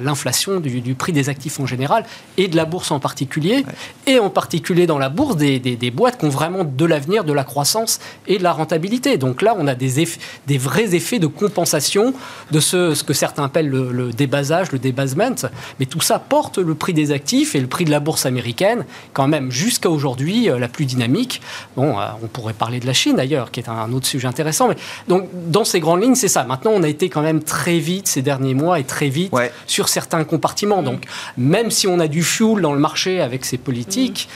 l'inflation 0.00 0.60
du, 0.60 0.80
du, 0.80 0.94
prix 0.94 1.12
des 1.12 1.28
actifs 1.28 1.60
en 1.60 1.66
général 1.66 2.04
et 2.36 2.48
de 2.48 2.56
la 2.56 2.64
bourse 2.64 2.90
en 2.90 3.00
particulier, 3.00 3.64
et 4.06 4.18
en 4.18 4.30
particulier 4.30 4.86
dans 4.86 4.98
la 4.98 5.08
bourse 5.08 5.36
des, 5.36 5.58
des, 5.58 5.76
des 5.76 5.90
boîtes 5.90 6.18
qui 6.18 6.24
ont 6.26 6.30
vraiment 6.30 6.64
de 6.64 6.84
l'avenir, 6.84 7.24
de 7.24 7.32
la 7.32 7.44
croissance 7.44 8.00
et 8.26 8.38
de 8.38 8.42
la 8.42 8.52
rentabilité. 8.52 9.18
Donc 9.18 9.42
là, 9.42 9.54
on 9.58 9.66
a 9.66 9.74
des, 9.74 10.06
des 10.46 10.55
vrais 10.58 10.94
effets 10.94 11.18
de 11.18 11.26
compensation 11.26 12.14
de 12.50 12.60
ce, 12.60 12.94
ce 12.94 13.04
que 13.04 13.12
certains 13.12 13.44
appellent 13.44 13.68
le, 13.68 14.12
débasage, 14.12 14.72
le 14.72 14.78
débasement. 14.78 15.34
Mais 15.80 15.86
tout 15.86 16.00
ça 16.00 16.18
porte 16.18 16.58
le 16.58 16.74
prix 16.74 16.92
des 16.92 17.12
actifs 17.12 17.54
et 17.54 17.60
le 17.60 17.66
prix 17.66 17.84
de 17.84 17.90
la 17.90 18.00
bourse 18.00 18.26
américaine, 18.26 18.84
quand 19.12 19.28
même 19.28 19.50
jusqu'à 19.50 19.90
aujourd'hui 19.90 20.50
euh, 20.50 20.58
la 20.58 20.68
plus 20.68 20.84
dynamique. 20.84 21.40
Bon, 21.76 21.98
euh, 21.98 22.04
on 22.22 22.26
pourrait 22.26 22.52
parler 22.52 22.80
de 22.80 22.86
la 22.86 22.92
Chine 22.92 23.16
d'ailleurs, 23.16 23.50
qui 23.50 23.60
est 23.60 23.68
un, 23.68 23.92
autre 23.92 24.06
sujet 24.06 24.28
intéressant. 24.28 24.68
Mais 24.68 24.76
donc, 25.08 25.28
dans 25.32 25.64
ces 25.64 25.80
grandes 25.80 26.02
lignes, 26.02 26.14
c'est 26.14 26.28
ça. 26.28 26.44
Maintenant, 26.44 26.72
on 26.74 26.82
a 26.82 26.88
été 26.88 27.08
quand 27.08 27.22
même 27.22 27.42
très 27.42 27.78
vite 27.78 28.08
ces 28.08 28.22
derniers 28.22 28.54
mois 28.54 28.78
et 28.78 28.84
très 28.84 29.08
vite 29.08 29.32
sur 29.66 29.88
certains 29.88 30.24
compartiments. 30.24 30.82
Donc, 30.82 31.04
même 31.36 31.70
si 31.70 31.86
on 31.86 31.98
a 31.98 32.08
du 32.08 32.22
fuel 32.22 32.60
dans 32.60 32.72
le 32.72 32.80
marché 32.80 33.20
avec 33.20 33.44
ces 33.44 33.58
politiques, 33.58 34.28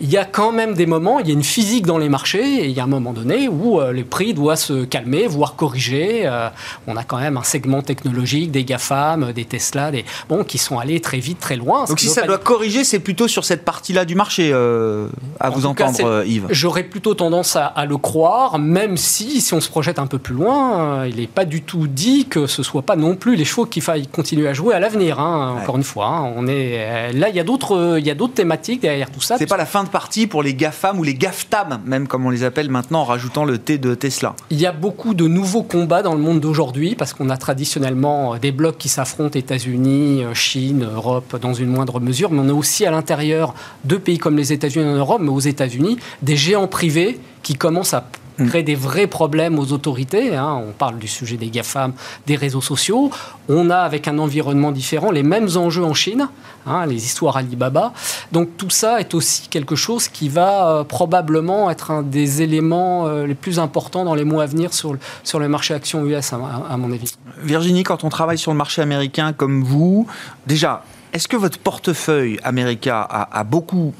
il 0.00 0.10
y 0.10 0.16
a 0.16 0.24
quand 0.24 0.52
même 0.52 0.74
des 0.74 0.86
moments, 0.86 1.18
il 1.20 1.28
y 1.28 1.30
a 1.30 1.34
une 1.34 1.44
physique 1.44 1.86
dans 1.86 1.98
les 1.98 2.08
marchés 2.08 2.64
et 2.64 2.66
il 2.66 2.72
y 2.72 2.80
a 2.80 2.84
un 2.84 2.88
moment 2.88 3.12
donné 3.12 3.48
où 3.48 3.80
euh, 3.80 3.92
les 3.92 4.04
prix 4.04 4.34
doivent 4.34 4.58
se 4.58 4.84
calmer, 4.84 5.26
voire 5.26 5.51
corriger. 5.56 6.22
Euh, 6.24 6.48
on 6.86 6.96
a 6.96 7.04
quand 7.04 7.18
même 7.18 7.36
un 7.36 7.42
segment 7.42 7.82
technologique, 7.82 8.50
des 8.50 8.64
GAFAM, 8.64 9.32
des 9.32 9.44
Tesla, 9.44 9.90
des, 9.90 10.04
bon, 10.28 10.44
qui 10.44 10.58
sont 10.58 10.78
allés 10.78 11.00
très 11.00 11.18
vite, 11.18 11.38
très 11.40 11.56
loin. 11.56 11.84
Donc 11.84 12.00
si 12.00 12.08
ça 12.08 12.22
doit 12.22 12.38
corriger, 12.38 12.84
c'est 12.84 12.98
plutôt 12.98 13.28
sur 13.28 13.44
cette 13.44 13.64
partie-là 13.64 14.04
du 14.04 14.14
marché, 14.14 14.50
euh, 14.52 15.08
à 15.40 15.50
vous 15.50 15.66
entendre, 15.66 16.04
euh, 16.04 16.24
Yves. 16.26 16.46
J'aurais 16.50 16.84
plutôt 16.84 17.14
tendance 17.14 17.56
à, 17.56 17.84
le 17.86 17.96
croire, 17.96 18.58
même 18.58 18.96
si, 18.96 19.40
si 19.40 19.54
on 19.54 19.60
se 19.60 19.68
projette 19.68 19.98
un 19.98 20.06
peu 20.06 20.18
plus 20.18 20.34
loin, 20.34 21.06
il 21.06 21.16
n'est 21.16 21.26
pas 21.26 21.44
du 21.44 21.62
tout 21.62 21.86
dit 21.86 22.26
que 22.26 22.46
ce 22.46 22.62
soit 22.62 22.82
pas 22.82 22.96
non 22.96 23.16
plus 23.16 23.36
les 23.36 23.44
chevaux 23.44 23.66
qu'il 23.66 23.82
faille 23.82 24.06
continuer 24.06 24.48
à 24.48 24.52
jouer 24.52 24.74
à 24.74 24.80
l'avenir. 24.80 25.20
Hein, 25.20 25.56
encore 25.60 25.76
une 25.76 25.82
fois, 25.82 26.06
hein. 26.06 26.32
on 26.36 26.46
est 26.46 27.12
là, 27.12 27.28
il 27.28 27.34
y 27.34 27.40
a 27.40 27.44
d'autres, 27.44 27.96
il 27.98 28.06
y 28.06 28.10
a 28.10 28.14
d'autres 28.14 28.34
thématiques 28.34 28.82
derrière 28.82 29.10
tout 29.10 29.20
ça. 29.20 29.36
C'est 29.38 29.46
pas 29.46 29.56
la 29.56 29.66
fin 29.66 29.84
de 29.84 29.88
partie 29.88 30.26
pour 30.26 30.42
les 30.42 30.54
GAFAM 30.54 30.98
ou 30.98 31.02
les 31.02 31.14
GAFTAM, 31.14 31.80
même 31.84 32.06
comme 32.06 32.26
on 32.26 32.30
les 32.30 32.44
appelle 32.44 32.70
maintenant, 32.70 33.00
en 33.00 33.04
rajoutant 33.04 33.44
le 33.44 33.58
T 33.58 33.78
de 33.78 33.94
Tesla. 33.94 34.34
Il 34.50 34.60
y 34.60 34.66
a 34.66 34.72
beaucoup 34.72 35.14
de 35.14 35.26
nouveaux 35.26 35.41
combat 35.62 36.02
dans 36.02 36.14
le 36.14 36.20
monde 36.20 36.40
d'aujourd'hui, 36.40 36.94
parce 36.94 37.12
qu'on 37.12 37.30
a 37.30 37.36
traditionnellement 37.36 38.34
euh, 38.34 38.38
des 38.38 38.52
blocs 38.52 38.78
qui 38.78 38.88
s'affrontent, 38.88 39.38
États-Unis, 39.38 40.24
euh, 40.24 40.34
Chine, 40.34 40.88
Europe, 40.94 41.36
dans 41.40 41.54
une 41.54 41.68
moindre 41.68 42.00
mesure, 42.00 42.30
mais 42.30 42.40
on 42.40 42.48
a 42.48 42.52
aussi 42.52 42.86
à 42.86 42.90
l'intérieur 42.90 43.54
de 43.84 43.96
pays 43.96 44.18
comme 44.18 44.36
les 44.36 44.52
États-Unis 44.52 44.86
en 44.86 44.96
Europe, 44.96 45.20
mais 45.22 45.30
aux 45.30 45.40
États-Unis, 45.40 45.98
des 46.22 46.36
géants 46.36 46.68
privés 46.68 47.20
qui 47.42 47.54
commencent 47.54 47.94
à. 47.94 48.08
Crée 48.46 48.62
des 48.62 48.74
vrais 48.74 49.06
problèmes 49.06 49.58
aux 49.58 49.72
autorités. 49.72 50.36
Hein. 50.36 50.62
On 50.66 50.72
parle 50.72 50.98
du 50.98 51.08
sujet 51.08 51.36
des 51.36 51.48
GAFAM, 51.48 51.92
des 52.26 52.36
réseaux 52.36 52.60
sociaux. 52.60 53.10
On 53.48 53.70
a, 53.70 53.78
avec 53.78 54.08
un 54.08 54.18
environnement 54.18 54.72
différent, 54.72 55.10
les 55.10 55.22
mêmes 55.22 55.48
enjeux 55.56 55.84
en 55.84 55.94
Chine, 55.94 56.28
hein, 56.66 56.86
les 56.86 57.04
histoires 57.04 57.36
Alibaba. 57.36 57.92
Donc 58.32 58.56
tout 58.56 58.70
ça 58.70 59.00
est 59.00 59.14
aussi 59.14 59.48
quelque 59.48 59.76
chose 59.76 60.08
qui 60.08 60.28
va 60.28 60.68
euh, 60.68 60.84
probablement 60.84 61.70
être 61.70 61.90
un 61.90 62.02
des 62.02 62.42
éléments 62.42 63.06
euh, 63.06 63.26
les 63.26 63.34
plus 63.34 63.58
importants 63.58 64.04
dans 64.04 64.14
les 64.14 64.24
mois 64.24 64.44
à 64.44 64.46
venir 64.46 64.72
sur, 64.72 64.96
sur 65.24 65.38
le 65.38 65.48
marché 65.48 65.74
action 65.74 66.04
US, 66.06 66.32
à, 66.32 66.76
mon 66.76 66.92
avis. 66.92 67.14
Virginie, 67.42 67.82
quand 67.82 68.04
on 68.04 68.08
travaille 68.08 68.38
sur 68.38 68.52
le 68.52 68.58
marché 68.58 68.82
américain 68.82 69.32
comme 69.32 69.62
vous, 69.62 70.06
déjà, 70.46 70.84
est-ce 71.12 71.28
que 71.28 71.36
votre 71.36 71.58
portefeuille 71.58 72.38
américain 72.42 73.06
a, 73.08 73.38
a 73.38 73.44
beaucoup, 73.44 73.92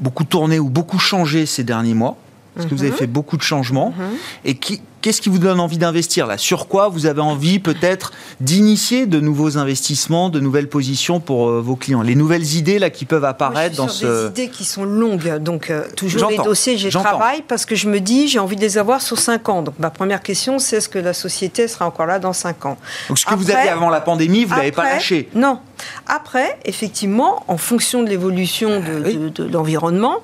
beaucoup 0.00 0.24
tourné 0.24 0.58
ou 0.58 0.68
beaucoup 0.68 0.98
changé 0.98 1.46
ces 1.46 1.64
derniers 1.64 1.94
mois? 1.94 2.16
Parce 2.54 2.66
que 2.66 2.74
vous 2.74 2.82
avez 2.82 2.90
mhm. 2.90 2.96
fait 2.96 3.06
beaucoup 3.06 3.36
de 3.36 3.42
changements. 3.42 3.94
Mhm. 3.96 4.16
Et 4.44 4.54
qu'est-ce 4.54 5.20
qui 5.20 5.28
vous 5.28 5.38
donne 5.38 5.60
envie 5.60 5.78
d'investir 5.78 6.26
là? 6.26 6.36
Sur 6.36 6.68
quoi 6.68 6.88
vous 6.88 7.06
avez 7.06 7.20
envie 7.20 7.58
peut-être 7.58 8.12
d'initier 8.40 9.06
de 9.06 9.20
nouveaux 9.20 9.56
investissements, 9.56 10.28
de 10.28 10.40
nouvelles 10.40 10.68
positions 10.68 11.20
pour 11.20 11.48
euh, 11.48 11.60
vos 11.60 11.76
clients? 11.76 12.02
Les 12.02 12.14
nouvelles 12.14 12.54
idées 12.54 12.78
là 12.78 12.90
qui 12.90 13.04
peuvent 13.04 13.24
apparaître 13.24 13.76
dans 13.76 13.88
ce... 13.88 14.04
des 14.04 14.28
idées 14.28 14.48
qui 14.48 14.64
sont 14.64 14.84
longues. 14.84 15.38
Donc 15.38 15.70
euh, 15.70 15.84
toujours 15.96 16.30
les 16.30 16.38
dossiers, 16.38 16.76
j'y 16.76 16.90
travaille 16.90 17.42
parce 17.42 17.64
que 17.66 17.74
je 17.74 17.88
me 17.88 18.00
dis 18.00 18.28
j'ai 18.28 18.38
envie 18.38 18.56
de 18.56 18.60
les 18.60 18.78
avoir 18.78 19.00
sur 19.00 19.18
5 19.18 19.48
ans. 19.48 19.62
Donc 19.62 19.74
ma 19.78 19.90
première 19.90 20.22
question 20.22 20.58
c'est 20.58 20.76
est-ce 20.76 20.88
que 20.88 20.98
la 20.98 21.14
société 21.14 21.68
sera 21.68 21.86
encore 21.86 22.06
là 22.06 22.18
dans 22.18 22.32
5 22.32 22.66
ans? 22.66 22.78
Donc 23.08 23.18
ce 23.18 23.26
que 23.26 23.34
vous 23.34 23.50
aviez 23.50 23.70
avant 23.70 23.90
la 23.90 24.00
pandémie, 24.00 24.44
vous 24.44 24.54
l'avez 24.54 24.72
pas 24.72 24.84
lâché 24.84 25.28
Non. 25.34 25.60
Après, 26.06 26.58
effectivement, 26.66 27.42
en 27.48 27.56
fonction 27.56 28.02
de 28.02 28.08
l'évolution 28.08 28.80
de 28.80 29.44
l'environnement, 29.44 30.18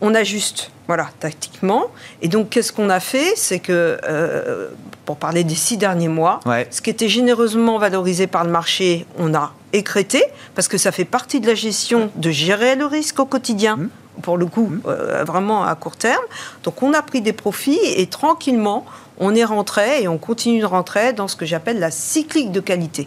on 0.00 0.14
ajuste 0.14 0.70
voilà, 0.90 1.08
tactiquement. 1.20 1.84
Et 2.20 2.26
donc, 2.26 2.48
qu'est-ce 2.50 2.72
qu'on 2.72 2.90
a 2.90 2.98
fait? 2.98 3.34
C'est 3.36 3.60
que, 3.60 3.96
euh, 4.02 4.70
pour 5.04 5.18
parler 5.18 5.44
des 5.44 5.54
six 5.54 5.76
derniers 5.76 6.08
mois, 6.08 6.40
ce 6.68 6.80
qui 6.80 6.90
était 6.90 7.08
généreusement 7.08 7.78
valorisé 7.78 8.26
par 8.26 8.42
le 8.42 8.50
marché, 8.50 9.06
on 9.16 9.32
a 9.32 9.52
écrété, 9.72 10.20
parce 10.56 10.66
que 10.66 10.78
ça 10.78 10.90
fait 10.90 11.04
partie 11.04 11.38
de 11.38 11.46
la 11.46 11.54
gestion 11.54 12.10
de 12.16 12.30
gérer 12.32 12.74
le 12.74 12.86
risque 12.86 13.20
au 13.20 13.24
quotidien. 13.24 13.76
Mmh. 13.76 13.90
Pour 14.22 14.36
le 14.36 14.46
coup, 14.46 14.66
mmh. 14.66 14.80
euh, 14.86 15.22
vraiment 15.22 15.64
à 15.64 15.72
court 15.76 15.94
terme. 15.94 16.24
Donc, 16.64 16.82
on 16.82 16.92
a 16.92 17.02
pris 17.02 17.20
des 17.20 17.32
profits 17.32 17.78
et 17.84 18.08
tranquillement, 18.08 18.84
on 19.18 19.32
est 19.36 19.44
rentré 19.44 20.02
et 20.02 20.08
on 20.08 20.18
continue 20.18 20.58
de 20.58 20.66
rentrer 20.66 21.12
dans 21.12 21.28
ce 21.28 21.36
que 21.36 21.46
j'appelle 21.46 21.78
la 21.78 21.92
cyclique 21.92 22.50
de 22.50 22.58
qualité. 22.58 23.06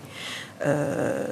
Euh, 0.66 1.26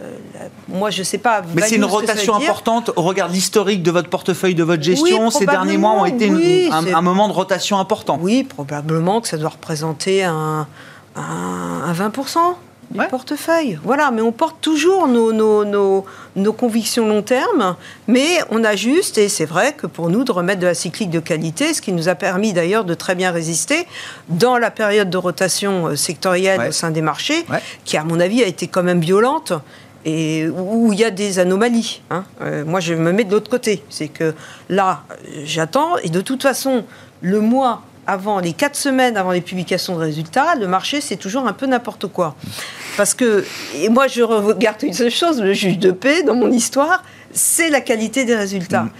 moi, 0.68 0.90
je 0.90 1.00
ne 1.00 1.04
sais 1.04 1.18
pas. 1.18 1.42
Mais 1.56 1.62
c'est 1.62 1.76
une 1.76 1.86
rotation 1.86 2.36
importante 2.36 2.92
au 2.96 3.02
regard 3.02 3.30
de 3.30 3.34
l'historique 3.34 3.84
de 3.84 3.92
votre 3.92 4.10
portefeuille, 4.10 4.56
de 4.56 4.64
votre 4.64 4.84
gestion. 4.84 5.30
Ces 5.30 5.46
derniers 5.46 5.78
mois 5.78 5.94
ont 5.94 6.06
été 6.06 6.70
un, 6.72 7.02
moment 7.02 7.28
de 7.28 7.34
rotation 7.34 7.78
important. 7.80 8.18
Oui, 8.22 8.44
probablement 8.44 9.22
que 9.22 9.28
ça 9.28 9.38
doit 9.38 9.50
représenter 9.50 10.24
un, 10.24 10.68
un 11.16 11.94
20% 11.94 12.38
du 12.92 13.00
portefeuille. 13.08 13.80
Voilà, 13.84 14.12
mais 14.12 14.22
on 14.22 14.32
porte 14.32 14.58
toujours 14.62 15.08
nos, 15.08 15.34
nos, 15.34 15.66
nos, 15.66 16.06
nos, 16.36 16.54
convictions 16.54 17.08
long 17.08 17.22
terme, 17.22 17.76
mais 18.08 18.40
on 18.50 18.64
ajuste, 18.64 19.18
et 19.18 19.30
c'est 19.30 19.46
vrai 19.46 19.74
que 19.74 19.88
pour 19.88 20.10
nous, 20.10 20.24
de 20.24 20.32
remettre 20.32 20.60
de 20.60 20.68
la 20.68 20.74
cyclique 20.74 21.10
de 21.10 21.20
qualité, 21.20 21.74
ce 21.74 21.82
qui 21.82 21.94
nous 21.94 22.10
a 22.10 22.16
permis 22.16 22.54
d'ailleurs 22.54 22.86
de 22.86 22.94
très 22.94 23.16
bien 23.16 23.32
résister 23.32 23.88
dans 24.30 24.58
la 24.58 24.72
période 24.72 25.10
de 25.10 25.18
rotation 25.18 25.88
euh, 25.88 25.96
sectorielle 25.96 26.70
au 26.70 26.72
sein 26.72 26.92
des 26.92 27.02
marchés, 27.02 27.46
qui 27.86 27.98
à 27.98 28.04
mon 28.04 28.20
avis 28.20 28.44
a 28.44 28.48
été 28.48 28.68
quand 28.68 28.84
même 28.84 29.02
violente 29.02 29.54
et 30.06 30.48
où 30.50 30.92
il 30.94 31.00
y 31.00 31.04
a 31.04 31.12
des 31.12 31.40
anomalies. 31.40 32.02
Hein. 32.10 32.24
Euh, 32.42 32.66
moi, 32.66 32.80
je 32.80 32.94
me 32.94 33.12
mets 33.12 33.24
de 33.24 33.32
l'autre 33.32 33.52
côté. 33.52 33.84
C'est 33.90 34.08
que 34.08 34.34
là, 34.70 35.04
j'attends, 35.44 35.98
et 35.98 36.10
de 36.10 36.22
toute 36.22 36.42
façon, 36.42 36.86
le 37.22 37.40
mois 37.40 37.84
avant 38.08 38.40
les 38.40 38.54
quatre 38.54 38.76
semaines 38.76 39.18
avant 39.18 39.32
les 39.32 39.42
publications 39.42 39.96
de 39.96 40.02
résultats, 40.02 40.56
le 40.56 40.68
marché, 40.68 41.02
c'est 41.02 41.18
toujours 41.18 41.48
un 41.48 41.54
peu 41.54 41.66
n'importe 41.66 42.08
quoi. 42.08 42.36
Parce 42.98 43.14
que, 43.14 43.46
et 43.76 43.90
moi, 43.90 44.08
je 44.08 44.22
regarde 44.22 44.82
une 44.84 44.94
seule 44.94 45.12
chose, 45.12 45.42
le 45.42 45.54
juge 45.54 45.80
de 45.80 45.92
paix, 45.92 46.24
dans 46.24 46.36
mon 46.36 46.52
histoire, 46.52 47.04
c'est 47.32 47.70
la 47.70 47.82
qualité 47.82 48.26
des 48.26 48.36
résultats. 48.36 48.84
Mm. 48.84 48.92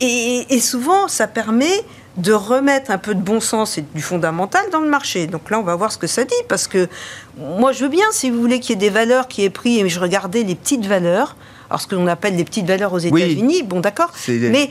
Et, 0.00 0.60
souvent, 0.60 1.08
ça 1.08 1.26
permet 1.26 1.82
de 2.16 2.32
remettre 2.32 2.90
un 2.90 2.98
peu 2.98 3.14
de 3.14 3.20
bon 3.20 3.40
sens 3.40 3.78
et 3.78 3.84
du 3.94 4.02
fondamental 4.02 4.62
dans 4.72 4.80
le 4.80 4.88
marché. 4.88 5.26
Donc 5.26 5.50
là, 5.50 5.58
on 5.58 5.62
va 5.62 5.76
voir 5.76 5.92
ce 5.92 5.98
que 5.98 6.06
ça 6.06 6.24
dit, 6.24 6.34
parce 6.48 6.66
que 6.66 6.88
moi, 7.36 7.72
je 7.72 7.84
veux 7.84 7.90
bien, 7.90 8.06
si 8.10 8.30
vous 8.30 8.40
voulez, 8.40 8.60
qu'il 8.60 8.70
y 8.70 8.72
ait 8.72 8.88
des 8.88 8.90
valeurs 8.90 9.28
qui 9.28 9.44
aient 9.44 9.50
pris, 9.50 9.80
et 9.80 9.88
je 9.88 10.00
regardais 10.00 10.42
les 10.42 10.54
petites 10.54 10.84
valeurs, 10.84 11.36
alors 11.70 11.80
ce 11.80 11.86
que 11.86 11.94
l'on 11.94 12.06
appelle 12.06 12.36
les 12.36 12.44
petites 12.44 12.66
valeurs 12.66 12.92
aux 12.92 12.98
États-Unis, 12.98 13.62
bon 13.62 13.80
d'accord, 13.80 14.12
mais 14.28 14.70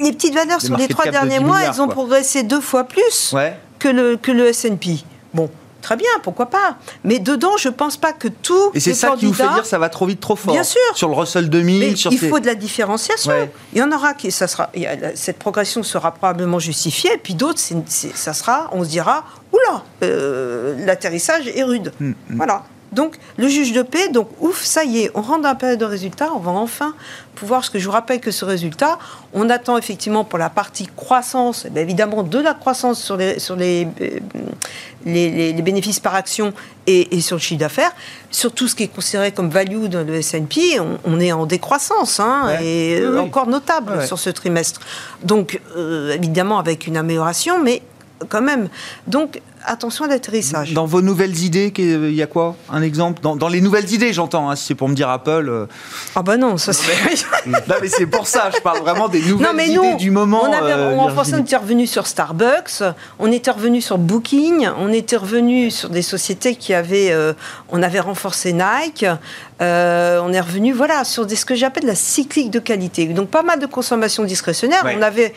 les 0.00 0.12
petites 0.12 0.34
valeurs 0.34 0.60
sur 0.60 0.76
les 0.76 0.88
trois 0.88 1.10
derniers 1.10 1.40
mois, 1.40 1.62
elles 1.62 1.80
ont 1.80 1.88
progressé 1.88 2.42
deux 2.42 2.60
fois 2.60 2.84
plus 2.84 3.34
que 3.78 3.88
le, 3.88 4.16
que 4.16 4.32
le 4.32 4.46
S&P. 4.46 4.98
Bon, 5.34 5.50
Très 5.86 5.94
bien, 5.96 6.08
pourquoi 6.24 6.46
pas. 6.46 6.78
Mais 7.04 7.20
dedans, 7.20 7.56
je 7.56 7.68
ne 7.68 7.72
pense 7.72 7.96
pas 7.96 8.12
que 8.12 8.26
tout. 8.26 8.72
Et 8.74 8.80
c'est 8.80 8.92
ça 8.92 9.14
qui 9.16 9.26
vous 9.26 9.32
fait 9.32 9.44
dire 9.44 9.64
ça 9.64 9.78
va 9.78 9.88
trop 9.88 10.04
vite, 10.04 10.18
trop 10.18 10.34
fort. 10.34 10.52
Bien 10.52 10.64
sûr. 10.64 10.80
Sur 10.94 11.08
le 11.08 11.14
Russell 11.14 11.48
2000. 11.48 11.94
il 12.10 12.18
faut 12.18 12.40
de 12.40 12.46
la 12.46 12.56
différenciation. 12.56 13.32
Il 13.72 13.78
y 13.78 13.82
en 13.82 13.92
aura 13.92 14.12
qui, 14.14 14.32
ça 14.32 14.48
sera, 14.48 14.68
cette 15.14 15.38
progression 15.38 15.84
sera 15.84 16.10
probablement 16.10 16.58
justifiée, 16.58 17.12
et 17.14 17.18
puis 17.18 17.34
d'autres, 17.34 17.60
ça 17.86 18.32
sera, 18.32 18.68
on 18.72 18.82
se 18.82 18.88
dira, 18.88 19.26
oula, 19.52 19.84
euh, 20.02 20.74
l'atterrissage 20.84 21.46
est 21.46 21.62
rude. 21.62 21.92
Hum, 22.00 22.14
hum. 22.30 22.36
Voilà. 22.36 22.64
Donc, 22.92 23.16
le 23.36 23.48
juge 23.48 23.72
de 23.72 23.82
paix, 23.82 24.08
donc 24.08 24.28
ouf, 24.40 24.62
ça 24.62 24.84
y 24.84 25.00
est, 25.00 25.10
on 25.14 25.20
rentre 25.20 25.42
dans 25.42 25.48
la 25.48 25.54
période 25.54 25.78
de 25.78 25.84
résultat, 25.84 26.30
on 26.34 26.38
va 26.38 26.52
enfin 26.52 26.94
pouvoir, 27.34 27.64
ce 27.64 27.70
que 27.70 27.78
je 27.78 27.84
vous 27.84 27.92
rappelle 27.92 28.20
que 28.20 28.30
ce 28.30 28.44
résultat, 28.44 28.98
on 29.34 29.50
attend 29.50 29.76
effectivement 29.76 30.24
pour 30.24 30.38
la 30.38 30.48
partie 30.48 30.88
croissance, 30.96 31.66
eh 31.66 31.78
évidemment 31.78 32.22
de 32.22 32.38
la 32.38 32.54
croissance 32.54 33.02
sur 33.02 33.16
les, 33.16 33.38
sur 33.38 33.56
les, 33.56 33.86
euh, 34.00 34.18
les, 35.04 35.62
bénéfices 35.62 36.00
par 36.00 36.14
action 36.14 36.54
et, 36.86 37.20
sur 37.20 37.36
le 37.36 37.40
chiffre 37.40 37.60
d'affaires. 37.60 37.92
Sur 38.30 38.52
tout 38.52 38.68
ce 38.68 38.74
qui 38.74 38.84
est 38.84 38.88
considéré 38.88 39.32
comme 39.32 39.50
value 39.50 39.86
dans 39.86 40.06
le 40.06 40.14
S&P, 40.14 40.80
on, 41.04 41.20
est 41.20 41.32
en 41.32 41.46
décroissance, 41.46 42.20
hein, 42.20 42.58
et 42.62 43.06
encore 43.18 43.46
notable 43.46 44.06
sur 44.06 44.18
ce 44.18 44.30
trimestre. 44.30 44.80
Donc, 45.22 45.60
euh, 45.76 46.14
évidemment, 46.14 46.58
avec 46.58 46.86
une 46.86 46.96
amélioration, 46.96 47.62
mais 47.62 47.82
quand 48.28 48.42
même. 48.42 48.68
Donc, 49.06 49.40
attention 49.66 50.04
à 50.04 50.08
l'atterrissage. 50.08 50.72
Dans 50.72 50.86
vos 50.86 51.02
nouvelles 51.02 51.38
idées, 51.42 51.72
il 51.76 52.14
y 52.14 52.22
a 52.22 52.26
quoi? 52.26 52.56
Un 52.70 52.82
exemple? 52.82 53.20
Dans, 53.22 53.48
les 53.48 53.60
nouvelles 53.60 53.92
idées, 53.92 54.12
j'entends, 54.12 54.50
hein, 54.50 54.56
si 54.56 54.66
c'est 54.66 54.74
pour 54.74 54.88
me 54.88 54.94
dire 54.94 55.08
Apple. 55.08 55.48
Euh. 55.48 55.66
Ah 56.14 56.22
bah 56.22 56.36
non, 56.36 56.56
ça 56.56 56.72
c'est. 56.72 56.92
non, 57.46 57.58
mais 57.80 57.88
c'est 57.88 58.06
pour 58.06 58.26
ça, 58.26 58.50
je 58.54 58.60
parle 58.60 58.80
vraiment 58.80 59.08
des 59.08 59.20
nouvelles 59.20 59.70
idées 59.70 59.94
du 59.96 60.10
moment. 60.10 60.42
On, 60.44 60.52
avait, 60.52 60.72
euh, 60.72 60.96
on, 60.96 61.08
on 61.08 61.38
était 61.38 61.56
revenu 61.56 61.86
sur 61.86 62.06
Starbucks, 62.06 62.82
on 63.18 63.30
était 63.30 63.50
revenu 63.50 63.80
sur 63.80 63.98
Booking, 63.98 64.68
on 64.78 64.92
était 64.92 65.16
revenu 65.16 65.70
sur 65.70 65.90
des 65.90 66.02
sociétés 66.02 66.56
qui 66.56 66.72
avaient. 66.72 67.12
Euh, 67.12 67.32
on 67.70 67.82
avait 67.82 68.00
renforcé 68.00 68.52
Nike, 68.52 69.04
on 69.60 70.32
est 70.32 70.40
revenu 70.40 70.72
voilà, 70.72 71.04
sur 71.04 71.26
des, 71.26 71.36
ce 71.36 71.44
que 71.44 71.54
j'appelle 71.54 71.86
la 71.86 71.94
cyclique 71.94 72.50
de 72.50 72.58
qualité. 72.58 73.06
Donc 73.06 73.28
pas 73.28 73.42
mal 73.42 73.58
de 73.58 73.66
consommation 73.66 74.24
discrétionnaire. 74.24 74.84
On 74.84 75.02
avait 75.02 75.34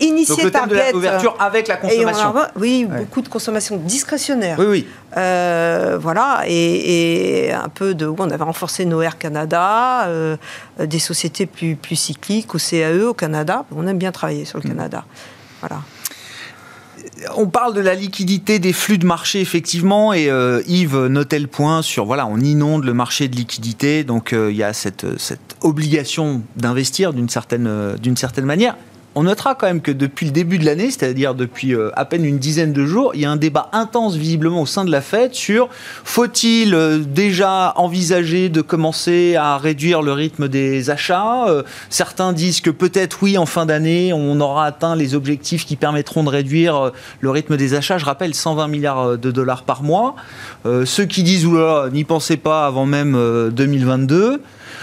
initié 0.00 0.36
Donc 0.36 0.44
le 0.44 0.50
thème 0.50 0.68
Target. 0.68 0.88
de 0.88 0.92
l'ouverture 0.92 1.36
avec 1.38 1.68
la 1.68 1.76
consommation. 1.76 2.34
oui, 2.56 2.84
beaucoup 2.84 3.22
de 3.22 3.28
consommation 3.28 3.76
discrétionnaire. 3.76 4.58
Oui, 4.58 4.66
oui. 4.66 4.86
Euh, 5.16 5.98
voilà, 6.00 6.42
et, 6.46 7.50
un 7.52 7.68
peu 7.68 7.94
de. 7.94 8.06
On 8.06 8.30
avait 8.30 8.44
renforcé 8.44 8.84
nos 8.84 9.00
Air 9.02 9.18
Canada, 9.18 10.06
euh, 10.06 10.36
des 10.78 10.98
sociétés 10.98 11.46
plus, 11.46 11.76
plus 11.76 11.96
cycliques, 11.96 12.54
au 12.54 12.58
CAE 12.58 13.04
au 13.04 13.14
Canada. 13.14 13.64
On 13.74 13.86
aime 13.86 13.98
bien 13.98 14.12
travailler 14.12 14.44
sur 14.44 14.58
le 14.58 14.64
mm. 14.64 14.68
Canada. 14.68 15.04
Voilà. 15.60 15.82
On 17.36 17.46
parle 17.46 17.74
de 17.74 17.80
la 17.80 17.94
liquidité 17.94 18.58
des 18.58 18.72
flux 18.72 18.98
de 18.98 19.06
marché 19.06 19.40
effectivement 19.40 20.12
et 20.12 20.28
euh, 20.30 20.62
Yves 20.66 21.06
notait 21.06 21.38
le 21.38 21.46
point 21.46 21.82
sur 21.82 22.04
voilà 22.04 22.26
on 22.26 22.38
inonde 22.38 22.84
le 22.84 22.92
marché 22.92 23.28
de 23.28 23.34
liquidité 23.34 24.04
donc 24.04 24.32
il 24.32 24.54
y 24.54 24.62
a 24.62 24.72
cette, 24.72 25.18
cette 25.18 25.56
obligation 25.60 26.42
d'investir 26.56 27.12
d'une 27.12 27.28
certaine 27.28 27.96
d'une 27.96 28.16
certaine 28.16 28.44
manière 28.44 28.76
on 29.14 29.24
notera 29.24 29.54
quand 29.54 29.66
même 29.66 29.80
que 29.80 29.90
depuis 29.90 30.26
le 30.26 30.32
début 30.32 30.58
de 30.58 30.64
l'année, 30.64 30.90
c'est-à-dire 30.90 31.34
depuis 31.34 31.74
euh, 31.74 31.90
à 31.96 32.04
peine 32.04 32.24
une 32.24 32.38
dizaine 32.38 32.72
de 32.72 32.84
jours, 32.84 33.12
il 33.14 33.22
y 33.22 33.24
a 33.24 33.30
un 33.30 33.36
débat 33.36 33.68
intense 33.72 34.14
visiblement 34.14 34.62
au 34.62 34.66
sein 34.66 34.84
de 34.84 34.90
la 34.90 35.00
Fed 35.00 35.34
sur 35.34 35.68
faut-il 36.04 36.74
euh, 36.74 36.98
déjà 36.98 37.72
envisager 37.76 38.48
de 38.48 38.60
commencer 38.60 39.34
à 39.36 39.58
réduire 39.58 40.02
le 40.02 40.12
rythme 40.12 40.48
des 40.48 40.90
achats 40.90 41.48
euh, 41.48 41.62
Certains 41.90 42.32
disent 42.32 42.60
que 42.60 42.70
peut-être 42.70 43.18
oui, 43.22 43.38
en 43.38 43.46
fin 43.46 43.66
d'année, 43.66 44.12
on 44.12 44.40
aura 44.40 44.66
atteint 44.66 44.94
les 44.94 45.14
objectifs 45.14 45.66
qui 45.66 45.76
permettront 45.76 46.22
de 46.22 46.28
réduire 46.28 46.92
le 47.20 47.30
rythme 47.30 47.56
des 47.56 47.74
achats. 47.74 47.98
Je 47.98 48.04
rappelle 48.04 48.34
120 48.34 48.68
milliards 48.68 49.18
de 49.18 49.30
dollars 49.30 49.62
par 49.64 49.82
mois. 49.82 50.14
ceux 50.64 51.04
qui 51.04 51.22
disent 51.22 51.46
oula, 51.46 51.88
n'y 51.92 52.04
pensez 52.04 52.36
pas 52.36 52.66
avant 52.66 52.86
même 52.86 53.50
2022. 53.50 54.40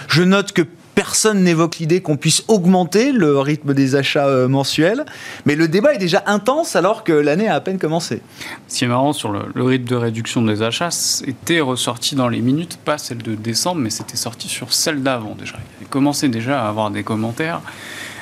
Je 0.07 0.23
note 0.23 0.51
que 0.51 0.63
personne 0.95 1.43
n'évoque 1.43 1.77
l'idée 1.77 2.01
qu'on 2.01 2.17
puisse 2.17 2.43
augmenter 2.47 3.11
le 3.11 3.39
rythme 3.39 3.73
des 3.73 3.95
achats 3.95 4.27
euh, 4.27 4.47
mensuels. 4.47 5.05
Mais 5.45 5.55
le 5.55 5.67
débat 5.67 5.93
est 5.93 5.99
déjà 5.99 6.23
intense 6.25 6.75
alors 6.75 7.03
que 7.03 7.11
l'année 7.11 7.47
a 7.47 7.55
à 7.55 7.59
peine 7.59 7.77
commencé. 7.77 8.21
Ce 8.67 8.79
qui 8.79 8.85
est 8.85 8.87
marrant 8.87 9.13
sur 9.13 9.31
le, 9.31 9.63
rythme 9.63 9.85
de 9.85 9.95
réduction 9.95 10.41
des 10.41 10.61
achats, 10.61 10.91
c'était 10.91 11.59
ressorti 11.59 12.15
dans 12.15 12.29
les 12.29 12.41
minutes, 12.41 12.79
pas 12.83 12.97
celle 12.97 13.19
de 13.19 13.35
décembre, 13.35 13.81
mais 13.81 13.89
c'était 13.89 14.17
sorti 14.17 14.47
sur 14.47 14.73
celle 14.73 15.03
d'avant 15.03 15.35
déjà. 15.37 15.55
Il 15.57 15.83
avait 15.83 15.89
commencé 15.89 16.29
déjà 16.29 16.65
à 16.65 16.69
avoir 16.69 16.89
des 16.89 17.03
commentaires. 17.03 17.61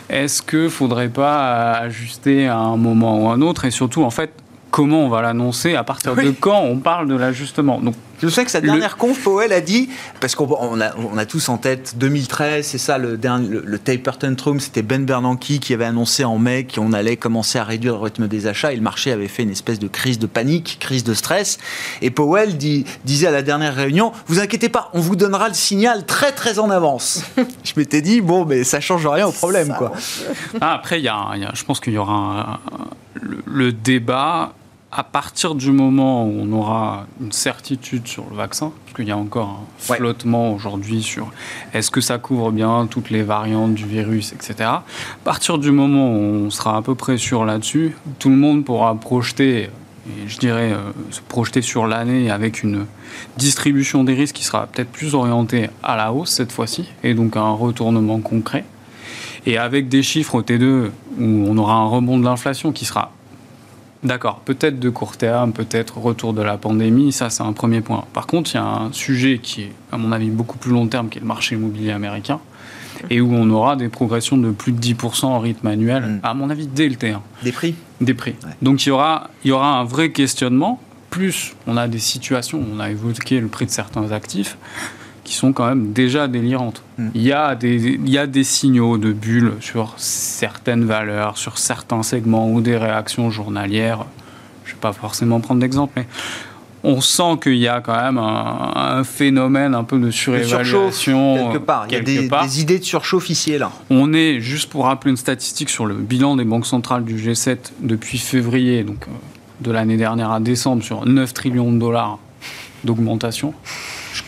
Est-ce 0.10 0.42
qu'il 0.42 0.64
ne 0.64 0.70
faudrait 0.70 1.10
pas 1.10 1.74
ajuster 1.74 2.48
à 2.48 2.58
un 2.58 2.76
moment 2.76 3.24
ou 3.24 3.30
à 3.30 3.34
un 3.34 3.42
autre? 3.42 3.66
Et 3.66 3.72
surtout, 3.72 4.04
en 4.04 4.10
fait, 4.10 4.32
comment 4.74 5.06
on 5.06 5.08
va 5.08 5.22
l'annoncer, 5.22 5.76
à 5.76 5.84
partir 5.84 6.16
de 6.16 6.32
quand 6.32 6.62
on 6.62 6.78
parle 6.78 7.08
de 7.08 7.14
l'ajustement. 7.14 7.80
Donc, 7.80 7.94
je 8.24 8.28
sais 8.28 8.44
que 8.44 8.50
sa 8.50 8.60
dernière 8.60 8.98
conf, 8.98 9.22
Powell 9.22 9.54
a 9.54 9.62
dit, 9.62 9.88
parce 10.20 10.34
qu'on 10.34 10.82
a, 10.82 10.96
on 10.98 11.16
a, 11.16 11.26
tous 11.28 11.48
en 11.50 11.60
tête 11.60 11.94
2013, 11.98 12.66
c'est 12.66 12.80
ça, 12.80 12.98
le, 12.98 13.20
le, 13.22 13.62
le 13.64 13.80
taper 13.80 14.18
tantrum, 14.18 14.60
c'était 14.60 14.82
Ben 14.82 15.06
Bernanke 15.06 15.60
qui 15.62 15.74
avait 15.76 15.86
annoncé 15.86 16.24
en 16.24 16.40
mai 16.40 16.66
qu'on 16.66 16.92
allait 16.92 17.18
commencer 17.18 17.60
à 17.60 17.64
réduire 17.64 17.94
le 17.94 18.00
rythme 18.00 18.28
des 18.28 18.48
achats 18.48 18.74
et 18.74 18.76
le 18.76 18.82
marché 18.82 19.12
avait 19.12 19.28
fait 19.28 19.44
une 19.44 19.52
espèce 19.52 19.78
de 19.78 19.88
crise 19.88 20.18
de 20.18 20.26
panique, 20.26 20.78
crise 20.80 21.04
de 21.04 21.14
stress. 21.14 21.60
Et 22.02 22.10
Powell 22.10 22.58
dit, 22.58 22.86
disait 23.06 23.28
à 23.28 23.32
la 23.32 23.44
dernière 23.44 23.76
réunion, 23.76 24.12
vous 24.26 24.40
inquiétez 24.40 24.70
pas, 24.70 24.90
on 24.94 25.02
vous 25.02 25.16
donnera 25.16 25.50
le 25.50 25.54
signal 25.54 26.08
très 26.08 26.32
très 26.32 26.58
en 26.58 26.72
avance. 26.72 27.26
je 27.64 27.74
m'étais 27.78 28.02
dit, 28.02 28.22
bon, 28.22 28.46
mais 28.46 28.64
ça 28.64 28.80
change 28.80 29.06
rien 29.06 29.28
au 29.28 29.32
problème. 29.32 29.76
quoi. 29.78 29.92
Ah, 30.62 30.74
après, 30.74 31.00
y 31.00 31.08
a, 31.08 31.36
y 31.36 31.44
a, 31.44 31.52
je 31.54 31.64
pense 31.64 31.80
qu'il 31.80 31.94
y 31.94 31.98
aura 32.00 32.60
le 33.22 33.72
débat 33.72 34.54
à 34.96 35.04
partir 35.04 35.56
du 35.56 35.72
moment 35.72 36.26
où 36.28 36.34
on 36.42 36.54
aura 36.54 37.08
une 37.20 37.32
certitude 37.32 38.08
sur 38.08 38.26
le 38.30 38.36
vaccin, 38.36 38.72
parce 38.86 38.96
qu'il 38.96 39.08
y 39.08 39.12
a 39.12 39.18
encore 39.18 39.62
un 39.62 39.96
flottement 39.96 40.54
aujourd'hui 40.54 41.02
sur 41.02 41.32
est-ce 41.74 41.90
que 41.90 42.00
ça 42.00 42.20
couvre 42.20 42.52
bien 42.52 42.88
toutes 42.90 43.10
les 43.10 43.24
variantes 43.24 43.74
du 43.74 43.86
virus, 43.86 44.34
etc. 44.34 44.56
À 44.70 44.84
partir 45.24 45.58
du 45.58 45.72
moment 45.72 46.12
où 46.12 46.46
on 46.46 46.50
sera 46.52 46.78
à 46.78 46.82
peu 46.84 46.94
près 46.94 47.18
sûr 47.18 47.44
là-dessus, 47.44 47.96
tout 48.20 48.30
le 48.30 48.36
monde 48.36 48.66
pourra 48.66 48.94
projeter, 48.94 49.64
et 49.64 50.28
je 50.28 50.38
dirais 50.38 50.74
euh, 50.74 50.92
se 51.10 51.22
projeter 51.22 51.64
sur 51.64 51.88
l'année 51.88 52.30
avec 52.30 52.62
une 52.62 52.86
distribution 53.38 54.04
des 54.04 54.14
risques 54.14 54.36
qui 54.36 54.44
sera 54.44 54.68
peut-être 54.68 54.92
plus 54.92 55.16
orientée 55.16 55.70
à 55.82 55.96
la 55.96 56.14
hausse 56.14 56.30
cette 56.30 56.52
fois-ci, 56.52 56.88
et 57.04 57.16
donc 57.16 57.36
un 57.36 57.52
retournement 57.52 58.20
concret. 58.20 58.64
Et 59.48 59.58
avec 59.58 59.90
des 59.90 60.04
chiffres 60.04 60.36
au 60.36 60.42
T2 60.44 60.92
où 61.20 61.24
on 61.48 61.58
aura 61.58 61.74
un 61.74 61.88
rebond 61.88 62.20
de 62.20 62.24
l'inflation 62.24 62.72
qui 62.72 62.86
sera 62.86 63.12
D'accord, 64.04 64.42
peut-être 64.44 64.80
de 64.80 64.90
court 64.90 65.16
terme, 65.16 65.54
peut-être 65.54 65.98
retour 65.98 66.34
de 66.34 66.42
la 66.42 66.58
pandémie, 66.58 67.12
ça 67.14 67.30
c'est 67.30 67.44
un 67.44 67.54
premier 67.54 67.82
point. 67.82 68.04
Par 68.14 68.28
contre, 68.28 68.52
il 68.52 68.56
y 68.56 68.60
a 68.60 68.66
un 68.66 68.92
sujet 68.92 69.40
qui 69.42 69.64
est, 69.64 69.72
à 69.92 69.98
mon 69.98 70.12
avis, 70.12 70.30
beaucoup 70.30 70.58
plus 70.58 70.72
long 70.72 70.88
terme, 70.88 71.08
qui 71.08 71.20
est 71.20 71.22
le 71.22 71.28
marché 71.28 71.56
immobilier 71.56 71.92
américain, 71.92 72.40
et 73.10 73.22
où 73.22 73.34
on 73.34 73.50
aura 73.50 73.76
des 73.76 73.88
progressions 73.88 74.38
de 74.38 74.52
plus 74.52 74.74
de 74.74 74.80
10% 74.80 75.26
en 75.26 75.40
rythme 75.40 75.68
annuel, 75.68 76.04
mm. 76.04 76.20
à 76.24 76.34
mon 76.34 76.50
avis, 76.50 76.68
dès 76.68 76.90
le 76.90 76.96
T1. 76.96 77.20
Des 77.44 77.52
prix? 77.54 77.76
Des 78.02 78.14
prix. 78.14 78.36
Donc 78.62 78.86
il 78.86 78.90
y, 78.90 78.92
aura, 78.92 79.30
il 79.46 79.50
y 79.50 79.52
aura 79.52 79.80
un 79.80 79.86
vrai 79.86 80.12
questionnement, 80.12 80.82
plus 81.10 81.56
on 81.68 81.78
a 81.78 81.88
des 81.88 82.00
situations, 82.00 82.62
on 82.74 82.80
a 82.80 82.90
évoqué 82.90 83.40
le 83.40 83.48
prix 83.48 83.66
de 83.66 83.72
certains 83.72 84.12
actifs, 84.12 84.58
qui 85.24 85.34
sont 85.36 85.54
quand 85.54 85.68
même 85.68 85.94
déjà 85.94 86.28
délirantes. 86.28 86.84
Hmm. 86.98 87.10
Il, 87.16 87.22
y 87.22 87.32
a 87.32 87.56
des, 87.56 87.76
il 87.76 88.10
y 88.10 88.18
a 88.18 88.28
des 88.28 88.44
signaux 88.44 88.98
de 88.98 89.14
bulles 89.14 89.54
sur 89.62 89.94
certaines 89.98 90.86
valeurs, 90.86 91.38
sur 91.38 91.58
certains 91.58 92.04
segments 92.04 92.52
ou 92.52 92.62
des 92.62 92.78
réactions 92.78 93.30
journalières. 93.30 94.06
Je 94.66 94.72
ne 94.72 94.76
vais 94.76 94.82
pas 94.82 94.94
forcément 94.94 95.40
prendre 95.40 95.62
d'exemple, 95.62 95.94
mais 95.96 96.08
on 96.84 97.00
sent 97.00 97.40
qu'il 97.42 97.56
y 97.56 97.68
a 97.68 97.80
quand 97.80 97.96
même 97.96 98.18
un, 98.18 99.04
phénomène 99.06 99.74
un 99.74 99.86
peu 99.86 99.98
de 99.98 100.12
surévaluation. 100.12 100.90
quelque 100.92 101.58
part. 101.64 101.86
il 101.88 101.94
y 101.94 101.96
a 101.96 102.02
des, 102.02 102.62
idées 102.62 102.80
de 102.80 102.84
surchauffe 102.84 103.24
officielles. 103.24 103.62
là. 103.62 103.72
On 103.90 104.14
est, 104.14 104.42
juste 104.42 104.70
pour 104.70 104.86
rappeler 104.86 105.12
une 105.12 105.18
statistique 105.18 105.70
sur 105.70 105.86
le 105.86 105.96
bilan 105.96 106.36
des 106.36 106.44
banques 106.44 106.66
centrales 106.66 107.06
du 107.06 107.16
G7 107.16 107.58
depuis 107.80 108.18
février, 108.18 108.84
donc 108.84 109.06
euh, 109.08 109.12
de 109.62 109.72
l'année 109.72 109.98
dernière 109.98 110.32
à 110.32 110.42
décembre, 110.42 110.84
sur 110.84 111.06
9 111.06 111.34
trillions 111.34 111.72
de 111.72 111.80
dollars 111.80 112.20
d'augmentation 112.84 113.54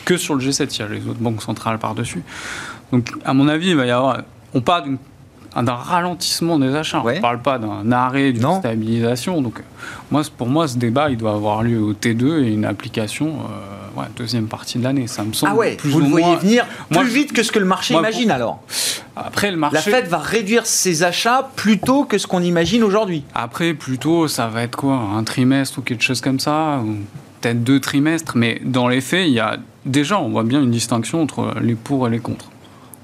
que 0.06 0.18
sur 0.18 0.36
le 0.36 0.42
G7, 0.42 0.74
il 0.76 0.80
y 0.80 0.82
a 0.84 0.88
les 0.88 1.08
autres 1.08 1.20
banques 1.20 1.42
centrales 1.42 1.80
par-dessus. 1.80 2.24
Donc, 2.92 3.12
à 3.26 3.34
mon 3.34 3.48
avis, 3.48 3.70
il 3.70 3.76
va 3.76 3.86
y 3.86 3.92
avoir. 3.92 4.22
On 4.54 4.62
parle 4.62 4.98
d'un 5.64 5.74
ralentissement 5.74 6.60
des 6.60 6.76
achats. 6.76 7.02
On 7.04 7.10
ne 7.10 7.20
parle 7.20 7.42
pas 7.42 7.58
d'un 7.60 7.92
arrêt, 7.92 8.34
d'une 8.34 8.60
stabilisation. 8.60 9.42
Donc, 9.42 9.62
moi, 10.12 10.22
pour 10.38 10.48
moi, 10.48 10.68
ce 10.68 10.78
débat, 10.78 11.10
il 11.10 11.18
doit 11.18 11.34
avoir 11.34 11.64
lieu 11.64 11.82
au 11.82 11.94
T2 11.94 12.44
et 12.44 12.54
une 12.54 12.66
application, 12.66 13.40
euh, 13.98 14.02
deuxième 14.18 14.48
partie 14.48 14.78
de 14.78 14.84
l'année. 14.84 15.08
Ça 15.08 15.24
me 15.24 15.34
semble 15.34 15.54
ah 15.54 15.58
ouais, 15.58 15.78
vous 15.84 16.00
le 16.00 16.08
voyez 16.08 16.36
venir 16.36 16.66
plus 16.90 17.08
vite 17.08 17.32
que 17.32 17.44
ce 17.44 17.52
que 17.52 17.60
le 17.60 17.66
marché 17.66 17.94
imagine 17.94 18.32
alors 18.32 18.62
Après, 19.16 19.50
le 19.52 19.58
marché... 19.58 19.76
La 19.76 19.82
Fed 19.82 20.08
va 20.08 20.18
réduire 20.18 20.66
ses 20.66 21.04
achats 21.04 21.50
plus 21.56 21.80
tôt 21.80 22.04
que 22.04 22.18
ce 22.18 22.28
qu'on 22.28 22.42
imagine 22.42 22.84
aujourd'hui. 22.84 23.24
Après, 23.34 23.74
plutôt, 23.74 24.28
ça 24.28 24.48
va 24.48 24.64
être 24.64 24.76
quoi? 24.76 24.96
Un 24.96 25.24
trimestre 25.24 25.80
ou 25.80 25.82
quelque 25.82 26.04
chose 26.04 26.20
comme 26.20 26.40
ça? 26.40 26.82
Peut-être 27.40 27.64
deux 27.64 27.80
trimestres. 27.80 28.36
Mais 28.36 28.62
dans 28.66 28.90
les 28.90 29.02
faits, 29.02 29.28
il 29.28 29.34
y 29.34 29.40
a 29.40 29.58
déjà, 29.86 30.20
on 30.20 30.30
voit 30.30 30.44
bien 30.44 30.62
une 30.62 30.72
distinction 30.72 31.22
entre 31.22 31.54
les 31.62 31.76
pour 31.76 32.08
et 32.08 32.12
les 32.12 32.20
contre. 32.20 32.50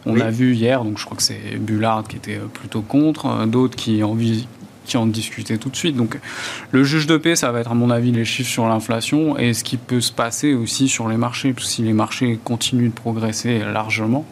On 0.05 0.19
a 0.19 0.31
vu 0.31 0.55
hier, 0.55 0.83
donc 0.83 0.97
je 0.97 1.05
crois 1.05 1.15
que 1.15 1.23
c'est 1.23 1.57
Bullard 1.59 2.03
qui 2.07 2.15
était 2.15 2.39
plutôt 2.53 2.81
contre, 2.81 3.27
euh, 3.27 3.45
d'autres 3.45 3.75
qui 3.75 4.01
en, 4.03 4.17
qui 4.85 4.97
en 4.97 5.05
discutaient 5.05 5.57
tout 5.57 5.69
de 5.69 5.75
suite. 5.75 5.95
Donc 5.95 6.19
le 6.71 6.83
juge 6.83 7.05
de 7.05 7.17
paix, 7.17 7.35
ça 7.35 7.51
va 7.51 7.59
être 7.59 7.71
à 7.71 7.75
mon 7.75 7.91
avis 7.91 8.11
les 8.11 8.25
chiffres 8.25 8.49
sur 8.49 8.67
l'inflation 8.67 9.37
et 9.37 9.53
ce 9.53 9.63
qui 9.63 9.77
peut 9.77 10.01
se 10.01 10.11
passer 10.11 10.53
aussi 10.53 10.87
sur 10.87 11.07
les 11.07 11.17
marchés, 11.17 11.53
si 11.59 11.83
les 11.83 11.93
marchés 11.93 12.39
continuent 12.43 12.89
de 12.89 12.93
progresser 12.93 13.59
largement. 13.59 14.25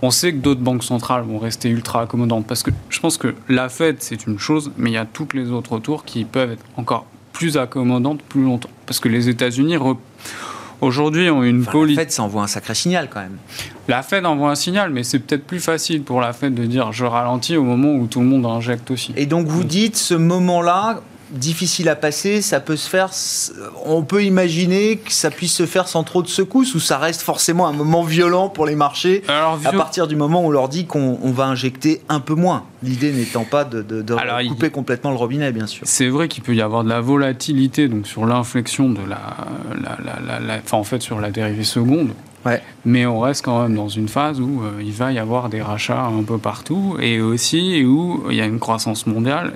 On 0.00 0.10
sait 0.10 0.32
que 0.32 0.38
d'autres 0.38 0.60
banques 0.60 0.84
centrales 0.84 1.24
vont 1.24 1.38
rester 1.38 1.68
ultra 1.70 2.02
accommodantes 2.02 2.46
parce 2.46 2.62
que 2.62 2.70
je 2.88 3.00
pense 3.00 3.18
que 3.18 3.34
la 3.48 3.68
Fed, 3.68 3.96
c'est 3.98 4.26
une 4.26 4.38
chose, 4.38 4.70
mais 4.76 4.90
il 4.90 4.94
y 4.94 4.98
a 4.98 5.06
toutes 5.06 5.34
les 5.34 5.50
autres 5.50 5.78
tours 5.80 6.04
qui 6.04 6.24
peuvent 6.24 6.52
être 6.52 6.64
encore 6.76 7.06
plus 7.32 7.56
accommodantes 7.56 8.22
plus 8.22 8.44
longtemps. 8.44 8.70
Parce 8.86 9.00
que 9.00 9.08
les 9.08 9.28
États-Unis 9.28 9.76
Aujourd'hui, 10.80 11.30
on 11.30 11.40
a 11.42 11.46
une 11.46 11.62
Enfin, 11.62 11.72
politique. 11.72 11.96
La 11.98 12.02
Fed, 12.04 12.12
ça 12.12 12.22
envoie 12.22 12.42
un 12.42 12.46
sacré 12.46 12.74
signal 12.74 13.08
quand 13.10 13.20
même. 13.20 13.38
La 13.88 14.02
Fed 14.02 14.26
envoie 14.26 14.50
un 14.50 14.54
signal, 14.54 14.90
mais 14.90 15.02
c'est 15.02 15.18
peut-être 15.20 15.46
plus 15.46 15.60
facile 15.60 16.02
pour 16.02 16.20
la 16.20 16.32
Fed 16.32 16.54
de 16.54 16.64
dire 16.66 16.92
je 16.92 17.04
ralentis 17.04 17.56
au 17.56 17.62
moment 17.64 17.94
où 17.94 18.06
tout 18.06 18.20
le 18.20 18.26
monde 18.26 18.44
injecte 18.46 18.90
aussi. 18.90 19.12
Et 19.16 19.26
donc 19.26 19.46
vous 19.46 19.64
dites, 19.64 19.96
ce 19.96 20.14
moment-là, 20.14 21.00
difficile 21.30 21.88
à 21.88 21.96
passer, 21.96 22.40
ça 22.42 22.60
peut 22.60 22.76
se 22.76 22.88
faire, 22.88 23.10
on 23.84 24.02
peut 24.02 24.24
imaginer 24.24 24.96
que 24.98 25.12
ça 25.12 25.30
puisse 25.30 25.52
se 25.54 25.66
faire 25.66 25.88
sans 25.88 26.04
trop 26.04 26.22
de 26.22 26.28
secousses, 26.28 26.74
ou 26.74 26.80
ça 26.80 26.98
reste 26.98 27.22
forcément 27.22 27.66
un 27.66 27.72
moment 27.72 28.02
violent 28.02 28.48
pour 28.48 28.66
les 28.66 28.76
marchés, 28.76 29.22
Alors, 29.28 29.58
à 29.64 29.72
partir 29.72 30.06
du 30.06 30.16
moment 30.16 30.42
où 30.42 30.46
on 30.46 30.50
leur 30.50 30.68
dit 30.68 30.86
qu'on 30.86 31.18
on 31.22 31.32
va 31.32 31.46
injecter 31.46 32.00
un 32.08 32.20
peu 32.20 32.34
moins. 32.34 32.64
L'idée 32.82 33.12
n'étant 33.12 33.44
pas 33.44 33.64
de, 33.64 33.82
de- 33.82 34.02
de 34.02 34.14
Alors, 34.14 34.40
il- 34.40 34.48
couper 34.50 34.70
complètement 34.70 35.10
le 35.10 35.16
robinet, 35.16 35.50
bien 35.52 35.66
sûr. 35.66 35.82
C'est 35.86 36.08
vrai 36.08 36.28
qu'il 36.28 36.42
peut 36.42 36.54
y 36.54 36.62
avoir 36.62 36.84
de 36.84 36.88
la 36.88 37.00
volatilité 37.00 37.88
donc 37.88 38.06
sur 38.06 38.24
l'inflexion 38.26 38.90
de 38.90 39.00
la, 39.00 39.18
la, 39.82 39.98
la- 40.04 40.20
la- 40.26 40.40
la- 40.40 40.56
enfin 40.64 40.76
en 40.78 40.84
fait 40.84 41.02
sur 41.02 41.20
la 41.20 41.30
dérivée 41.30 41.64
seconde. 41.64 42.10
Ouais. 42.44 42.62
Mais 42.84 43.06
on 43.06 43.18
reste 43.18 43.44
quand 43.44 43.60
même 43.62 43.74
dans 43.74 43.88
une 43.88 44.06
phase 44.08 44.40
où 44.40 44.62
euh, 44.62 44.80
il 44.80 44.92
va 44.92 45.10
y 45.10 45.18
avoir 45.18 45.48
des 45.48 45.60
rachats 45.60 46.04
un 46.04 46.22
peu 46.22 46.38
partout 46.38 46.96
et 47.00 47.20
aussi 47.20 47.82
où 47.84 48.22
il 48.30 48.36
y 48.36 48.40
a 48.40 48.44
une 48.44 48.60
croissance 48.60 49.08
mondiale. 49.08 49.54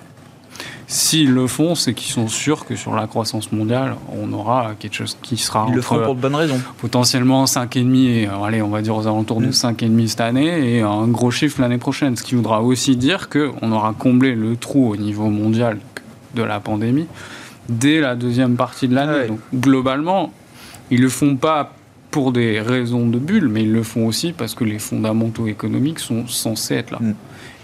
S'ils 0.92 1.30
le 1.32 1.46
font, 1.46 1.76
c'est 1.76 1.94
qu'ils 1.94 2.10
sont 2.12 2.26
sûrs 2.26 2.66
que 2.66 2.74
sur 2.74 2.96
la 2.96 3.06
croissance 3.06 3.52
mondiale, 3.52 3.94
on 4.20 4.32
aura 4.32 4.72
quelque 4.76 4.94
chose 4.96 5.16
qui 5.22 5.36
sera 5.36 5.66
Ils 5.68 5.76
le 5.76 5.82
feront 5.82 6.02
pour 6.04 6.16
de 6.16 6.20
bonnes 6.20 6.34
raisons. 6.34 6.60
potentiellement 6.78 7.44
5,5 7.44 8.08
et 8.08 8.26
euh, 8.26 8.42
allez, 8.42 8.60
on 8.60 8.70
va 8.70 8.82
dire 8.82 8.96
aux 8.96 9.06
alentours 9.06 9.40
de 9.40 9.46
Mm. 9.46 9.50
5,5 9.50 10.08
cette 10.08 10.20
année 10.20 10.76
et 10.76 10.80
un 10.80 11.06
gros 11.06 11.30
chiffre 11.30 11.60
l'année 11.60 11.78
prochaine. 11.78 12.16
Ce 12.16 12.24
qui 12.24 12.34
voudra 12.34 12.60
aussi 12.60 12.96
dire 12.96 13.28
qu'on 13.28 13.70
aura 13.70 13.94
comblé 13.96 14.34
le 14.34 14.56
trou 14.56 14.90
au 14.90 14.96
niveau 14.96 15.28
mondial 15.28 15.78
de 16.34 16.42
la 16.42 16.58
pandémie 16.58 17.06
dès 17.68 18.00
la 18.00 18.16
deuxième 18.16 18.56
partie 18.56 18.88
de 18.88 18.96
l'année. 18.96 19.12
Ouais. 19.12 19.28
Donc 19.28 19.38
globalement, 19.54 20.32
ils 20.90 21.00
le 21.00 21.08
font 21.08 21.36
pas 21.36 21.72
pour 22.10 22.32
des 22.32 22.60
raisons 22.60 23.06
de 23.06 23.20
bulle, 23.20 23.46
mais 23.46 23.62
ils 23.62 23.72
le 23.72 23.84
font 23.84 24.06
aussi 24.08 24.32
parce 24.32 24.56
que 24.56 24.64
les 24.64 24.80
fondamentaux 24.80 25.46
économiques 25.46 26.00
sont 26.00 26.26
censés 26.26 26.74
être 26.74 26.90
là. 26.90 26.98
Mm. 27.00 27.14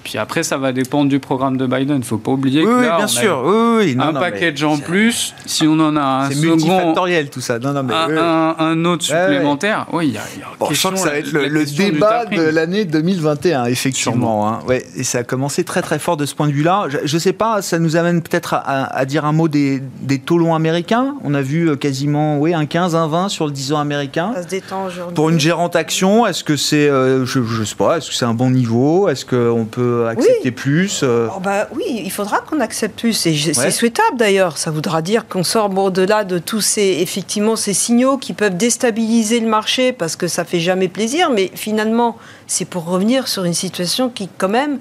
Puis 0.07 0.18
après, 0.18 0.44
ça 0.44 0.57
va 0.57 0.72
dépendre 0.72 1.09
du 1.11 1.18
programme 1.18 1.57
de 1.57 1.66
Biden. 1.66 1.96
Il 1.96 2.04
faut 2.04 2.16
pas 2.18 2.30
oublier 2.30 2.61
Oui, 2.61 2.66
que 2.66 2.74
oui, 2.76 2.82
là, 2.86 2.96
bien 2.96 2.98
on 3.00 3.02
a 3.02 3.09
sûr. 3.09 3.42
Oui, 3.44 3.52
oui, 3.57 3.76
oui. 3.86 3.96
Non, 3.96 4.04
un 4.04 4.12
non, 4.12 4.20
package 4.20 4.62
en 4.62 4.78
plus. 4.78 5.34
Si 5.46 5.66
on 5.66 5.72
en 5.80 5.96
a 5.96 6.00
un 6.00 6.28
C'est 6.28 6.36
second, 6.36 6.54
multifactoriel 6.54 7.28
tout 7.28 7.40
ça. 7.40 7.59
Non, 7.59 7.72
non, 7.72 7.82
mais, 7.82 7.92
un, 7.92 8.84
autre 8.84 9.11
Ouais, 9.12 9.16
ouais. 9.18 9.22
supplémentaire, 9.24 9.86
oui, 9.92 10.07
il 10.09 10.14
y 10.14 10.18
a, 10.18 10.20
il 10.36 10.40
y 10.40 10.42
a 10.44 10.46
Bon, 10.61 10.68
je 10.70 10.74
sens 10.76 10.92
question, 10.92 10.92
que 10.92 10.96
ça 10.98 11.04
va 11.07 11.12
la- 11.12 11.18
être 11.18 11.32
le, 11.32 11.64
débat 11.64 12.24
de 12.26 12.42
l'année 12.42 12.84
2021, 12.84 13.64
effectivement. 13.64 14.48
hein. 14.48 14.59
Ouais, 14.68 14.84
et 14.96 15.02
ça 15.02 15.18
a 15.18 15.22
commencé 15.24 15.64
très 15.64 15.82
très 15.82 15.98
fort 15.98 16.16
de 16.16 16.24
ce 16.24 16.36
point 16.36 16.46
de 16.46 16.52
vue-là. 16.52 16.86
Je 17.04 17.12
ne 17.14 17.20
sais 17.20 17.32
pas, 17.32 17.61
ça 17.62 17.78
nous 17.80 17.96
amène 17.96 18.22
peut-être 18.22 18.54
à, 18.54 18.59
à- 18.59 18.96
à 18.96 19.04
dire 19.07 19.24
un 19.24 19.32
mot 19.32 19.48
des, 19.48 19.82
des 20.02 20.20
taux 20.20 20.38
longs 20.38 20.54
américains. 20.54 21.16
On 21.24 21.34
a 21.34 21.42
vu 21.42 21.68
euh, 21.70 21.74
quasiment 21.76 22.38
oui, 22.38 22.54
un 22.54 22.66
15, 22.66 22.94
un 22.94 23.09
20 23.09 23.28
sur 23.28 23.46
le 23.46 23.52
10 23.52 23.72
ans 23.72 23.80
américain. 23.80 24.32
Ça 24.36 24.42
se 24.44 24.48
détend 24.48 24.86
aujourd'hui. 24.86 25.14
Pour 25.14 25.30
une 25.30 25.40
gérante 25.40 25.74
action, 25.74 26.26
est-ce 26.26 26.44
que 26.44 26.57
c'est, 26.57 26.88
euh, 26.88 27.24
je, 27.26 27.42
je 27.42 27.64
sais 27.64 27.74
pas, 27.74 27.98
est-ce 27.98 28.11
que 28.11 28.14
c'est 28.14 28.24
un 28.24 28.34
bon 28.34 28.50
niveau? 28.50 29.09
Est-ce 29.09 29.24
qu'on 29.24 29.64
peut 29.64 29.95
accepter 30.05 30.51
plus 30.51 31.01
euh, 31.03 31.28
Oh, 31.34 31.40
bah, 31.40 31.68
oui, 31.74 31.84
il 32.05 32.11
faudra 32.11 32.38
qu'on 32.40 32.61
accepte 32.61 32.99
plus. 33.01 33.26
Et 33.26 33.30
Ouais. 33.30 33.53
c'est 33.55 33.70
souhaitable 33.70 34.16
d'ailleurs. 34.16 34.59
Ça 34.59 34.70
voudra 34.70 35.03
dire 35.03 35.26
qu'on 35.28 35.42
sort 35.44 35.70
au-delà 35.76 36.24
de 36.24 36.38
tous 36.38 36.61
ces, 36.61 36.99
effectivement, 37.01 37.57
ces 37.57 37.72
signaux 37.74 38.18
qui 38.18 38.32
peuvent 38.34 38.57
déstabiliser 38.57 39.40
le 39.40 39.49
marché 39.49 39.92
parce 39.92 40.16
que 40.16 40.28
ça 40.28 40.44
fait 40.44 40.61
jamais 40.61 40.88
plaisir. 40.88 41.30
Mais 41.30 41.51
finalement, 41.55 42.16
c'est 42.47 42.64
pour 42.66 42.84
revenir 42.84 43.26
sur 43.28 43.44
une 43.44 43.55
situation 43.55 44.09
qui, 44.11 44.28
quand 44.38 44.49
même, 44.49 44.78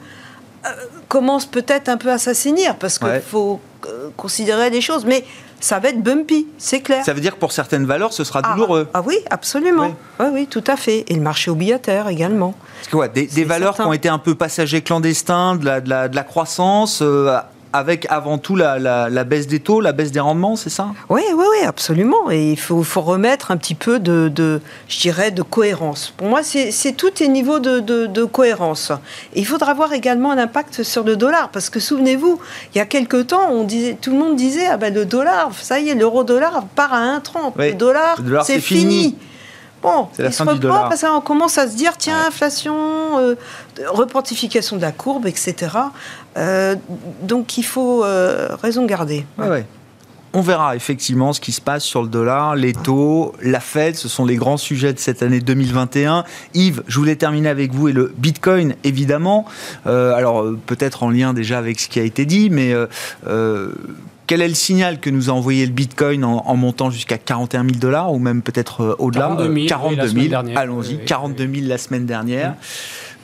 euh, 0.65 0.69
commence 1.07 1.45
peut-être 1.45 1.89
un 1.89 1.97
peu 1.97 2.11
à 2.11 2.17
s'assainir 2.17 2.75
parce 2.75 2.97
qu'il 2.99 3.07
Ouais. 3.07 3.21
faut 3.25 3.59
euh, 3.87 4.09
considérer 4.17 4.69
les 4.69 4.81
choses. 4.81 5.05
Mais 5.05 5.23
ça 5.65 5.79
va 5.79 5.89
être 5.89 6.03
bumpy, 6.03 6.45
c'est 6.59 6.81
clair. 6.81 7.03
Ça 7.03 7.13
veut 7.13 7.21
dire 7.21 7.33
que 7.33 7.39
pour 7.39 7.51
certaines 7.51 7.87
valeurs, 7.87 8.13
ce 8.13 8.23
sera 8.23 8.41
Ah, 8.43 8.53
douloureux. 8.53 8.87
Ah 8.93 9.01
oui, 9.03 9.17
absolument. 9.31 9.87
Oui. 9.87 9.93
Oui, 10.19 10.25
oui, 10.31 10.47
tout 10.47 10.63
à 10.67 10.75
fait. 10.75 11.05
Et 11.07 11.15
le 11.15 11.21
marché 11.21 11.49
obligataire 11.49 12.07
également. 12.07 12.53
Parce 12.77 12.87
que, 12.89 12.97
ouais, 12.97 13.09
des, 13.09 13.43
valeurs 13.45 13.69
certain. 13.69 13.85
qui 13.85 13.89
ont 13.89 13.93
été 13.93 14.07
un 14.07 14.19
peu 14.19 14.35
passagers 14.35 14.83
clandestins, 14.83 15.55
de 15.55 15.65
la, 15.65 15.81
de 15.81 15.89
la, 15.89 16.07
de 16.07 16.15
la 16.15 16.23
croissance, 16.23 16.99
euh, 17.01 17.39
avec 17.75 18.05
avant 18.09 18.37
tout 18.37 18.55
la, 18.55 18.79
la- 18.79 19.09
la 19.09 19.23
baisse 19.23 19.47
des 19.47 19.59
taux, 19.59 19.81
la 19.81 19.91
baisse 19.91 20.11
des 20.11 20.19
rendements, 20.19 20.55
c'est 20.55 20.69
ça? 20.69 20.87
Oui, 21.09 21.21
oui, 21.35 21.45
oui, 21.59 21.65
absolument. 21.65 22.31
Et 22.31 22.51
il 22.51 22.59
faut, 22.59 22.83
faut 22.83 23.01
remettre 23.01 23.51
un 23.51 23.57
petit 23.57 23.75
peu 23.75 23.99
de, 23.99 24.29
de, 24.29 24.61
je 24.87 24.99
dirais, 24.99 25.31
de 25.31 25.41
cohérence. 25.41 26.13
Pour 26.15 26.27
moi, 26.27 26.41
c'est 26.43 26.93
tout 26.93 27.11
est 27.21 27.27
niveau 27.27 27.59
de, 27.59 27.79
de- 27.79 28.05
de 28.05 28.23
cohérence. 28.23 28.91
Et 29.33 29.39
il 29.41 29.45
faudra 29.45 29.73
voir 29.73 29.93
également 29.93 30.31
un 30.31 30.37
impact 30.37 30.83
sur 30.83 31.03
le 31.03 31.15
dollar, 31.15 31.49
parce 31.49 31.69
que 31.69 31.79
souvenez-vous, 31.79 32.39
il 32.73 32.77
y 32.77 32.81
a 32.81 32.85
quelque 32.85 33.21
temps, 33.21 33.49
on 33.51 33.63
disait, 33.63 33.97
tout 33.99 34.11
le 34.11 34.17
monde 34.17 34.35
disait, 34.35 34.67
ah 34.67 34.77
ben 34.77 34.93
le 34.93 35.05
dollar, 35.05 35.51
ça 35.61 35.79
y 35.79 35.89
est, 35.89 35.95
l'euro-dollar 35.95 36.63
part 36.75 36.93
à 36.93 37.17
1,30. 37.19 37.53
Oui, 37.57 37.69
Le 37.69 37.73
dollar, 37.75 38.15
c'est 38.43 38.53
c'est 38.55 38.59
fini. 38.61 38.81
fini. 39.03 39.15
Bon, 39.85 40.07
la 40.17 40.31
se 40.31 40.41
reprend 40.41 40.89
parce 40.89 41.01
qu'on 41.01 41.21
commence 41.21 41.59
à 41.59 41.67
se 41.67 41.75
dire, 41.75 41.95
tiens, 41.97 42.17
inflation, 42.27 42.75
euh, 43.19 43.35
reportification 43.87 44.77
de 44.77 44.81
la 44.81 44.91
courbe, 44.91 45.27
etc. 45.27 45.55
Euh, 46.37 46.75
donc 47.21 47.57
il 47.59 47.63
faut 47.63 48.03
euh, 48.03 48.49
raison 48.61 48.85
garder. 48.85 49.25
Ouais, 49.37 49.47
ouais. 49.47 49.65
On 50.33 50.41
verra 50.41 50.75
effectivement 50.75 51.31
ce 51.31 51.39
qui 51.39 51.53
se 51.53 51.61
passe 51.61 51.83
sur 51.85 52.01
le 52.01 52.09
dollar, 52.09 52.57
les 52.57 52.73
taux, 52.73 53.33
la 53.41 53.61
Fed, 53.61 53.95
ce 53.95 54.09
sont 54.09 54.25
les 54.25 54.35
grands 54.35 54.57
sujets 54.57 54.91
de 54.91 54.99
cette 54.99 55.23
année 55.23 55.39
2021. 55.39 56.25
Yves, 56.53 56.83
je 56.87 56.99
voulais 56.99 57.15
terminer 57.15 57.47
avec 57.47 57.73
vous 57.73 57.87
et 57.87 57.93
le 57.93 58.13
Bitcoin, 58.17 58.75
évidemment. 58.83 59.45
Euh, 59.87 60.13
alors 60.13 60.45
peut-être 60.65 61.03
en 61.03 61.09
lien 61.09 61.33
déjà 61.33 61.57
avec 61.57 61.79
ce 61.79 61.87
qui 61.87 62.01
a 62.01 62.03
été 62.03 62.25
dit, 62.25 62.49
mais 62.49 62.73
euh, 62.73 63.71
quel 64.27 64.41
est 64.41 64.47
le 64.47 64.53
signal 64.53 64.99
que 64.99 65.09
nous 65.09 65.29
a 65.29 65.33
envoyé 65.33 65.65
le 65.65 65.71
Bitcoin 65.71 66.23
en, 66.23 66.37
en 66.45 66.55
montant 66.55 66.89
jusqu'à 66.89 67.17
41 67.17 67.63
000 67.63 67.75
dollars 67.79 68.11
ou 68.13 68.19
même 68.19 68.41
peut-être 68.41 68.81
euh, 68.81 68.95
au-delà? 68.99 69.27
42 69.27 69.43
000, 69.43 69.53
oui, 69.53 69.63
la 69.63 69.69
42 69.69 69.95
000, 70.01 70.07
semaine 70.09 70.29
dernière. 70.29 70.57
allons-y, 70.59 70.87
Oui, 70.89 70.97
oui, 70.99 71.05
42 71.05 71.49
000 71.55 71.67
la 71.67 71.77
semaine 71.77 72.05
dernière. 72.05 72.53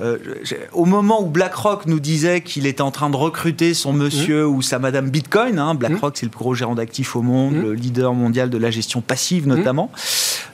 Euh, 0.02 0.18
j'ai- 0.44 0.58
au 0.74 0.86
moment 0.86 1.22
où 1.22 1.28
BlackRock 1.28 1.86
nous 1.86 2.00
disait 2.00 2.42
qu'il 2.42 2.66
était 2.66 2.82
en 2.82 2.90
train 2.92 3.10
de 3.12 3.16
recruter 3.16 3.74
son 3.76 3.94
monsieur 3.94 4.48
ou 4.48 4.62
sa 4.64 4.80
madame 4.80 5.10
Bitcoin, 5.12 5.60
hein, 5.60 5.76
BlackRock 5.76 6.18
c'est 6.18 6.26
le 6.26 6.32
plus 6.32 6.40
gros 6.40 6.56
gérant 6.56 6.74
d'actifs 6.76 7.16
au 7.16 7.22
monde, 7.22 7.54
le 7.56 7.74
leader 7.74 8.14
mondial 8.16 8.50
de 8.50 8.58
la 8.58 8.72
gestion 8.72 9.02
passive 9.02 9.48
notamment. 9.48 9.92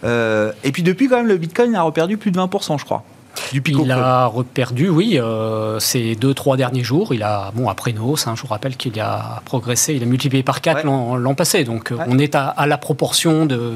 Euh, 0.04 0.52
et 0.66 0.72
puis 0.74 0.84
depuis 0.84 1.08
quand 1.08 1.18
même 1.18 1.28
le 1.28 1.38
Bitcoin 1.38 1.76
a 1.76 1.82
reperdu 1.84 2.18
plus 2.18 2.32
de 2.32 2.38
20% 2.40 2.78
je 2.78 2.84
crois. 2.86 3.04
Du 3.52 3.62
Il 3.66 3.92
a 3.92 4.26
reperdu, 4.26 4.90
oui, 4.90 5.18
euh, 5.20 5.80
ces 5.80 6.16
deux, 6.16 6.34
trois 6.34 6.58
derniers 6.58 6.84
jours. 6.84 7.14
Il 7.14 7.24
a, 7.24 7.52
bon, 7.54 7.70
après 7.70 7.94
hausse, 7.98 8.28
hein, 8.28 8.34
je 8.36 8.42
vous 8.42 8.48
rappelle 8.48 8.76
qu'il 8.76 9.00
a 9.00 9.42
progressé, 9.46 9.94
il 9.94 10.04
a 10.04 10.06
multiplié 10.06 10.44
par 10.44 10.62
4 10.62 10.86
Ouais. 10.86 11.20
l'an 11.20 11.34
passé. 11.36 11.64
Donc, 11.64 11.92
euh, 11.92 11.96
Ouais. 11.96 12.06
on 12.08 12.18
est 12.20 12.36
à, 12.36 12.48
à 12.48 12.66
la 12.68 12.78
proportion 12.78 13.46
de. 13.46 13.74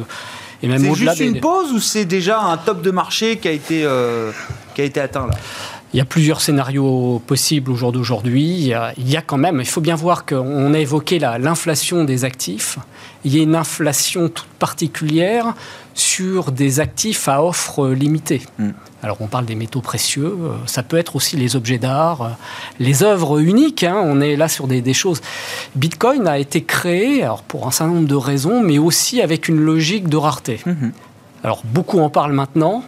Et 0.64 0.68
même 0.68 0.80
C'est 0.84 0.94
juste 0.94 1.18
des. 1.18 1.26
une 1.26 1.40
pause 1.40 1.72
ou 1.72 1.80
c'est 1.80 2.06
déjà 2.06 2.40
un 2.42 2.58
top 2.58 2.82
de 2.84 2.92
marché 2.92 3.38
qui 3.38 3.48
a 3.48 3.52
été, 3.52 3.84
euh, 3.84 4.32
qui 4.76 4.82
a 4.82 4.84
été 4.84 5.00
atteint 5.00 5.26
là? 5.28 5.34
Il 5.94 5.98
y 5.98 6.02
a 6.02 6.06
plusieurs 6.06 6.40
scénarios 6.40 7.22
possibles 7.28 7.70
au 7.72 7.76
jour 7.76 7.92
d'aujourd'hui. 7.92 8.72
Il, 8.98 9.10
y 9.10 9.18
a- 9.18 9.22
quand 9.22 9.38
même, 9.38 9.60
il 9.60 9.66
faut 9.68 9.82
bien 9.82 9.96
voir 9.96 10.26
qu'on 10.26 10.74
a 10.74 10.80
évoqué 10.80 11.20
la- 11.20 11.38
l'inflation 11.38 12.06
des 12.06 12.24
actifs. 12.24 12.80
Il 13.26 13.36
y 13.36 13.40
a 13.40 13.44
une 13.44 13.56
inflation 13.56 14.30
toute 14.30 14.48
particulière 14.58 15.54
sur 15.94 16.54
des 16.54 16.80
actifs 16.80 17.28
à 17.28 17.44
offre 17.44 17.90
limitée. 17.90 18.42
Mm. 18.58 18.70
Alors 19.04 19.18
on 19.20 19.28
parle 19.28 19.46
des 19.46 19.56
métaux 19.56 19.82
précieux, 19.82 20.28
euh, 20.42 20.54
ça 20.66 20.84
peut 20.84 20.98
être 20.98 21.16
aussi 21.16 21.36
les 21.36 21.56
objets 21.56 21.78
d'art, 21.80 22.22
euh, 22.22 22.30
les 22.80 23.04
œuvres 23.04 23.40
uniques, 23.42 23.84
hein, 23.84 24.00
on 24.02 24.22
est 24.22 24.36
là 24.36 24.48
sur 24.48 24.68
des, 24.68 24.80
des 24.82 24.94
choses. 24.94 25.22
Bitcoin 25.76 26.28
a 26.28 26.38
été 26.38 26.64
créé 26.64 27.24
alors 27.24 27.42
pour 27.42 27.68
un 27.68 27.72
certain 27.72 27.94
nombre 27.94 28.08
de 28.08 28.16
raisons, 28.16 28.62
mais 28.62 28.78
aussi 28.78 29.22
avec 29.22 29.50
une 29.50 29.60
logique 29.60 30.08
de 30.08 30.18
rareté. 30.18 30.62
Mhm. 30.66 30.92
Alors 31.44 31.64
beaucoup 31.66 32.00
en 32.00 32.10
parlent 32.10 32.34
maintenant. 32.34 32.84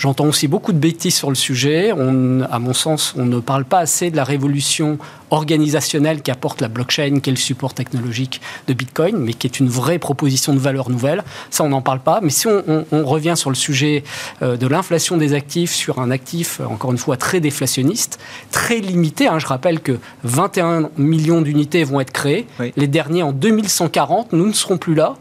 J'entends 0.00 0.24
aussi 0.24 0.48
beaucoup 0.48 0.72
de 0.72 0.78
bêtises 0.78 1.14
sur 1.14 1.28
le 1.28 1.34
sujet. 1.34 1.92
On, 1.92 2.40
à 2.50 2.58
mon 2.58 2.72
sens, 2.72 3.12
on 3.18 3.26
ne 3.26 3.38
parle 3.38 3.66
pas 3.66 3.80
assez 3.80 4.10
de 4.10 4.16
la 4.16 4.24
révolution 4.24 4.96
organisationnelle 5.30 6.22
qu'apporte 6.22 6.60
la 6.60 6.68
blockchain, 6.68 7.20
qui 7.20 7.30
est 7.30 7.32
le 7.32 7.38
support 7.38 7.74
technologique 7.74 8.40
de 8.68 8.74
Bitcoin, 8.74 9.16
mais 9.16 9.32
qui 9.32 9.46
est 9.46 9.60
une 9.60 9.68
vraie 9.68 9.98
proposition 9.98 10.52
de 10.54 10.58
valeur 10.58 10.90
nouvelle. 10.90 11.22
Ça, 11.50 11.64
on 11.64 11.68
n'en 11.70 11.82
parle 11.82 12.00
pas. 12.00 12.20
Mais 12.22 12.30
si 12.30 12.46
on, 12.46 12.62
on- 12.66 12.84
on 12.92 13.04
revient 13.04 13.34
sur 13.36 13.50
le 13.50 13.56
sujet 13.56 14.04
euh, 14.42 14.56
de 14.56 14.66
l'inflation 14.66 15.16
des 15.16 15.34
actifs, 15.34 15.72
sur 15.72 15.98
un 16.00 16.10
actif, 16.10 16.60
euh, 16.60 16.64
encore 16.66 16.92
une 16.92 16.98
fois, 16.98 17.16
très 17.16 17.40
déflationniste, 17.40 18.18
très 18.50 18.78
limité, 18.78 19.26
hein, 19.28 19.38
je 19.38 19.46
rappelle 19.46 19.80
que 19.80 19.98
21 20.24 20.90
millions 20.96 21.40
d'unités 21.42 21.84
vont 21.84 22.00
être 22.00 22.12
créées. 22.12 22.46
Oui. 22.58 22.72
Les 22.76 22.86
derniers 22.88 23.22
en 23.22 23.32
2140, 23.32 24.32
nous 24.32 24.46
ne 24.46 24.52
serons 24.52 24.78
plus 24.78 24.94
là. 24.94 25.16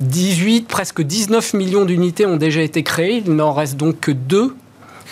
18, 0.00 0.66
presque 0.68 1.02
19 1.02 1.54
millions 1.54 1.84
d'unités 1.84 2.26
ont 2.26 2.36
déjà 2.36 2.62
été 2.62 2.82
créées. 2.82 3.22
Il 3.26 3.34
n'en 3.34 3.52
reste 3.52 3.76
donc 3.76 4.00
que 4.00 4.10
deux 4.12 4.54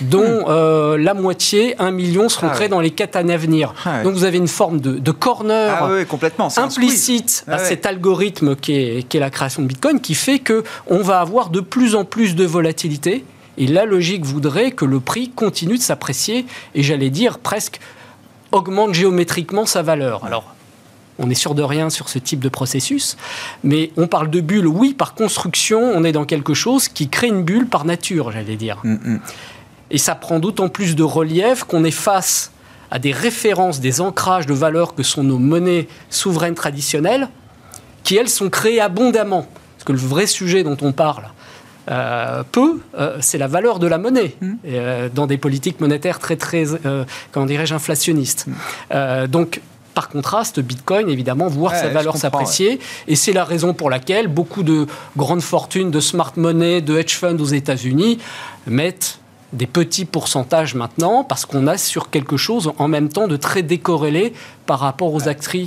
dont 0.01 0.45
euh, 0.49 0.97
la 0.97 1.15
moitié, 1.15 1.75
1 1.81 1.91
million, 1.91 2.29
seront 2.29 2.47
Hmm. 2.49 2.51
Ah 2.51 2.55
créés 2.55 2.65
ouais. 2.67 2.69
dans 2.71 2.81
les 2.81 2.91
quatre 2.91 3.17
années 3.17 3.35
à 3.35 3.37
venir. 3.37 3.75
Ah. 3.85 4.03
Donc 4.03 4.15
vous 4.15 4.25
avez 4.25 4.39
une 4.39 4.49
forme 4.49 4.81
de, 4.81 4.99
de 4.99 5.11
corner 5.11 5.77
Ah 5.83 6.05
complètement. 6.09 6.49
implicite 6.57 7.45
à 7.49 7.57
ouais. 7.57 7.65
cet 7.65 7.85
algorithme 7.87 8.55
qui 8.57 8.75
est, 8.75 9.09
qui 9.09 9.17
est 9.17 9.21
la 9.21 9.31
création 9.31 9.63
de 9.63 9.67
Bitcoin 9.69 10.01
qui 10.01 10.15
fait 10.15 10.39
que 10.39 10.63
on 10.87 10.99
va 11.03 11.21
avoir 11.21 11.51
de 11.51 11.61
plus 11.61 11.95
en 11.95 12.05
plus 12.05 12.35
de 12.37 12.45
volatilité 12.45 13.25
et 13.59 13.67
la 13.67 13.85
logique 13.85 14.25
voudrait 14.25 14.71
que 14.71 14.85
le 14.85 15.01
prix 15.01 15.31
continue 15.31 15.77
de 15.79 15.83
s'apprécier 15.83 16.47
et 16.75 16.83
j'allais 16.83 17.11
dire 17.11 17.39
presque 17.39 17.81
augmente 18.53 18.95
géométriquement 18.95 19.67
sa 19.67 19.83
valeur. 19.83 20.25
Alors 20.25 20.45
on 21.19 21.29
est 21.31 21.35
sûr 21.35 21.55
de 21.57 21.63
rien 21.65 21.91
sur 21.91 22.09
ce 22.09 22.21
type 22.21 22.39
de 22.41 22.49
processus. 22.49 23.17
Mais 23.65 23.91
on 23.97 24.07
parle 24.07 24.31
de 24.31 24.41
bulle, 24.41 24.69
oui, 24.69 24.95
par 24.95 25.15
construction, 25.15 25.81
on 25.81 26.05
est 26.05 26.13
dans 26.13 26.25
quelque 26.25 26.55
chose 26.55 26.87
qui 26.89 27.09
crée 27.09 27.27
une 27.27 27.43
bulle 27.43 27.67
par 27.67 27.85
nature, 27.85 28.31
j'allais 28.31 28.55
dire. 28.55 28.77
Mm, 28.85 28.93
mm. 28.93 29.21
Et 29.91 29.99
ça 29.99 30.15
prend 30.15 30.39
d'autant 30.39 30.69
plus 30.69 30.97
de 30.97 31.03
relief 31.03 31.65
qu'on 31.65 31.85
est 31.85 31.91
face 31.91 32.53
à 32.91 32.99
des 32.99 33.13
références, 33.13 33.81
des 33.81 34.01
ancrages 34.01 34.47
de 34.47 34.55
valeurs 34.55 34.95
que 34.95 35.03
sont 35.03 35.23
nos 35.23 35.39
monnaies 35.39 35.89
souveraines 36.11 36.55
traditionnelles, 36.55 37.29
qui 38.03 38.17
elles 38.17 38.29
sont 38.29 38.51
créées 38.51 38.81
abondamment. 38.81 39.47
Parce 39.77 39.85
que 39.85 39.93
le 39.93 39.99
vrai 39.99 40.27
sujet 40.27 40.63
dont 40.63 40.77
on 40.81 40.93
parle, 40.93 41.25
euh, 41.91 42.43
peu, 42.51 42.81
euh, 42.99 43.17
c'est 43.21 43.39
la 43.39 43.47
valeur 43.47 43.79
de 43.79 43.87
la 43.87 43.97
monnaie 43.97 44.35
mmh. 44.41 44.53
euh, 44.67 45.09
dans 45.15 45.27
des 45.27 45.39
politiques 45.39 45.81
monétaires 45.81 46.19
très, 46.19 46.37
très, 46.37 46.65
comment 47.33 47.47
dirais-je, 47.47 47.75
inflationnistes. 47.75 48.47
Mmh. 48.47 49.27
donc, 49.27 49.61
par 49.95 50.11
contraste, 50.11 50.61
Bitcoin, 50.61 51.09
évidemment, 51.09 51.49
voir 51.49 51.75
sa 51.75 51.89
valeur 51.89 52.17
s'apprécier. 52.17 52.79
Et 53.09 53.17
c'est 53.17 53.33
la 53.33 53.43
raison 53.43 53.75
pour 53.75 53.91
laquelle 53.91 54.29
beaucoup 54.29 54.63
de 54.63 54.87
grandes 55.17 55.41
fortunes 55.41 55.91
de 55.91 55.99
smart 55.99 56.33
money, 56.37 56.81
de 56.81 56.97
hedge 56.97 57.17
funds 57.17 57.41
aux 57.41 57.47
États-Unis 57.47 58.19
mettent 58.69 59.19
des 59.53 59.67
petits 59.67 60.05
pourcentages 60.05 60.75
maintenant, 60.75 61.25
parce 61.25 61.47
qu'on 61.47 61.67
a 61.67 61.79
sur 61.79 62.11
quelque 62.11 62.37
chose 62.37 62.73
en 62.79 62.89
même 62.89 63.09
temps 63.09 63.29
de 63.29 63.37
très 63.37 63.63
décorrélé 63.63 64.35
par 64.69 64.81
rapport 64.81 65.15
aux, 65.15 65.23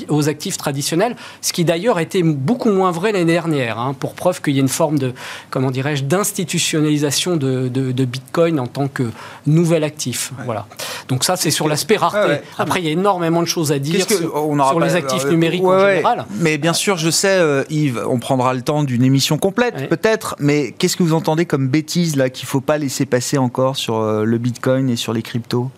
aux 0.10 0.30
actifs 0.30 0.58
traditionnels, 0.58 1.16
ce 1.41 1.52
qui 1.54 1.66
d'ailleurs 1.66 1.99
était 1.99 2.22
beaucoup 2.22 2.70
moins 2.70 2.91
vrai 2.91 3.12
l'année 3.12 3.34
dernière, 3.34 3.80
hein, 3.80 3.95
pour 3.99 4.14
preuve 4.14 4.41
qu'il 4.43 4.54
y 4.54 4.58
a 4.58 4.62
une 4.62 4.70
forme 4.70 4.99
de, 4.99 5.14
comment 5.49 5.72
dirais-je, 5.72 6.04
d'institutionnalisation 6.04 7.36
de, 7.36 7.68
de, 7.68 8.06
Bitcoin 8.06 8.60
en 8.60 8.68
tant 8.68 8.88
que 8.88 9.10
nouvel 9.47 9.84
actif. 9.84 10.32
Voilà. 10.45 10.68
Donc 11.08 11.24
ça, 11.24 11.36
c'est 11.36 11.49
sur 11.49 11.68
l'aspect 11.68 11.97
rareté. 11.97 12.41
Après, 12.60 12.80
il 12.80 12.86
y 12.86 12.89
a 12.89 12.91
énormément 12.91 13.41
de 13.41 13.47
choses 13.47 13.72
à 13.72 13.80
dire 13.80 14.06
sur, 14.08 14.80
les 14.80 14.95
actifs 14.95 15.26
euh, 15.26 15.32
numériques 15.32 15.64
en 15.64 15.80
général. 15.80 16.26
Mais 16.39 16.60
bien 16.60 16.74
sûr, 16.74 16.97
je 16.97 17.10
sais, 17.10 17.39
euh, 17.39 17.64
Yves, 17.72 18.04
on 18.08 18.20
prendra 18.20 18.54
le 18.54 18.62
temps 18.62 18.84
d'une 18.84 19.04
émission 19.04 19.39
complète, 19.39 19.89
peut-être, 19.89 20.36
mais 20.38 20.74
qu'est-ce 20.78 20.95
que 20.95 21.02
vous 21.02 21.14
entendez 21.14 21.45
comme 21.45 21.70
bêtise 21.70 22.16
là 22.18 22.30
qu'il 22.30 22.45
ne 22.45 22.49
faut 22.49 22.62
pas 22.62 22.78
laisser 22.78 23.08
passer 23.08 23.39
encore 23.39 23.78
sur 23.78 23.97
euh, 23.97 24.26
le 24.26 24.38
Bitcoin 24.38 24.91
et 24.91 24.95
sur 24.95 25.12
les 25.12 25.24
cryptos? 25.24 25.72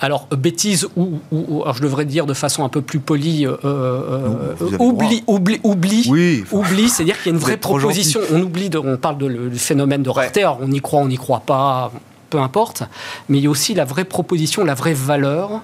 Alors, 0.00 0.26
bêtise 0.28 0.88
ou, 0.96 1.20
alors 1.62 1.74
je 1.74 1.82
devrais 1.82 2.06
dire 2.06 2.24
de 2.24 2.32
façon 2.32 2.64
un 2.64 2.70
peu 2.70 2.80
plus 2.80 3.00
polie, 3.00 3.46
euh, 3.46 3.56
euh, 3.64 4.54
oubli, 4.78 5.22
oubli, 5.26 5.60
oubli, 5.62 6.06
oui. 6.08 6.44
oubli, 6.50 6.88
c'est-à-dire 6.88 7.18
qu'il 7.18 7.26
y 7.26 7.28
a 7.28 7.36
une 7.36 7.40
vraie 7.40 7.58
proposition. 7.58 8.20
On 8.32 8.40
oublie, 8.40 8.70
de, 8.70 8.78
on 8.78 8.96
parle 8.96 9.18
de, 9.18 9.48
du 9.48 9.58
phénomène 9.58 10.02
de 10.02 10.08
rareté, 10.08 10.40
alors 10.40 10.58
on 10.62 10.70
y 10.70 10.80
croit, 10.80 11.00
on 11.00 11.08
n'y 11.08 11.18
croit 11.18 11.40
pas, 11.40 11.92
peu 12.30 12.38
importe, 12.38 12.84
mais 13.28 13.38
il 13.38 13.44
y 13.44 13.46
a 13.46 13.50
aussi 13.50 13.74
la 13.74 13.84
vraie 13.84 14.04
proposition, 14.04 14.64
la 14.64 14.74
vraie 14.74 14.94
valeur 14.94 15.60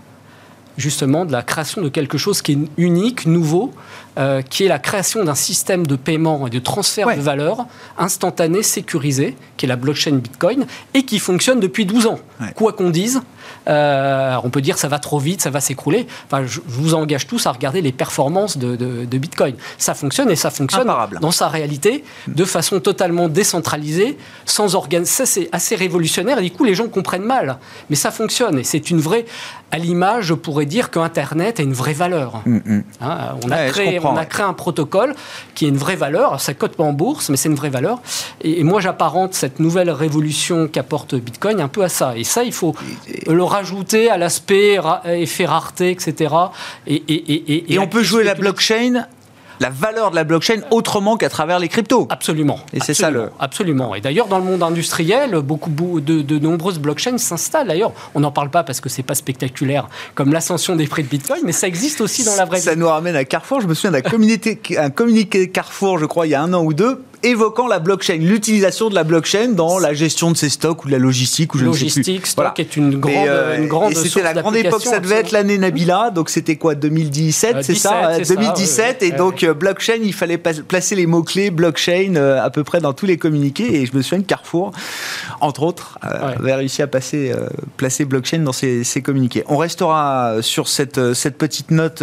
justement 0.77 1.25
de 1.25 1.33
la 1.33 1.43
création 1.43 1.81
de 1.81 1.89
quelque 1.89 2.19
chose 2.19 2.43
qui 2.43 2.53
est 2.53 2.59
unique, 2.77 3.27
nouveau, 3.27 3.73
euh, 4.19 4.43
qui 4.43 4.65
est 4.65 4.69
la 4.69 4.79
création 4.79 5.25
d'un 5.25 5.35
système 5.35 5.87
de 5.87 5.97
paiement 5.97 6.47
et 6.47 6.51
de 6.51 6.59
transfert 6.59 7.15
de 7.15 7.21
valeur 7.21 7.67
instantané, 7.99 8.63
sécurisé, 8.63 9.37
qui 9.57 9.67
est 9.67 9.69
la 9.69 9.77
blockchain 9.77 10.17
Bitcoin, 10.17 10.67
et 10.95 11.05
qui 11.05 11.19
fonctionne 11.19 11.61
depuis 11.61 11.87
12 11.87 12.07
ans. 12.07 12.19
Quoi 12.55 12.73
qu'on 12.73 12.91
dise, 12.91 13.23
euh, 13.69 14.37
on 14.45 14.51
peut 14.51 14.61
dire 14.61 14.79
ça 14.79 14.89
va 14.89 14.99
trop 14.99 15.19
vite, 15.19 15.41
ça 15.41 15.51
va 15.51 15.61
s'écrouler. 15.61 16.07
Enfin, 16.27 16.45
je, 16.47 16.61
vous 16.67 16.95
engage 16.95 17.27
tous 17.27 17.47
à 17.47 17.53
regarder 17.53 17.81
les 17.81 17.93
performances 17.93 18.59
de, 18.59 19.17
Bitcoin. 19.17 19.55
Ça 19.79 19.95
fonctionne 19.95 20.31
et 20.31 20.37
ça 20.37 20.51
fonctionne 20.51 20.93
dans 21.21 21.31
sa 21.31 21.49
réalité 21.49 22.05
de 22.29 22.45
façon 22.45 22.81
totalement 22.81 23.29
décentralisée, 23.29 24.19
sans 24.45 24.75
organe. 24.75 25.05
Ça, 25.05 25.27
c'est 25.27 25.49
assez 25.53 25.75
révolutionnaire. 25.75 26.39
Et 26.39 26.43
du 26.43 26.51
coup, 26.51 26.65
les 26.65 26.75
gens 26.75 26.89
comprennent 26.89 27.23
mal. 27.23 27.59
Mais 27.91 27.97
ça 27.97 28.11
fonctionne 28.11 28.59
et 28.59 28.65
c'est 28.65 28.91
une 28.91 29.01
vraie. 29.01 29.25
À 29.73 29.79
l'image, 29.79 30.27
je 30.27 30.35
pourrais 30.35 30.67
dire 30.67 30.91
qu'Internet 30.91 31.59
a 31.59 31.63
une 31.63 31.73
vraie 31.73 31.93
valeur. 31.93 32.43
Mm, 32.47 32.57
mm. 32.57 32.85
Hein, 33.01 33.19
on, 33.45 33.51
a 33.51 33.67
créé, 33.67 33.99
on, 34.07 34.17
a 34.17 34.25
créé, 34.25 34.45
un 34.45 34.53
protocole 34.53 35.15
qui 35.55 35.67
a 35.67 35.69
une 35.69 35.77
vraie 35.77 35.97
valeur. 35.97 36.41
Ça 36.41 36.55
cote 36.55 36.77
pas 36.77 36.85
en 36.85 36.93
bourse, 36.93 37.29
mais 37.29 37.37
c'est 37.37 37.49
une 37.49 37.55
vraie 37.55 37.71
valeur. 37.71 38.01
Et, 38.43 38.65
moi, 38.65 38.81
j'apparente 38.81 39.35
cette 39.35 39.61
nouvelle 39.61 39.91
révolution 39.91 40.69
qu'apporte 40.69 41.15
Bitcoin 41.15 41.61
un 41.61 41.69
peu 41.69 41.83
à 41.83 41.89
ça. 41.89 42.17
Et 42.17 42.25
ça, 42.25 42.45
il 42.45 42.53
faut 42.53 42.75
le 43.27 43.45
rajouter 43.45 44.11
à 44.11 44.19
l'aspect 44.19 44.79
effet 45.07 45.47
rareté, 45.47 45.91
etc. 45.91 46.35
Et, 46.87 46.97
et, 46.97 47.75
et 47.75 47.79
on 47.79 47.87
peut 47.87 48.03
jouer 48.03 48.25
la 48.25 48.35
blockchain 48.35 49.07
la 49.61 49.71
valeur 49.71 50.11
de 50.11 50.17
la 50.17 50.25
blockchain 50.25 50.61
autrement 50.71 51.17
qu'à 51.17 51.29
travers 51.29 51.59
les 51.59 51.69
cryptos. 51.69 52.07
Absolument. 52.11 52.61
Et 52.73 52.81
c'est 52.81 52.95
ça 52.95 53.11
le. 53.11 53.31
Absolument. 53.39 53.95
Et 53.95 54.01
d'ailleurs, 54.01 54.27
dans 54.27 54.39
le 54.39 54.45
monde 54.45 54.63
industriel, 54.63 55.37
beaucoup 55.41 55.71
de, 55.71 56.23
de 56.23 56.39
nombreuses 56.39 56.79
blockchains 56.79 57.19
s'installent. 57.19 57.69
D'ailleurs, 57.69 57.93
on 58.15 58.21
n'en 58.21 58.33
parle 58.33 58.51
pas 58.51 58.65
parce 58.65 58.81
que 58.81 58.89
c'est 58.89 59.03
pas 59.03 59.15
spectaculaire 59.15 59.89
comme 60.15 60.33
l'ascension 60.33 60.77
des 60.77 60.87
prix 60.87 61.03
de 61.03 61.09
Bitcoin, 61.09 61.41
mais 61.45 61.53
ça 61.53 61.67
existe 61.67 62.01
aussi 62.01 62.25
dans 62.25 62.37
la 62.37 62.45
vraie 62.45 62.59
vie. 62.59 62.65
Ça 62.65 62.77
nous 62.77 62.89
ramène 62.89 63.17
à 63.17 63.25
Carrefour. 63.25 63.61
Je 63.61 63.67
me 63.67 63.75
souviens 63.75 63.93
d'un 63.93 64.03
communiqué, 64.03 64.59
un 64.79 64.91
communiqué 64.91 65.51
Carrefour, 65.51 65.99
je 65.99 66.07
crois, 66.07 66.27
il 66.27 66.31
y 66.31 66.35
a 66.35 66.43
un 66.43 66.53
an 66.53 66.63
ou 66.63 66.75
deux, 66.75 67.03
évoquant 67.23 67.67
la 67.67 67.79
blockchain, 67.79 68.17
l'utilisation 68.17 68.89
de 68.89 68.95
la 68.95 69.05
blockchain 69.05 69.49
dans 69.49 69.79
la 69.79 69.95
gestion 69.95 70.31
de 70.31 70.37
ses 70.37 70.49
stocks 70.49 70.85
ou 70.85 70.89
de 70.89 70.93
la 70.93 70.99
logistique 70.99 71.55
ou 71.55 71.59
je 71.59 71.65
logistique, 71.65 71.99
ne 71.99 72.13
sais 72.13 72.21
plus. 72.21 72.31
stock 72.31 72.61
est 72.61 72.77
une 72.77 72.99
grande, 72.99 73.29
euh, 73.29 73.59
une 73.59 73.69
grande 73.69 73.95
C'était 73.95 74.23
la 74.23 74.35
grande 74.35 74.57
époque, 74.57 74.83
ça 74.83 75.01
devait 75.01 75.17
être 75.17 75.33
l'année 75.33 75.59
Nabila, 75.59 76.11
donc 76.11 76.31
c'était 76.31 76.57
quoi 76.57 76.75
2017, 76.75 77.57
euh, 77.57 77.61
c'est 77.63 77.75
ça 77.75 78.19
2017 78.19 79.03
et 79.03 79.13
donc 79.13 79.43
euh, 79.43 79.55
blockchain, 79.55 79.99
il 80.03 80.13
fallait 80.13 80.39
placer 80.39 80.95
les 80.95 81.07
mots 81.07 81.23
clés 81.23 81.51
blockchain 81.51 82.17
à 82.17 82.51
peu 82.51 82.65
près 82.65 82.81
dans 82.81 82.93
tous 82.93 83.07
les 83.07 83.17
communiqués 83.17 83.83
et 83.83 83.87
je 83.87 83.97
me 83.97 84.03
souviens 84.03 84.21
que 84.21 84.27
Carrefour, 84.27 84.73
entre 85.41 85.63
autres, 85.63 85.99
avait 86.03 86.55
réussi 86.55 86.83
à 86.83 86.87
passer 86.87 87.33
placer 87.77 88.05
blockchain 88.05 88.39
dans 88.39 88.53
ses, 88.53 88.85
communiqués. 89.03 89.45
On 89.49 89.57
restera 89.57 90.37
sur 90.41 90.69
cette 90.69 91.15
cette 91.15 91.39
petite 91.39 91.71
note 91.71 92.03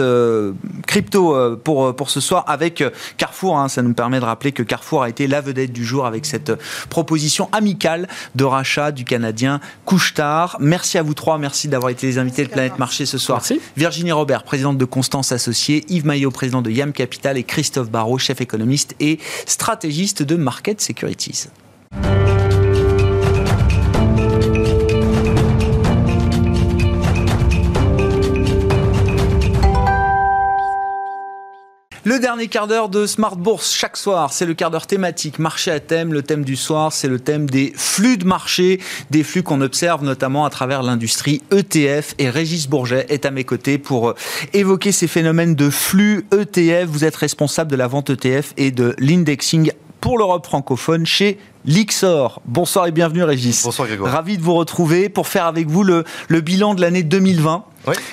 crypto 0.87 1.57
pour 1.63 1.95
pour 1.95 2.09
ce 2.09 2.19
soir 2.19 2.43
avec 2.47 2.83
Carrefour. 3.17 3.57
Hein, 3.57 3.67
ça 3.67 3.81
nous 3.81 3.93
permet 3.93 4.19
de 4.19 4.25
rappeler 4.25 4.51
que 4.51 4.63
Carrefour 4.63 5.03
a 5.03 5.09
été 5.13 5.27
la 5.27 5.41
vedette 5.41 5.71
du 5.71 5.85
jour 5.85 6.07
avec 6.07 6.25
cette 6.25 6.51
proposition 6.89 7.47
amicale 7.51 8.07
de 8.33 8.43
rachat 8.43 8.91
du 8.91 9.05
Canadien 9.05 9.59
Couchetard. 9.85 10.57
Merci 10.59 10.97
à 10.97 11.03
vous 11.03 11.13
trois, 11.13 11.37
merci 11.37 11.67
d'avoir 11.67 11.91
été 11.91 12.07
les 12.07 12.17
invités 12.17 12.43
de 12.43 12.49
Planète 12.49 12.79
Marché 12.79 13.05
ce 13.05 13.19
soir. 13.19 13.43
Virginie 13.77 14.11
Robert, 14.11 14.43
présidente 14.43 14.79
de 14.79 14.85
Constance 14.85 15.31
Associée, 15.31 15.85
Yves 15.87 16.05
Maillot, 16.05 16.31
président 16.31 16.63
de 16.63 16.71
Yam 16.71 16.93
Capital 16.93 17.37
et 17.37 17.43
Christophe 17.43 17.91
Barrault, 17.91 18.17
chef 18.17 18.41
économiste 18.41 18.95
et 18.99 19.19
stratégiste 19.45 20.23
de 20.23 20.35
Market 20.35 20.81
Securities. 20.81 21.47
Le 32.13 32.19
dernier 32.19 32.47
quart 32.47 32.67
d'heure 32.67 32.89
de 32.89 33.07
Smart 33.07 33.35
Bourse 33.35 33.73
chaque 33.73 33.97
soir, 33.97 34.31
c'est 34.33 34.45
le 34.45 34.53
quart 34.53 34.69
d'heure 34.69 34.85
thématique, 34.85 35.39
marché 35.39 35.71
à 35.71 35.79
thème. 35.79 36.13
Le 36.13 36.21
thème 36.21 36.45
du 36.45 36.55
soir, 36.55 36.93
c'est 36.93 37.07
le 37.07 37.19
thème 37.19 37.49
des 37.49 37.73
flux 37.75 38.17
de 38.17 38.25
marché, 38.27 38.79
des 39.09 39.23
flux 39.23 39.41
qu'on 39.41 39.61
observe 39.61 40.03
notamment 40.03 40.45
à 40.45 40.51
travers 40.51 40.83
l'industrie 40.83 41.41
ETF. 41.49 42.13
Et 42.19 42.29
Régis 42.29 42.67
Bourget 42.67 43.07
est 43.09 43.25
à 43.25 43.31
mes 43.31 43.45
côtés 43.45 43.79
pour 43.79 44.09
euh, 44.09 44.15
évoquer 44.53 44.91
ces 44.91 45.07
phénomènes 45.07 45.55
de 45.55 45.71
flux 45.71 46.27
ETF. 46.31 46.85
Vous 46.85 47.03
êtes 47.03 47.15
responsable 47.15 47.71
de 47.71 47.77
la 47.77 47.87
vente 47.87 48.11
ETF 48.11 48.53
et 48.57 48.69
de 48.69 48.95
l'indexing 48.99 49.71
pour 49.99 50.19
l'Europe 50.19 50.45
francophone 50.45 51.07
chez 51.07 51.39
Lixor. 51.65 52.43
Bonsoir 52.45 52.85
et 52.85 52.91
bienvenue 52.91 53.23
Régis. 53.23 53.63
Bonsoir 53.63 53.87
Grégoire. 53.87 54.13
Ravi 54.13 54.37
de 54.37 54.43
vous 54.43 54.53
retrouver 54.53 55.09
pour 55.09 55.27
faire 55.27 55.47
avec 55.47 55.67
vous 55.67 55.83
le, 55.83 56.03
le 56.27 56.41
bilan 56.41 56.75
de 56.75 56.81
l'année 56.81 57.01
2020. 57.01 57.65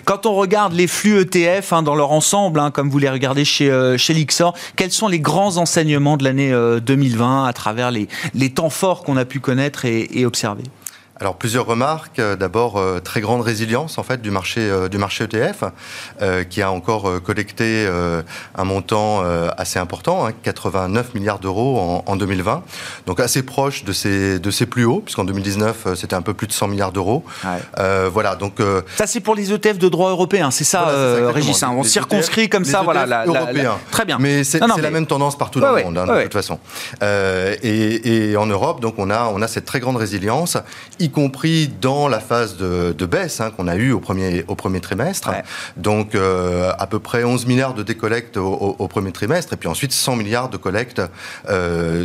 Quand 0.05 0.27
on 0.27 0.35
regarde 0.35 0.73
les 0.73 0.87
flux 0.87 1.21
ETF 1.21 1.73
hein, 1.73 1.83
dans 1.83 1.95
leur 1.95 2.13
ensemble, 2.13 2.61
hein, 2.61 2.71
comme 2.71 2.91
vous 2.91 2.99
les 2.99 3.11
regardez 3.11 3.45
chez, 3.45 3.71
euh, 3.71 3.97
chez 3.97 4.15
Lixor, 4.15 4.55
quels 4.77 4.91
sont 4.91 5.09
les 5.09 5.21
grands 5.21 5.57
enseignements 5.57 6.17
de 6.17 6.25
l'année 6.25 6.53
2020 6.81 7.45
euh, 7.45 7.49
à 7.49 7.53
travers 7.53 7.91
les, 7.91 8.09
temps 8.51 8.71
forts 8.71 9.03
qu'on 9.03 9.17
a 9.17 9.25
pu 9.25 9.41
connaître 9.41 9.85
et 9.85 10.25
observer? 10.27 10.65
Alors 11.21 11.37
plusieurs 11.37 11.67
remarques. 11.67 12.19
Euh, 12.19 12.35
d'abord, 12.35 12.79
euh, 12.79 12.99
très 13.01 13.21
grande 13.21 13.43
résilience 13.43 13.99
en 13.99 14.03
fait 14.03 14.23
du 14.23 14.31
marché 14.31 14.61
euh, 14.61 14.89
du 14.89 14.97
marché 14.99 15.25
ETF, 15.25 15.65
qui 16.49 16.63
a 16.63 16.71
encore 16.71 17.23
collecté 17.23 17.87
un 18.55 18.65
montant 18.65 19.23
assez 19.57 19.79
important, 19.79 20.29
89 20.43 21.07
hein, 21.07 21.11
milliards 21.15 21.39
d'euros 21.39 22.03
en, 22.07 22.17
2020. 22.17 22.63
Donc 23.07 23.21
assez 23.21 23.43
proche 23.43 23.85
de 23.85 23.93
ses 23.93 24.39
de 24.39 24.51
ses 24.51 24.67
plus 24.67 24.85
hauts, 24.85 25.01
puisqu'en 25.01 25.25
2019 25.25 25.95
c'était 25.95 26.15
un 26.15 26.23
peu 26.23 26.33
plus 26.33 26.47
de 26.47 26.53
100 26.53 26.69
milliards 26.69 26.93
d'euros. 26.93 27.25
voilà. 28.13 28.37
Donc 28.37 28.59
ça 28.97 29.07
c'est 29.07 29.21
pour 29.21 29.35
les 29.35 29.53
ETF 29.53 29.79
de 29.79 29.89
droit 29.89 30.11
européen, 30.11 30.51
c'est 30.51 30.65
ça, 30.65 30.87
Régis. 31.33 31.63
Hein. 31.63 31.73
on 31.77 31.83
circonscrit 31.83 32.49
comme 32.49 32.65
ça, 32.65 32.83
voilà. 32.83 33.07
La, 33.07 33.25
Très 33.91 34.05
bien. 34.05 34.19
Mais 34.19 34.45
c'est 34.45 34.61
la 34.61 34.91
même 34.91 35.07
tendance 35.07 35.37
partout 35.37 35.61
dans 35.61 35.73
le 35.73 35.83
monde, 35.83 35.99
hein, 35.99 36.07
de 36.07 36.23
toute 36.23 36.33
façon. 36.33 36.59
Et, 37.03 38.31
et, 38.31 38.37
en 38.37 38.47
Europe, 38.47 38.81
donc 38.81 38.95
on 38.99 39.11
a 39.11 39.25
on 39.25 39.43
a 39.43 39.49
cette 39.49 39.65
très 39.65 39.81
grande 39.81 39.97
résilience, 39.97 40.57
y 40.99 41.10
y 41.11 41.13
compris 41.13 41.69
dans 41.81 42.09
la 42.09 42.21
phase 42.21 42.57
de, 42.57 43.07
baisse 43.07 43.41
hein, 43.41 43.51
qu'on 43.51 43.67
a 43.67 43.77
eue 43.77 43.93
au 43.93 44.01
premier, 44.01 44.45
au 44.49 44.55
premier 44.55 44.81
trimestre. 44.81 45.31
Donc 45.77 46.15
à 46.15 46.87
peu 46.87 46.99
près 46.99 47.25
11 47.25 47.47
milliards 47.47 47.75
de 47.75 47.83
décollecte 47.83 48.37
au, 48.37 48.89
premier 48.89 49.13
trimestre, 49.13 49.53
et 49.53 49.57
puis 49.57 49.69
ensuite 49.69 49.93
100 49.93 50.17
milliards 50.17 50.49
de 50.49 50.57
collecte 50.57 51.03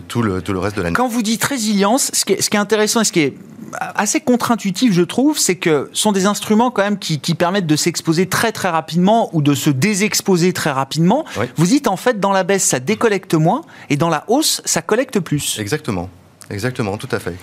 tout, 0.07 0.21
le, 0.21 0.41
tout 0.41 0.53
le 0.53 0.59
reste 0.59 0.77
de 0.77 0.81
l'année. 0.81 0.95
Quand 0.95 1.07
vous 1.07 1.21
dites 1.21 1.43
résilience, 1.43 2.11
ce 2.13 2.25
qui 2.25 2.33
est, 2.33 2.41
ce 2.41 2.49
qui 2.49 2.57
est 2.57 2.59
intéressant 2.59 3.01
et 3.01 3.05
ce 3.05 3.11
qui 3.11 3.21
est 3.21 3.33
assez 3.79 4.19
contre-intuitif, 4.19 4.93
je 4.93 5.01
trouve, 5.01 5.37
c'est 5.37 5.55
que 5.55 5.89
ce 5.93 6.01
sont 6.01 6.11
des 6.11 6.25
instruments 6.25 6.71
quand 6.71 6.83
même 6.83 6.99
qui, 6.99 7.19
permettent 7.35 7.67
de 7.67 7.75
s'exposer 7.75 8.27
très 8.27 8.51
très 8.51 8.69
rapidement 8.69 9.29
ou 9.33 9.41
de 9.41 9.53
se 9.53 9.69
désexposer 9.69 10.53
très 10.53 10.71
rapidement. 10.71 11.25
Vous 11.57 11.65
dites 11.65 11.87
en 11.87 11.97
fait 11.97 12.19
dans 12.19 12.31
la 12.31 12.43
baisse 12.43 12.63
ça 12.63 12.79
décollecte 12.79 13.33
moins 13.33 13.61
et 13.89 13.97
dans 13.97 14.09
la 14.09 14.23
hausse 14.27 14.61
ça 14.65 14.81
collecte 14.81 15.19
plus. 15.19 15.59
Exactement, 15.59 16.09
exactement, 16.49 16.97
tout 16.97 17.09
à 17.11 17.19
fait. 17.19 17.35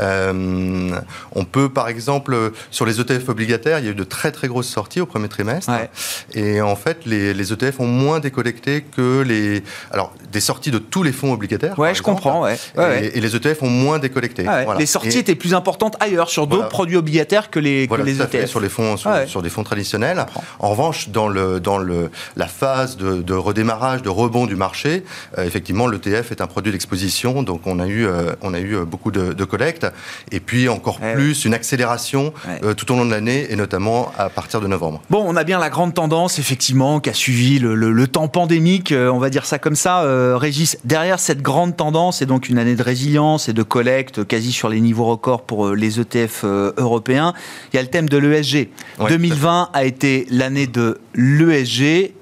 Euh, 0.00 0.90
on 1.32 1.44
peut, 1.44 1.68
par 1.68 1.88
exemple, 1.88 2.52
sur 2.70 2.86
les 2.86 3.00
ETF 3.00 3.28
obligataires, 3.28 3.78
il 3.78 3.84
y 3.84 3.88
a 3.88 3.92
eu 3.92 3.94
de 3.94 4.04
très 4.04 4.32
très 4.32 4.48
grosses 4.48 4.68
sorties 4.68 5.00
au 5.00 5.06
premier 5.06 5.28
trimestre. 5.28 5.70
Et 6.34 6.60
en 6.60 6.76
fait, 6.76 7.00
les, 7.06 7.52
ETF 7.52 7.80
ont 7.80 7.86
moins 7.86 8.20
décollecté 8.20 8.82
que 8.82 9.22
les. 9.22 9.62
Alors, 9.90 10.12
des 10.32 10.40
sorties 10.40 10.70
de 10.70 10.78
tous 10.78 11.02
les 11.02 11.12
fonds 11.12 11.32
obligataires. 11.32 11.78
Ouais, 11.78 11.94
je 11.94 12.02
comprends. 12.02 12.42
Ouais. 12.42 12.58
et, 13.14 13.20
les 13.20 13.36
ETF 13.36 13.62
ont 13.62 13.70
moins 13.70 13.98
décollecté. 13.98 14.46
Les 14.78 14.86
sorties 14.86 15.18
étaient 15.18 15.34
plus 15.34 15.54
importantes 15.54 15.96
ailleurs, 16.00 16.30
sur 16.30 16.46
d'autres 16.46 16.68
produits 16.68 16.96
obligataires 16.96 17.50
que 17.50 17.58
les, 17.58 17.86
les 18.04 18.22
ETF. 18.22 18.46
sur, 18.46 18.60
les 18.60 18.68
fonds, 18.68 18.96
sur, 18.96 19.42
des 19.42 19.50
fonds 19.50 19.64
traditionnels. 19.64 20.26
En 20.58 20.70
revanche, 20.70 21.08
dans, 21.08 21.28
le, 21.28 21.60
dans 21.60 21.78
le, 21.78 22.10
la 22.36 22.46
phase 22.46 22.96
de, 22.96 23.34
redémarrage, 23.34 24.02
de 24.02 24.08
rebond 24.08 24.46
du 24.46 24.56
marché, 24.56 25.04
euh, 25.36 25.44
effectivement, 25.44 25.86
l'ETF 25.86 26.32
est 26.32 26.40
un 26.40 26.46
produit 26.46 26.72
d'exposition. 26.72 27.42
Donc, 27.42 27.66
on 27.66 27.78
a 27.78 27.86
eu, 27.86 28.06
euh, 28.06 28.32
on 28.42 28.54
a 28.54 28.60
eu 28.60 28.84
beaucoup 28.84 29.10
de, 29.10 29.32
de 29.32 29.44
collectes 29.44 29.87
et 30.32 30.40
puis 30.40 30.68
encore 30.68 31.00
eh 31.02 31.14
plus 31.14 31.44
une 31.44 31.54
accélération 31.54 32.32
euh, 32.62 32.74
tout 32.74 32.90
au 32.92 32.96
long 32.96 33.04
de 33.04 33.10
l'année 33.10 33.46
et 33.50 33.56
notamment 33.56 34.12
à 34.18 34.28
partir 34.28 34.60
de 34.60 34.66
novembre. 34.66 35.02
Bon, 35.10 35.24
on 35.26 35.36
a 35.36 35.44
bien 35.44 35.58
la 35.58 35.70
grande 35.70 35.94
tendance 35.94 36.38
effectivement 36.38 37.00
qui 37.00 37.10
a 37.10 37.14
suivi 37.14 37.58
le, 37.58 38.06
temps 38.08 38.28
pandémique, 38.28 38.92
euh, 38.92 39.10
on 39.10 39.18
va 39.18 39.28
dire 39.28 39.44
ça 39.44 39.58
comme 39.58 39.76
ça. 39.76 40.02
Euh, 40.02 40.36
Régis, 40.36 40.78
derrière 40.84 41.18
cette 41.18 41.42
grande 41.42 41.76
tendance 41.76 42.22
et 42.22 42.26
donc 42.26 42.48
une 42.48 42.58
année 42.58 42.74
de 42.74 42.82
résilience 42.82 43.48
et 43.48 43.52
de 43.52 43.62
collecte 43.62 44.24
quasi 44.26 44.52
sur 44.52 44.68
les 44.68 44.80
niveaux 44.80 45.04
records 45.04 45.42
pour 45.42 45.70
les 45.70 46.00
ETF 46.00 46.44
européens, 46.44 47.34
il 47.72 47.76
y 47.76 47.78
a 47.78 47.82
le 47.82 47.88
thème 47.88 48.08
de 48.08 48.16
l'ESG. 48.16 48.68
2020 49.06 49.70
a 49.72 49.84
été 49.84 50.26
l'année 50.30 50.66
de 50.66 51.00
l'ESG 51.14 52.12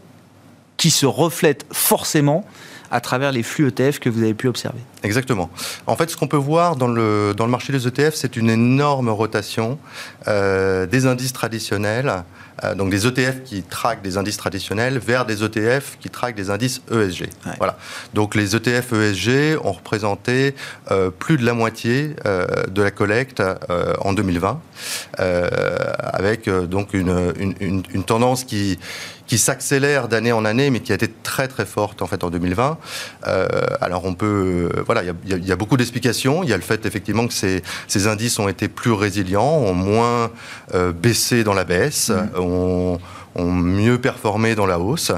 qui 0.76 0.90
se 0.90 1.06
reflète 1.06 1.66
forcément 1.72 2.44
à 2.90 3.00
travers 3.00 3.32
les 3.32 3.42
flux 3.42 3.68
ETF 3.68 3.98
que 3.98 4.08
vous 4.08 4.22
avez 4.22 4.34
pu 4.34 4.48
observer. 4.48 4.80
Exactement. 5.02 5.50
En 5.86 5.96
fait, 5.96 6.10
ce 6.10 6.16
qu'on 6.16 6.28
peut 6.28 6.36
voir 6.36 6.76
dans 6.76 6.88
le, 6.88 7.34
dans 7.36 7.44
le 7.44 7.50
marché 7.50 7.72
des 7.72 7.86
ETF, 7.86 8.14
c'est 8.14 8.36
une 8.36 8.50
énorme 8.50 9.08
rotation 9.08 9.78
euh, 10.26 10.86
des 10.86 11.06
indices 11.06 11.32
traditionnels, 11.32 12.24
euh, 12.64 12.74
donc 12.74 12.90
des 12.90 13.06
ETF 13.06 13.42
qui 13.44 13.62
traquent 13.62 14.02
des 14.02 14.16
indices 14.16 14.36
traditionnels, 14.36 14.98
vers 14.98 15.26
des 15.26 15.44
ETF 15.44 15.98
qui 16.00 16.10
traquent 16.10 16.34
des 16.34 16.50
indices 16.50 16.80
ESG. 16.90 17.28
Voilà. 17.58 17.76
Donc 18.14 18.34
les 18.34 18.56
ETF 18.56 18.92
ESG 18.92 19.58
ont 19.62 19.72
représenté 19.72 20.54
euh, 20.90 21.10
plus 21.10 21.36
de 21.36 21.44
la 21.44 21.52
moitié 21.52 22.16
de 22.24 22.82
la 22.82 22.90
collecte 22.90 23.42
en 24.00 24.12
2020, 24.12 24.60
avec 25.18 26.48
donc 26.48 26.94
une, 26.94 27.32
une, 27.38 27.82
une 27.92 28.04
tendance 28.04 28.44
qui 28.44 28.78
qui 29.26 29.38
s'accélère 29.38 30.08
d'année 30.08 30.32
en 30.32 30.44
année, 30.44 30.70
mais 30.70 30.80
qui 30.80 30.92
a 30.92 30.94
été 30.94 31.08
très 31.22 31.48
très 31.48 31.66
forte 31.66 32.02
en 32.02 32.06
fait 32.06 32.22
en 32.24 32.30
2020. 32.30 32.78
Euh, 33.26 33.48
alors 33.80 34.04
on 34.04 34.14
peut, 34.14 34.70
euh, 34.74 34.82
voilà, 34.86 35.02
il 35.02 35.46
y, 35.46 35.52
a 35.52 35.56
beaucoup 35.56 35.76
d'explications. 35.76 36.42
Il 36.42 36.48
y 36.48 36.52
a 36.52 36.56
le 36.56 36.62
fait 36.62 36.86
effectivement 36.86 37.26
que 37.26 37.34
ces, 37.34 37.62
ces, 37.88 38.06
indices 38.06 38.38
ont 38.38 38.48
été 38.48 38.68
plus 38.68 38.92
résilients, 38.92 39.44
ont 39.44 39.74
moins 39.74 40.30
euh, 40.74 40.92
baissé 40.92 41.44
dans 41.44 41.54
la 41.54 41.64
baisse, 41.64 42.10
mmh. 42.10 42.40
ont 42.40 42.98
ont 43.36 43.52
mieux 43.52 43.98
performé 43.98 44.54
dans 44.54 44.66
la 44.66 44.78
hausse. 44.78 45.12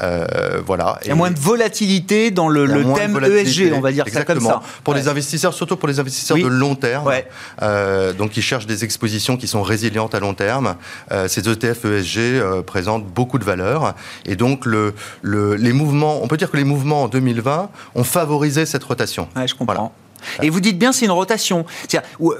Euh, 0.00 0.60
voilà. 0.64 0.98
Il 1.02 1.08
y 1.08 1.10
a 1.10 1.14
moins 1.14 1.30
de 1.30 1.38
volatilité 1.38 2.30
dans 2.30 2.48
le, 2.48 2.66
thème 2.94 3.18
ESG, 3.22 3.72
on 3.74 3.80
va 3.80 3.92
dire 3.92 4.06
ça 4.08 4.24
comme 4.24 4.40
ça. 4.40 4.62
Pour 4.84 4.94
les 4.94 5.08
investisseurs, 5.08 5.54
surtout 5.54 5.76
pour 5.76 5.88
les 5.88 6.00
investisseurs 6.00 6.38
de 6.38 6.46
long 6.46 6.74
terme, 6.74 7.10
euh, 7.62 8.12
donc 8.12 8.30
qui 8.30 8.42
cherchent 8.42 8.66
des 8.66 8.84
expositions 8.84 9.36
qui 9.36 9.48
sont 9.48 9.62
résilientes 9.62 10.14
à 10.14 10.20
long 10.20 10.34
terme, 10.34 10.76
euh, 11.12 11.28
ces 11.28 11.48
ETF 11.48 11.84
ESG 11.84 12.62
présentent 12.64 13.06
beaucoup 13.06 13.38
de 13.38 13.44
valeur. 13.44 13.94
Et 14.24 14.36
donc 14.36 14.66
le, 14.66 14.94
les 15.22 15.72
mouvements, 15.72 16.22
on 16.22 16.28
peut 16.28 16.36
dire 16.36 16.50
que 16.50 16.56
les 16.56 16.64
mouvements 16.64 17.04
en 17.04 17.08
2020 17.08 17.70
ont 17.94 18.04
favorisé 18.04 18.66
cette 18.66 18.84
rotation. 18.84 19.28
je 19.44 19.54
comprends. 19.54 19.92
Et 20.42 20.50
vous 20.50 20.60
dites 20.60 20.78
bien 20.78 20.92
c'est 20.92 21.04
une 21.04 21.10
rotation. 21.10 21.64
Euh, 21.94 22.32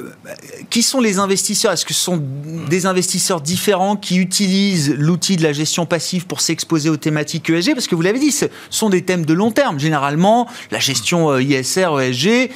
qui 0.70 0.82
sont 0.82 1.00
les 1.00 1.18
investisseurs? 1.18 1.72
Est-ce 1.72 1.84
que 1.84 1.94
ce 1.94 2.00
sont 2.00 2.22
des 2.68 2.86
investisseurs 2.86 3.40
différents 3.40 3.96
qui 3.96 4.16
utilisent 4.16 4.94
l'outil 4.96 5.36
de 5.36 5.42
la 5.42 5.52
gestion 5.52 5.86
passive 5.86 6.26
pour 6.26 6.40
s'exposer 6.40 6.90
aux 6.90 6.96
thématiques 6.96 7.48
ESG 7.50 7.74
Parce 7.74 7.86
que 7.86 7.94
vous 7.94 8.02
l'avez 8.02 8.18
dit, 8.18 8.32
ce 8.32 8.46
sont 8.70 8.90
des 8.90 9.02
thèmes 9.02 9.24
de 9.24 9.34
long 9.34 9.50
terme. 9.50 9.78
Généralement, 9.78 10.48
la 10.70 10.78
gestion 10.78 11.30
euh, 11.30 11.42
ISR, 11.42 11.88
ESG, 12.00 12.50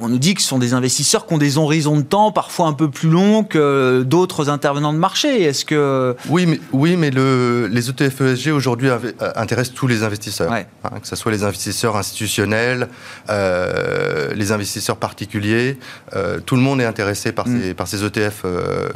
on 0.00 0.08
nous 0.08 0.18
dit 0.18 0.34
que 0.34 0.42
ce 0.42 0.48
sont 0.48 0.58
des 0.58 0.74
investisseurs 0.74 1.26
qui 1.26 1.34
ont 1.34 1.38
des 1.38 1.58
horizons 1.58 1.96
de 1.96 2.02
temps 2.02 2.32
parfois 2.32 2.66
un 2.66 2.72
peu 2.72 2.90
plus 2.90 3.10
longs 3.10 3.44
que 3.44 4.02
d'autres 4.06 4.48
intervenants 4.48 4.92
de 4.92 4.98
marché. 4.98 5.42
Est-ce 5.42 5.64
que... 5.64 6.16
Oui, 6.28 6.46
mais, 6.46 6.60
oui, 6.72 6.96
mais 6.96 7.10
le, 7.10 7.66
les 7.66 7.88
ETF 7.90 8.20
ESG 8.20 8.48
aujourd'hui 8.48 8.88
euh, 8.88 8.98
intéressent 9.36 9.74
tous 9.74 9.86
les 9.86 10.02
investisseurs. 10.02 10.52
Hein, 10.52 10.64
que 11.00 11.06
ce 11.06 11.16
soit 11.16 11.32
les 11.32 11.44
investisseurs 11.44 11.96
institutionnels, 11.96 12.88
les 14.40 14.52
investisseurs 14.52 14.96
particuliers, 14.96 15.78
euh, 16.16 16.40
tout 16.40 16.56
le 16.56 16.62
monde 16.62 16.80
est 16.80 16.84
intéressé 16.84 17.30
par, 17.30 17.46
mm. 17.46 17.60
ces, 17.60 17.74
par 17.74 17.86
ces 17.86 18.04
ETF 18.04 18.44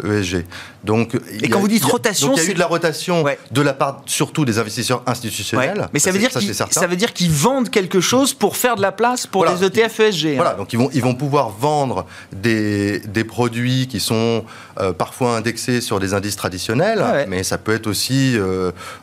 ESG. 0.02 0.34
Euh, 0.34 0.40
e 0.40 0.42
donc, 0.82 1.14
et 1.40 1.48
quand 1.48 1.60
vous 1.60 1.68
dites 1.68 1.84
rotation, 1.84 2.34
il 2.34 2.42
y 2.42 2.46
a 2.46 2.50
eu 2.50 2.54
de 2.54 2.58
la 2.58 2.66
rotation 2.66 3.24
de 3.50 3.62
la 3.62 3.72
part 3.72 4.02
surtout 4.06 4.44
des 4.44 4.58
investisseurs 4.58 5.02
institutionnels. 5.06 5.88
Mais 5.92 5.98
ça, 5.98 6.10
veut 6.10 6.18
dire 6.18 6.30
ça 6.32 6.86
veut 6.86 6.96
dire 6.96 7.12
qu'ils 7.12 7.30
vendent 7.30 7.70
quelque 7.70 8.00
chose 8.00 8.34
pour 8.34 8.56
faire 8.56 8.76
de 8.76 8.82
la 8.82 8.92
place 8.92 9.26
pour 9.26 9.46
les 9.46 9.64
ETF 9.64 10.00
ESG. 10.00 10.26
Hein. 10.26 10.32
Voilà, 10.36 10.54
donc 10.54 10.72
ils 10.72 10.78
vont, 10.78 10.90
ils 10.92 11.02
vont 11.02 11.14
pouvoir 11.14 11.50
vendre 11.50 12.04
des, 12.32 13.00
des 13.00 13.24
produits 13.24 13.86
qui 13.86 14.00
sont 14.00 14.44
euh, 14.78 14.92
parfois 14.92 15.36
indexés 15.36 15.80
sur 15.80 16.00
des 16.00 16.12
indices 16.12 16.36
traditionnels, 16.36 17.02
mais 17.28 17.42
ça 17.44 17.56
peut 17.56 17.74
être 17.74 17.86
aussi 17.86 18.36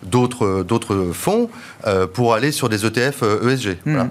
d'autres 0.03 0.63
d'autres 0.63 1.09
fonds 1.13 1.49
pour 2.13 2.33
aller 2.33 2.51
sur 2.51 2.69
des 2.69 2.85
ETF 2.85 3.23
ESG. 3.23 3.77
Mm. 3.85 4.01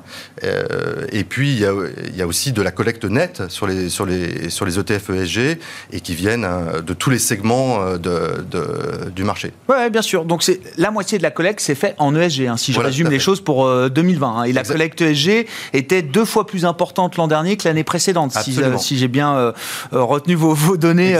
et 1.12 1.24
puis 1.24 1.52
il 1.52 1.60
y 1.60 1.66
a, 1.66 1.72
il 2.10 2.16
y 2.16 2.22
a 2.22 2.26
aussi 2.26 2.52
de 2.52 2.62
la 2.62 2.70
collecte 2.70 3.04
nette 3.04 3.48
sur 3.48 3.66
les, 3.66 3.88
sur 3.88 4.06
les, 4.06 4.50
sur 4.50 4.64
les 4.64 4.78
ETF 4.78 5.10
ESG 5.10 5.58
et 5.92 6.00
qui 6.00 6.14
viennent 6.14 6.44
euh, 6.44 6.80
de 6.80 6.92
tous 6.92 7.10
les 7.10 7.18
segments 7.18 7.80
euh, 7.80 7.98
de, 7.98 9.10
du 9.10 9.24
marché. 9.24 9.52
Oui, 9.68 9.90
bien 9.90 10.02
sûr. 10.02 10.24
Donc 10.24 10.42
c'est 10.42 10.60
la 10.76 10.90
moitié 10.90 11.18
de 11.18 11.22
la 11.22 11.30
collecte, 11.30 11.60
c'est 11.60 11.74
fait 11.74 11.94
en 11.98 12.14
ESG, 12.14 12.46
hein, 12.46 12.56
si 12.56 12.72
je 12.72 12.80
résume 12.80 13.08
les 13.08 13.18
choses 13.18 13.40
pour 13.40 13.68
2020. 13.88 14.26
Euh, 14.26 14.40
hein. 14.40 14.44
Et 14.44 14.52
la 14.52 14.62
collecte 14.62 15.00
ESG 15.00 15.46
était 15.72 16.02
deux 16.02 16.24
fois 16.24 16.46
plus 16.46 16.64
importante 16.64 17.16
l'an 17.16 17.28
dernier 17.28 17.56
que 17.56 17.66
l'année 17.66 17.84
précédente, 17.84 18.32
si, 18.32 18.58
si 18.78 18.98
j'ai 18.98 19.08
bien 19.08 19.52
retenu 19.92 20.34
vos, 20.34 20.54
vos 20.54 20.76
données, 20.76 21.16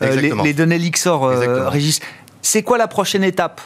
les, 0.00 0.32
les, 0.42 0.52
données 0.52 0.78
Lixor, 0.78 1.28
Régis. 1.68 2.00
C'est 2.42 2.62
quoi 2.62 2.78
la 2.78 2.88
prochaine 2.88 3.24
étape? 3.24 3.60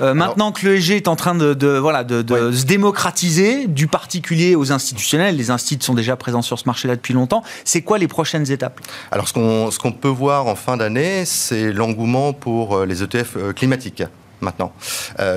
Euh, 0.00 0.14
maintenant 0.14 0.52
que 0.52 0.66
l'ESG 0.66 0.92
est 0.92 1.08
en 1.08 1.16
train 1.16 1.34
de, 1.34 1.78
voilà, 1.78 2.04
de, 2.04 2.52
se 2.52 2.64
démocratiser 2.64 3.66
du 3.66 3.86
particulier 3.86 4.54
aux 4.56 4.72
institutionnels, 4.72 5.36
les 5.36 5.50
instituts 5.50 5.84
sont 5.84 5.94
déjà 5.94 6.16
présents 6.16 6.42
sur 6.42 6.58
ce 6.58 6.64
marché-là 6.66 6.96
depuis 6.96 7.14
longtemps, 7.14 7.42
c'est 7.64 7.82
quoi 7.82 7.98
les 7.98 8.08
prochaines 8.08 8.50
étapes? 8.50 8.80
Alors 9.10 9.28
ce 9.28 9.32
qu'on 9.78 9.92
peut 9.92 10.08
voir 10.08 10.46
en 10.46 10.54
fin 10.54 10.76
d'année, 10.76 11.24
c'est 11.24 11.72
l'engouement 11.72 12.32
pour 12.32 12.76
euh, 12.76 12.86
les 12.86 13.02
ETF 13.02 13.36
euh, 13.36 13.52
climatiques 13.52 14.02
maintenant. 14.40 14.72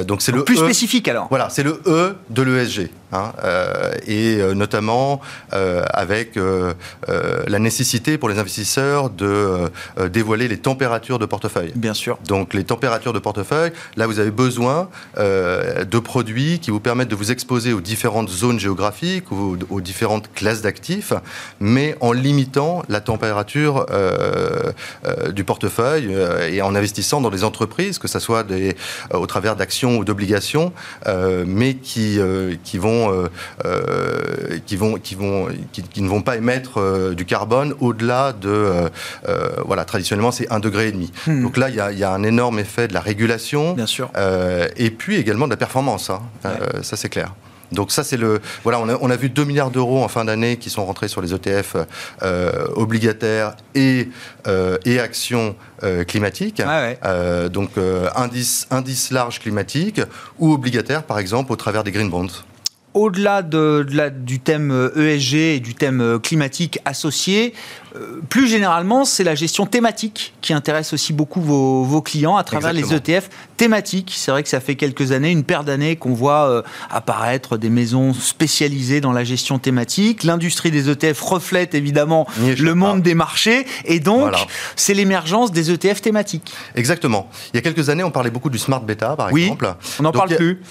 donc 0.06 0.22
c'est 0.22 0.34
le 0.34 0.44
plus 0.44 0.60
e. 0.60 0.66
spécifique 0.66 1.08
alors. 1.08 1.28
Voilà, 1.30 1.50
c'est 1.50 1.64
le 1.64 1.82
E 1.86 2.18
de 2.30 2.42
l'ESG. 2.42 2.90
Hein, 3.14 3.32
euh, 3.46 3.94
et 4.06 4.36
euh, 4.36 4.54
notamment 4.54 5.22
euh, 5.54 5.86
avec 5.94 6.38
la 7.48 7.60
nécessité 7.60 8.18
pour 8.18 8.30
les 8.30 8.38
investisseurs 8.38 9.10
de 9.10 9.70
dévoiler 10.10 10.48
les 10.48 10.58
températures 10.58 11.20
de 11.20 11.26
portefeuille. 11.26 11.72
Bien 11.76 11.94
sûr. 11.94 12.18
Donc 12.28 12.54
les 12.54 12.64
températures 12.64 13.14
de 13.14 13.20
portefeuille, 13.20 13.72
là 13.96 14.08
vous 14.08 14.20
avez 14.20 14.32
besoin 14.32 14.90
de 15.18 16.00
produits 16.00 16.60
qui 16.60 16.72
vous 16.72 16.80
permettent 16.80 17.08
de 17.08 17.16
vous 17.16 17.32
exposer 17.32 17.74
aux 17.74 17.82
différentes 17.82 18.30
zones 18.30 18.60
géographiques, 18.60 19.32
ou 19.32 19.58
aux 19.70 19.82
différentes 19.82 20.32
classes 20.34 20.62
d'actifs, 20.62 21.14
mais 21.60 21.96
en 22.02 22.12
limitant 22.12 22.84
la 22.90 23.02
température 23.02 23.86
du 25.32 25.44
portefeuille 25.44 26.16
et 26.50 26.62
en 26.62 26.76
investissant 26.76 27.22
dans 27.22 27.30
des 27.30 27.44
entreprises, 27.44 27.98
que 28.00 28.08
ce 28.08 28.20
soit 28.20 28.44
des, 28.44 28.76
au 29.12 29.26
travers 29.26 29.56
d'actions 29.56 29.98
ou 29.98 30.06
d'obligations, 30.06 30.74
mais 31.46 31.76
qui, 31.76 32.20
qui 32.64 32.78
vont 32.78 32.97
euh, 33.12 33.30
euh, 33.66 34.60
qui, 34.66 34.76
vont, 34.76 34.96
qui, 34.96 35.16
vont, 35.16 35.48
qui, 35.72 36.02
ne 36.02 36.10
vont 36.10 36.22
pas 36.22 36.38
émettre 36.38 36.80
euh, 36.80 37.14
du 37.14 37.26
carbone 37.26 37.74
au-delà 37.80 38.34
de, 38.34 38.90
voilà, 39.66 39.86
traditionnellement 39.86 40.32
c'est 40.32 40.52
un 40.52 40.60
degré 40.60 40.90
et 40.90 40.92
demi. 40.92 41.12
Hmm. 41.26 41.44
Donc 41.44 41.58
là, 41.58 41.70
il 41.70 41.76
y, 41.76 42.04
a, 42.04 42.12
un 42.12 42.24
énorme 42.24 42.60
effet 42.60 42.88
de 42.88 42.94
la 42.94 43.02
régulation. 43.02 43.74
Bien 43.74 43.86
sûr. 43.86 44.10
et 44.76 44.92
puis 44.92 45.18
également 45.18 45.46
de 45.46 45.52
la 45.52 45.58
performance. 45.58 46.10
Hein. 46.10 46.22
ça, 46.82 46.96
c'est 46.98 47.10
clair. 47.10 47.34
Donc 47.72 47.92
ça, 47.92 48.04
c'est 48.04 48.18
le... 48.18 48.40
Voilà, 48.64 48.80
on 48.80 48.90
a, 48.90 48.98
on 49.02 49.10
a 49.10 49.16
vu 49.16 49.30
2 49.30 49.44
milliards 49.44 49.72
d'euros 49.72 50.04
en 50.04 50.08
fin 50.08 50.26
d'année 50.26 50.58
qui 50.58 50.70
sont 50.70 50.86
rentrés 50.86 51.08
sur 51.08 51.22
les 51.22 51.34
ETF 51.34 51.76
euh, 52.24 52.68
obligataires 52.76 53.56
et, 53.76 54.10
euh, 54.48 54.78
et 54.86 55.00
actions 55.00 55.56
euh, 55.84 56.04
climatiques. 56.04 56.62
Ah 56.66 56.82
ouais. 56.82 57.50
Donc 57.50 57.72
indice, 58.16 58.68
indice 58.72 59.12
large 59.12 59.40
climatique 59.40 60.02
ou 60.40 60.54
obligataire, 60.54 61.04
par 61.04 61.20
exemple, 61.20 61.52
au 61.52 61.56
travers 61.56 61.84
des 61.84 61.92
green 61.92 62.10
bonds. 62.10 62.28
Au-delà 63.02 63.44
de, 63.44 63.86
de 63.88 63.96
la- 63.96 64.10
du 64.10 64.40
thème 64.40 64.72
euh, 64.72 64.90
ESG 65.14 65.36
et 65.36 65.60
du 65.60 65.76
thème 65.76 66.02
euh, 66.02 66.18
climatique 66.18 66.80
associé, 66.84 67.54
euh, 67.96 68.22
plus 68.28 68.48
généralement, 68.48 69.06
c'est 69.06 69.24
la 69.24 69.36
gestion 69.36 69.68
thématique 69.68 70.34
qui 70.42 70.52
intéresse 70.52 70.94
aussi 70.94 71.14
beaucoup 71.14 71.40
vos, 71.40 71.84
vos 71.84 72.02
clients 72.02 72.38
à 72.38 72.44
travers 72.44 72.72
Exactement. 72.72 73.00
les 73.06 73.14
ETF 73.16 73.30
thématiques. 73.56 74.14
C'est 74.18 74.32
vrai 74.32 74.42
que 74.42 74.50
ça 74.50 74.60
fait 74.60 74.74
quelques 74.76 75.12
années, 75.12 75.30
une 75.32 75.44
paire 75.44 75.64
d'années 75.64 75.96
qu'on 75.96 76.14
voit 76.16 76.50
euh, 76.50 76.62
apparaître 76.90 77.58
des 77.58 77.70
maisons 77.70 78.14
spécialisées 78.14 79.00
dans 79.00 79.12
la 79.12 79.24
gestion 79.24 79.60
thématique. 79.60 80.24
L'industrie 80.24 80.72
des 80.72 80.90
ETF 80.90 81.22
reflète 81.22 81.76
évidemment 81.76 82.26
le 82.40 82.74
monde 82.74 82.98
pas. 82.98 83.02
des 83.04 83.14
marchés 83.16 83.68
et 83.86 84.00
donc 84.00 84.22
Voilà. 84.22 84.40
c'est 84.76 84.96
l'émergence 84.96 85.52
des 85.52 85.70
ETF 85.72 86.02
thématiques. 86.02 86.52
Exactement. 86.74 87.30
Il 87.54 87.58
y 87.58 87.60
a 87.60 87.62
quelques 87.62 87.90
années, 87.90 88.04
on 88.04 88.10
parlait 88.12 88.32
beaucoup 88.32 88.50
du 88.50 88.58
smart 88.58 88.82
beta, 88.82 89.16
par 89.16 89.32
Oui, 89.32 89.44
exemple. 89.44 89.76
On 90.00 90.04
n'en 90.04 90.12
parle 90.12 90.34
a- 90.34 90.38
plus. 90.38 90.62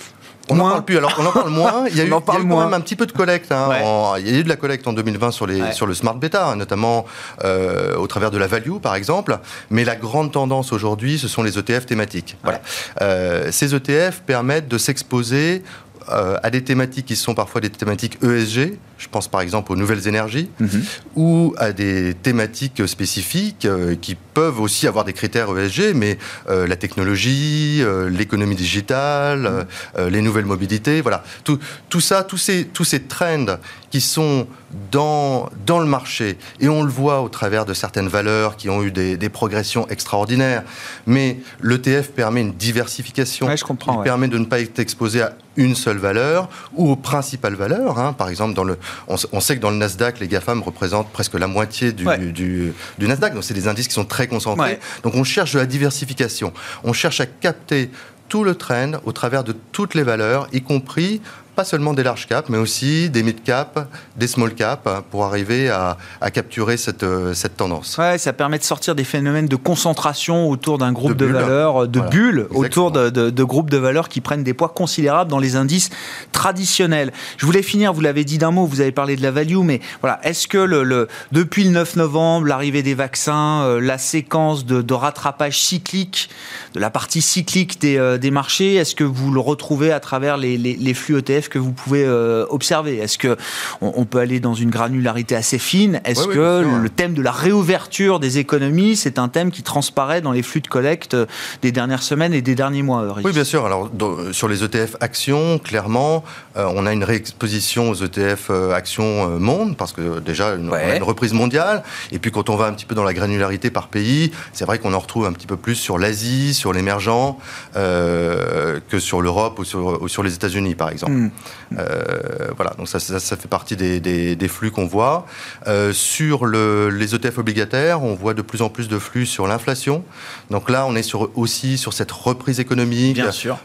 On 0.48 0.54
n'en 0.56 0.68
parle 0.70 0.84
plus. 0.84 0.96
Alors, 0.98 1.12
on 1.18 1.26
en 1.26 1.32
parle 1.32 1.50
moins. 1.50 1.84
Il 1.90 1.96
y 1.96 2.00
a 2.00 2.04
eu, 2.04 2.08
y 2.10 2.12
a 2.12 2.20
quand 2.20 2.38
même 2.38 2.74
un 2.74 2.80
petit 2.80 2.96
peu 2.96 3.06
de 3.06 3.12
collecte. 3.12 3.50
hein. 3.52 3.68
Ouais. 3.68 3.82
En- 3.84 4.16
il 4.16 4.28
y 4.30 4.34
a 4.34 4.38
eu 4.38 4.44
de 4.44 4.48
la 4.48 4.56
collecte 4.56 4.86
en 4.86 4.92
2020 4.92 5.30
sur, 5.30 5.46
les, 5.46 5.60
Ouais. 5.60 5.72
sur 5.72 5.86
le 5.86 5.94
smart 5.94 6.14
beta, 6.14 6.54
notamment 6.54 7.04
euh, 7.44 7.96
au 7.96 8.06
travers 8.06 8.30
de 8.30 8.38
la 8.38 8.46
value, 8.46 8.78
par 8.82 8.94
exemple. 8.94 9.38
Mais 9.70 9.84
la 9.84 9.96
grande 9.96 10.32
tendance 10.32 10.72
aujourd'hui, 10.72 11.18
ce 11.18 11.28
sont 11.28 11.42
les 11.42 11.58
ETF 11.58 11.86
thématiques. 11.86 12.36
Voilà. 12.42 12.60
Euh, 13.02 13.48
ces 13.50 13.74
ETF 13.74 14.20
permettent 14.26 14.68
de 14.68 14.78
s'exposer 14.78 15.62
euh, 16.10 16.36
à 16.42 16.50
des 16.50 16.62
thématiques 16.62 17.06
qui 17.06 17.16
sont 17.16 17.34
parfois 17.34 17.60
des 17.60 17.70
thématiques 17.70 18.18
ESG. 18.22 18.78
Je 18.98 19.08
pense 19.08 19.28
par 19.28 19.40
exemple 19.42 19.72
aux 19.72 19.76
nouvelles 19.76 20.06
énergies 20.08 20.48
Mhm. 20.60 20.82
ou 21.16 21.54
à 21.58 21.72
des 21.72 22.14
thématiques 22.14 22.86
spécifiques 22.88 23.64
euh, 23.66 23.94
qui 24.00 24.14
peuvent 24.14 24.60
aussi 24.60 24.86
avoir 24.86 25.04
des 25.04 25.12
critères 25.12 25.48
ESG, 25.56 25.92
mais 25.94 26.18
euh, 26.48 26.66
la 26.66 26.76
technologie, 26.76 27.82
l'économie 28.10 28.54
digitale, 28.54 29.66
les 29.98 30.20
nouvelles 30.22 30.44
mobilités, 30.44 31.00
voilà. 31.00 31.22
Tout, 31.44 31.58
tout 31.88 32.00
ça, 32.00 32.22
tous 32.22 32.36
ces, 32.38 32.64
tous 32.64 32.84
ces 32.84 33.00
trends 33.02 33.58
qui 33.90 34.00
sont 34.00 34.46
dans, 34.90 35.48
dans 35.66 35.78
le 35.78 35.86
marché, 35.86 36.36
et 36.60 36.68
on 36.68 36.82
le 36.82 36.90
voit 36.90 37.20
au 37.22 37.28
travers 37.28 37.64
de 37.64 37.72
certaines 37.74 38.08
valeurs 38.08 38.56
qui 38.56 38.68
ont 38.68 38.82
eu 38.82 38.90
des, 38.90 39.16
des 39.16 39.28
progressions 39.28 39.86
extraordinaires, 39.88 40.64
mais 41.06 41.38
l'ETF 41.62 42.10
permet 42.12 42.40
une 42.42 42.52
diversification. 42.52 43.46
Ouais, 43.46 43.56
je 43.56 43.64
comprends, 43.64 43.94
Il 43.94 43.98
ouais. 43.98 44.04
permet 44.04 44.28
de 44.28 44.38
ne 44.38 44.44
pas 44.44 44.60
être 44.60 44.78
exposé 44.78 45.22
à 45.22 45.32
une 45.56 45.74
seule 45.74 45.98
valeur 45.98 46.48
ou 46.74 46.90
aux 46.90 46.96
principales 46.96 47.54
valeurs. 47.54 47.98
hein. 47.98 48.12
Par 48.12 48.28
exemple, 48.28 48.54
dans 48.54 48.64
le, 48.64 48.78
on, 49.08 49.40
sait 49.40 49.56
que 49.56 49.60
dans 49.60 49.70
le 49.70 49.76
Nasdaq, 49.76 50.20
les 50.20 50.28
GAFAM 50.28 50.62
représentent 50.62 51.10
presque 51.12 51.34
la 51.34 51.46
moitié 51.46 51.92
du, 51.92 52.06
Ouais. 52.06 52.18
du, 52.18 52.72
du 52.98 53.08
Nasdaq. 53.08 53.34
Donc, 53.34 53.44
c'est 53.44 53.54
des 53.54 53.68
indices 53.68 53.88
qui 53.88 53.94
sont 53.94 54.04
très 54.04 54.26
concentrés. 54.28 54.72
Ouais. 54.72 54.80
Donc, 55.02 55.14
on 55.14 55.24
cherche 55.24 55.52
de 55.54 55.58
la 55.58 55.66
diversification. 55.66 56.52
On 56.84 56.92
cherche 56.92 57.20
à 57.20 57.26
capter 57.26 57.90
tout 58.28 58.42
le 58.44 58.54
trend 58.56 58.92
au 59.04 59.12
travers 59.12 59.44
de 59.44 59.54
toutes 59.72 59.94
les 59.94 60.02
valeurs, 60.02 60.48
y 60.52 60.60
compris 60.60 61.20
pas 61.56 61.64
seulement 61.64 61.94
des 61.94 62.02
large 62.02 62.26
caps, 62.28 62.48
mais 62.50 62.58
aussi 62.58 63.10
des 63.10 63.22
mid 63.22 63.42
caps, 63.42 63.80
des 64.16 64.26
small 64.28 64.54
caps, 64.54 64.88
pour 65.10 65.24
arriver 65.24 65.70
à, 65.70 65.96
à 66.20 66.30
capturer 66.30 66.76
cette, 66.76 67.02
euh, 67.02 67.34
cette 67.34 67.56
tendance. 67.56 67.96
Ouais, 67.98 68.18
ça 68.18 68.32
permet 68.32 68.58
de 68.58 68.62
sortir 68.64 68.94
des 68.94 69.04
phénomènes 69.04 69.48
de 69.48 69.56
concentration 69.56 70.48
autour 70.50 70.78
d'un 70.78 70.92
groupe 70.92 71.14
De 71.16 71.24
valeurs, 71.26 71.88
de 71.88 71.98
Voilà. 71.98 72.10
bulles, 72.10 72.38
Exactement. 72.50 72.60
autour 72.60 72.90
de, 72.92 73.10
de- 73.10 73.30
de 73.30 73.44
groupes 73.44 73.70
de 73.70 73.78
valeurs 73.78 74.08
qui 74.08 74.20
prennent 74.20 74.44
des 74.44 74.52
poids 74.54 74.68
considérables 74.68 75.30
dans 75.30 75.38
les 75.38 75.56
indices 75.56 75.88
traditionnels. 76.32 77.12
Je 77.38 77.46
voulais 77.46 77.62
finir, 77.62 77.92
vous 77.92 78.00
l'avez 78.02 78.24
dit 78.24 78.38
d'un 78.38 78.50
mot, 78.50 78.66
vous 78.66 78.80
avez 78.82 78.92
parlé 78.92 79.16
de 79.16 79.22
la 79.22 79.30
value, 79.30 79.56
mais 79.62 79.80
voilà, 80.02 80.20
est-ce 80.22 80.46
que 80.46 80.58
le, 80.58 80.82
le- 80.84 81.08
depuis 81.32 81.64
le 81.64 81.70
9 81.70 81.96
novembre, 81.96 82.46
l'arrivée 82.46 82.82
des 82.82 82.94
vaccins, 82.94 83.62
euh, 83.62 83.80
la 83.80 83.96
séquence 83.98 84.66
de, 84.66 84.82
de 84.82 84.94
rattrapage 84.94 85.58
cyclique, 85.58 86.28
de 86.74 86.80
la 86.80 86.90
partie 86.90 87.22
cyclique 87.22 87.80
des, 87.80 87.96
euh, 87.96 88.18
des 88.18 88.30
marchés, 88.30 88.74
est-ce 88.74 88.94
que 88.94 89.04
vous 89.04 89.32
le 89.32 89.40
retrouvez 89.40 89.90
à 89.92 90.00
travers 90.00 90.36
les, 90.36 90.58
les- 90.58 90.76
les 90.76 90.94
flux 90.94 91.16
ETF 91.18 91.45
que 91.48 91.58
vous 91.58 91.72
pouvez 91.72 92.04
euh, 92.04 92.46
observer 92.50 92.96
Est-ce 92.98 93.18
que 93.18 93.36
on, 93.80 93.92
on 93.96 94.04
peut 94.04 94.18
aller 94.18 94.40
dans 94.40 94.54
une 94.54 94.70
granularité 94.70 95.34
assez 95.36 95.58
fine? 95.58 96.00
Est-ce 96.04 96.26
que 96.26 96.64
le 96.82 96.88
thème 96.88 97.14
de 97.14 97.22
la 97.22 97.32
réouverture 97.32 98.20
des 98.20 98.38
économies, 98.38 98.96
c'est 98.96 99.18
un 99.18 99.28
thème 99.28 99.50
qui 99.50 99.62
transparaît 99.62 100.20
dans 100.20 100.32
les 100.32 100.42
flux 100.42 100.60
de 100.60 100.68
collecte 100.68 101.14
euh, 101.14 101.26
des 101.62 101.72
dernières 101.72 102.02
semaines 102.02 102.32
et 102.34 102.42
des 102.42 102.54
derniers 102.54 102.82
mois, 102.82 103.04
Oui, 103.24 103.32
bien 103.32 103.44
sûr. 103.44 103.66
Alors, 103.66 103.88
dans- 103.90 104.32
sur 104.32 104.48
les 104.48 104.62
ETF 104.64 104.96
actions, 105.00 105.58
clairement, 105.58 106.24
euh, 106.56 106.66
on 106.74 106.86
a 106.86 106.92
une 106.92 107.04
réexposition 107.04 107.90
aux 107.90 107.94
ETF 107.94 108.48
euh, 108.50 108.72
actions 108.72 109.28
monde, 109.38 109.76
parce 109.76 109.92
que 109.92 110.20
déjà, 110.20 110.54
une, 110.54 110.70
Ouais. 110.70 110.82
on 110.86 110.90
a 110.92 110.96
une 110.96 111.02
reprise 111.02 111.32
mondiale. 111.32 111.82
Et 112.12 112.18
puis, 112.18 112.30
quand 112.30 112.48
on 112.50 112.56
va 112.56 112.66
un 112.66 112.72
petit 112.72 112.86
peu 112.86 112.94
dans 112.94 113.04
la 113.04 113.14
granularité 113.14 113.70
par 113.70 113.88
pays, 113.88 114.32
c'est 114.52 114.64
vrai 114.64 114.78
qu'on 114.78 114.94
en 114.94 114.98
retrouve 114.98 115.26
un 115.26 115.32
petit 115.32 115.46
peu 115.46 115.56
plus 115.56 115.74
sur 115.74 115.98
l'Asie, 115.98 116.54
sur 116.54 116.72
l'émergent, 116.72 117.38
euh, 117.76 118.80
que 118.88 118.98
sur 118.98 119.20
l'Europe 119.22 119.58
ou 119.58 119.64
sur, 119.64 120.02
ou 120.02 120.08
sur 120.08 120.22
les 120.22 120.34
États-Unis, 120.34 120.74
par 120.74 120.90
exemple. 120.90 121.12
Hmm. 121.12 121.30
Euh, 121.78 122.48
voilà, 122.56 122.72
donc 122.78 122.88
ça, 122.88 122.98
ça, 123.00 123.18
ça 123.18 123.36
fait 123.36 123.48
partie 123.48 123.76
des, 123.76 124.00
des- 124.00 124.36
des 124.36 124.48
flux 124.48 124.70
qu'on 124.70 124.86
voit. 124.86 125.26
Euh, 125.66 125.92
sur 125.92 126.46
le- 126.46 126.88
les 126.90 127.14
ETF 127.14 127.38
obligataires, 127.38 128.02
on 128.02 128.14
voit 128.14 128.34
de 128.34 128.42
plus 128.42 128.62
en 128.62 128.68
plus 128.68 128.88
de 128.88 128.98
flux 128.98 129.26
sur 129.26 129.46
l'inflation. 129.46 130.04
Donc 130.50 130.70
là, 130.70 130.86
on 130.86 130.94
est 130.96 131.02
sur, 131.02 131.30
aussi 131.36 131.76
sur 131.78 131.92
cette 131.92 132.12
reprise 132.12 132.60
économique, 132.60 133.14
Bien 133.14 133.32
sûr. 133.32 133.58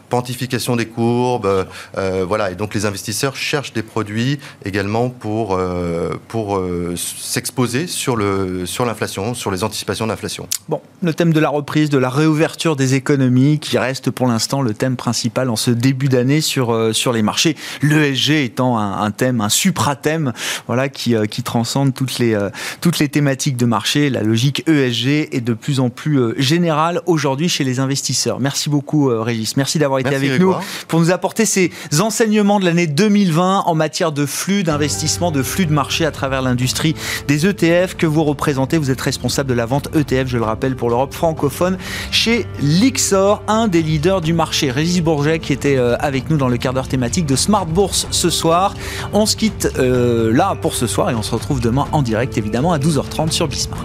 des 0.76 0.86
courbes, 0.86 1.66
euh, 1.98 2.24
voilà. 2.26 2.50
Et 2.50 2.54
donc 2.54 2.74
les 2.74 2.86
investisseurs 2.86 3.36
cherchent 3.36 3.72
des 3.72 3.82
produits 3.82 4.38
également 4.64 5.08
pour 5.10 5.54
euh, 5.56 6.10
pour 6.28 6.56
euh, 6.56 6.94
s'exposer 6.96 7.86
sur 7.86 8.16
le 8.16 8.66
sur 8.66 8.84
l'inflation, 8.84 9.34
sur 9.34 9.50
les 9.50 9.64
anticipations 9.64 10.06
d'inflation. 10.06 10.48
Bon, 10.68 10.80
le 11.02 11.14
thème 11.14 11.32
de 11.32 11.40
la 11.40 11.48
reprise, 11.48 11.88
de 11.90 11.98
la 11.98 12.10
réouverture 12.10 12.76
des 12.76 12.94
économies, 12.94 13.58
qui 13.58 13.78
reste 13.78 14.10
pour 14.10 14.26
l'instant 14.26 14.62
le 14.62 14.74
thème 14.74 14.96
principal 14.96 15.50
en 15.50 15.56
ce 15.56 15.70
début 15.70 16.08
d'année 16.08 16.40
sur, 16.40 16.72
euh, 16.72 16.92
sur 16.92 17.12
les 17.12 17.22
marchés. 17.22 17.56
L'ESG 17.82 18.30
étant 18.44 18.78
un, 18.78 19.02
un 19.02 19.10
thème, 19.10 19.40
un 19.40 19.48
supra-thème, 19.48 20.32
voilà, 20.66 20.88
qui, 20.88 21.14
euh, 21.14 21.26
qui 21.26 21.42
transcende 21.42 21.94
toutes 21.94 22.18
les, 22.18 22.34
euh, 22.34 22.50
toutes 22.80 22.98
les 22.98 23.08
thématiques 23.08 23.56
de 23.56 23.66
marché. 23.66 24.10
La 24.10 24.22
logique 24.22 24.64
ESG 24.68 25.28
est 25.32 25.40
de 25.40 25.54
plus 25.54 25.80
en 25.80 25.90
plus 25.90 26.18
euh, 26.18 26.34
générale 26.38 27.00
aujourd'hui 27.06 27.48
chez 27.48 27.64
les 27.64 27.80
investisseurs. 27.80 28.40
Merci 28.40 28.70
beaucoup, 28.70 29.08
Régis. 29.08 29.56
Merci 29.56 29.78
d'avoir 29.78 30.00
été 30.00 30.10
Merci, 30.10 30.26
avec 30.26 30.38
Grégoire. 30.38 30.60
nous 30.60 30.86
pour 30.88 31.00
nous 31.00 31.10
apporter 31.10 31.46
ces 31.46 31.70
enseignements 32.00 32.60
de 32.60 32.64
l'année 32.64 32.86
2020 32.86 33.64
en 33.66 33.74
matière 33.74 34.12
de 34.12 34.26
flux 34.26 34.62
d'investissement, 34.62 35.30
de 35.30 35.42
flux 35.42 35.66
de 35.66 35.72
marché 35.72 36.04
à 36.04 36.10
travers 36.10 36.42
l'industrie 36.42 36.94
des 37.28 37.46
ETF 37.46 37.96
que 37.96 38.06
vous 38.06 38.24
représentez. 38.24 38.78
Vous 38.78 38.90
êtes 38.90 39.00
responsable 39.00 39.48
de 39.48 39.54
la 39.54 39.66
vente 39.66 39.88
ETF, 39.94 40.28
je 40.28 40.38
le 40.38 40.44
rappelle, 40.44 40.76
pour 40.76 40.90
l'Europe 40.90 41.14
francophone 41.14 41.78
chez 42.10 42.46
Lixor, 42.60 43.42
un 43.48 43.68
des 43.68 43.82
leaders 43.82 44.20
du 44.20 44.32
marché. 44.32 44.70
Régis 44.70 45.02
Bourget 45.02 45.38
qui 45.38 45.52
était 45.52 45.76
avec 45.76 46.30
nous 46.30 46.36
dans 46.36 46.48
le 46.48 46.56
quart 46.56 46.72
d'heure 46.72 46.88
thématique 46.88 47.26
de 47.26 47.36
Smart 47.52 47.66
Bourse 47.66 48.06
ce 48.10 48.30
soir. 48.30 48.74
On 49.12 49.26
se 49.26 49.36
quitte 49.36 49.68
euh, 49.76 50.32
là 50.32 50.56
pour 50.62 50.74
ce 50.74 50.86
soir 50.86 51.10
et 51.10 51.14
on 51.14 51.20
se 51.20 51.34
retrouve 51.34 51.60
demain 51.60 51.86
en 51.92 52.00
direct 52.00 52.38
évidemment 52.38 52.72
à 52.72 52.78
12h30 52.78 53.30
sur 53.30 53.46
Bismart. 53.46 53.84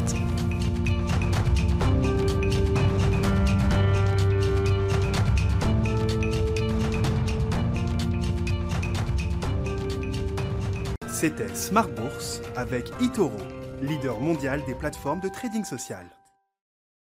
C'était 11.10 11.54
Smart 11.54 11.90
Bourse 11.90 12.40
avec 12.56 12.86
Itoro, 13.02 13.34
leader 13.82 14.22
mondial 14.22 14.62
des 14.66 14.76
plateformes 14.76 15.20
de 15.20 15.28
trading 15.28 15.66
social. 15.66 16.06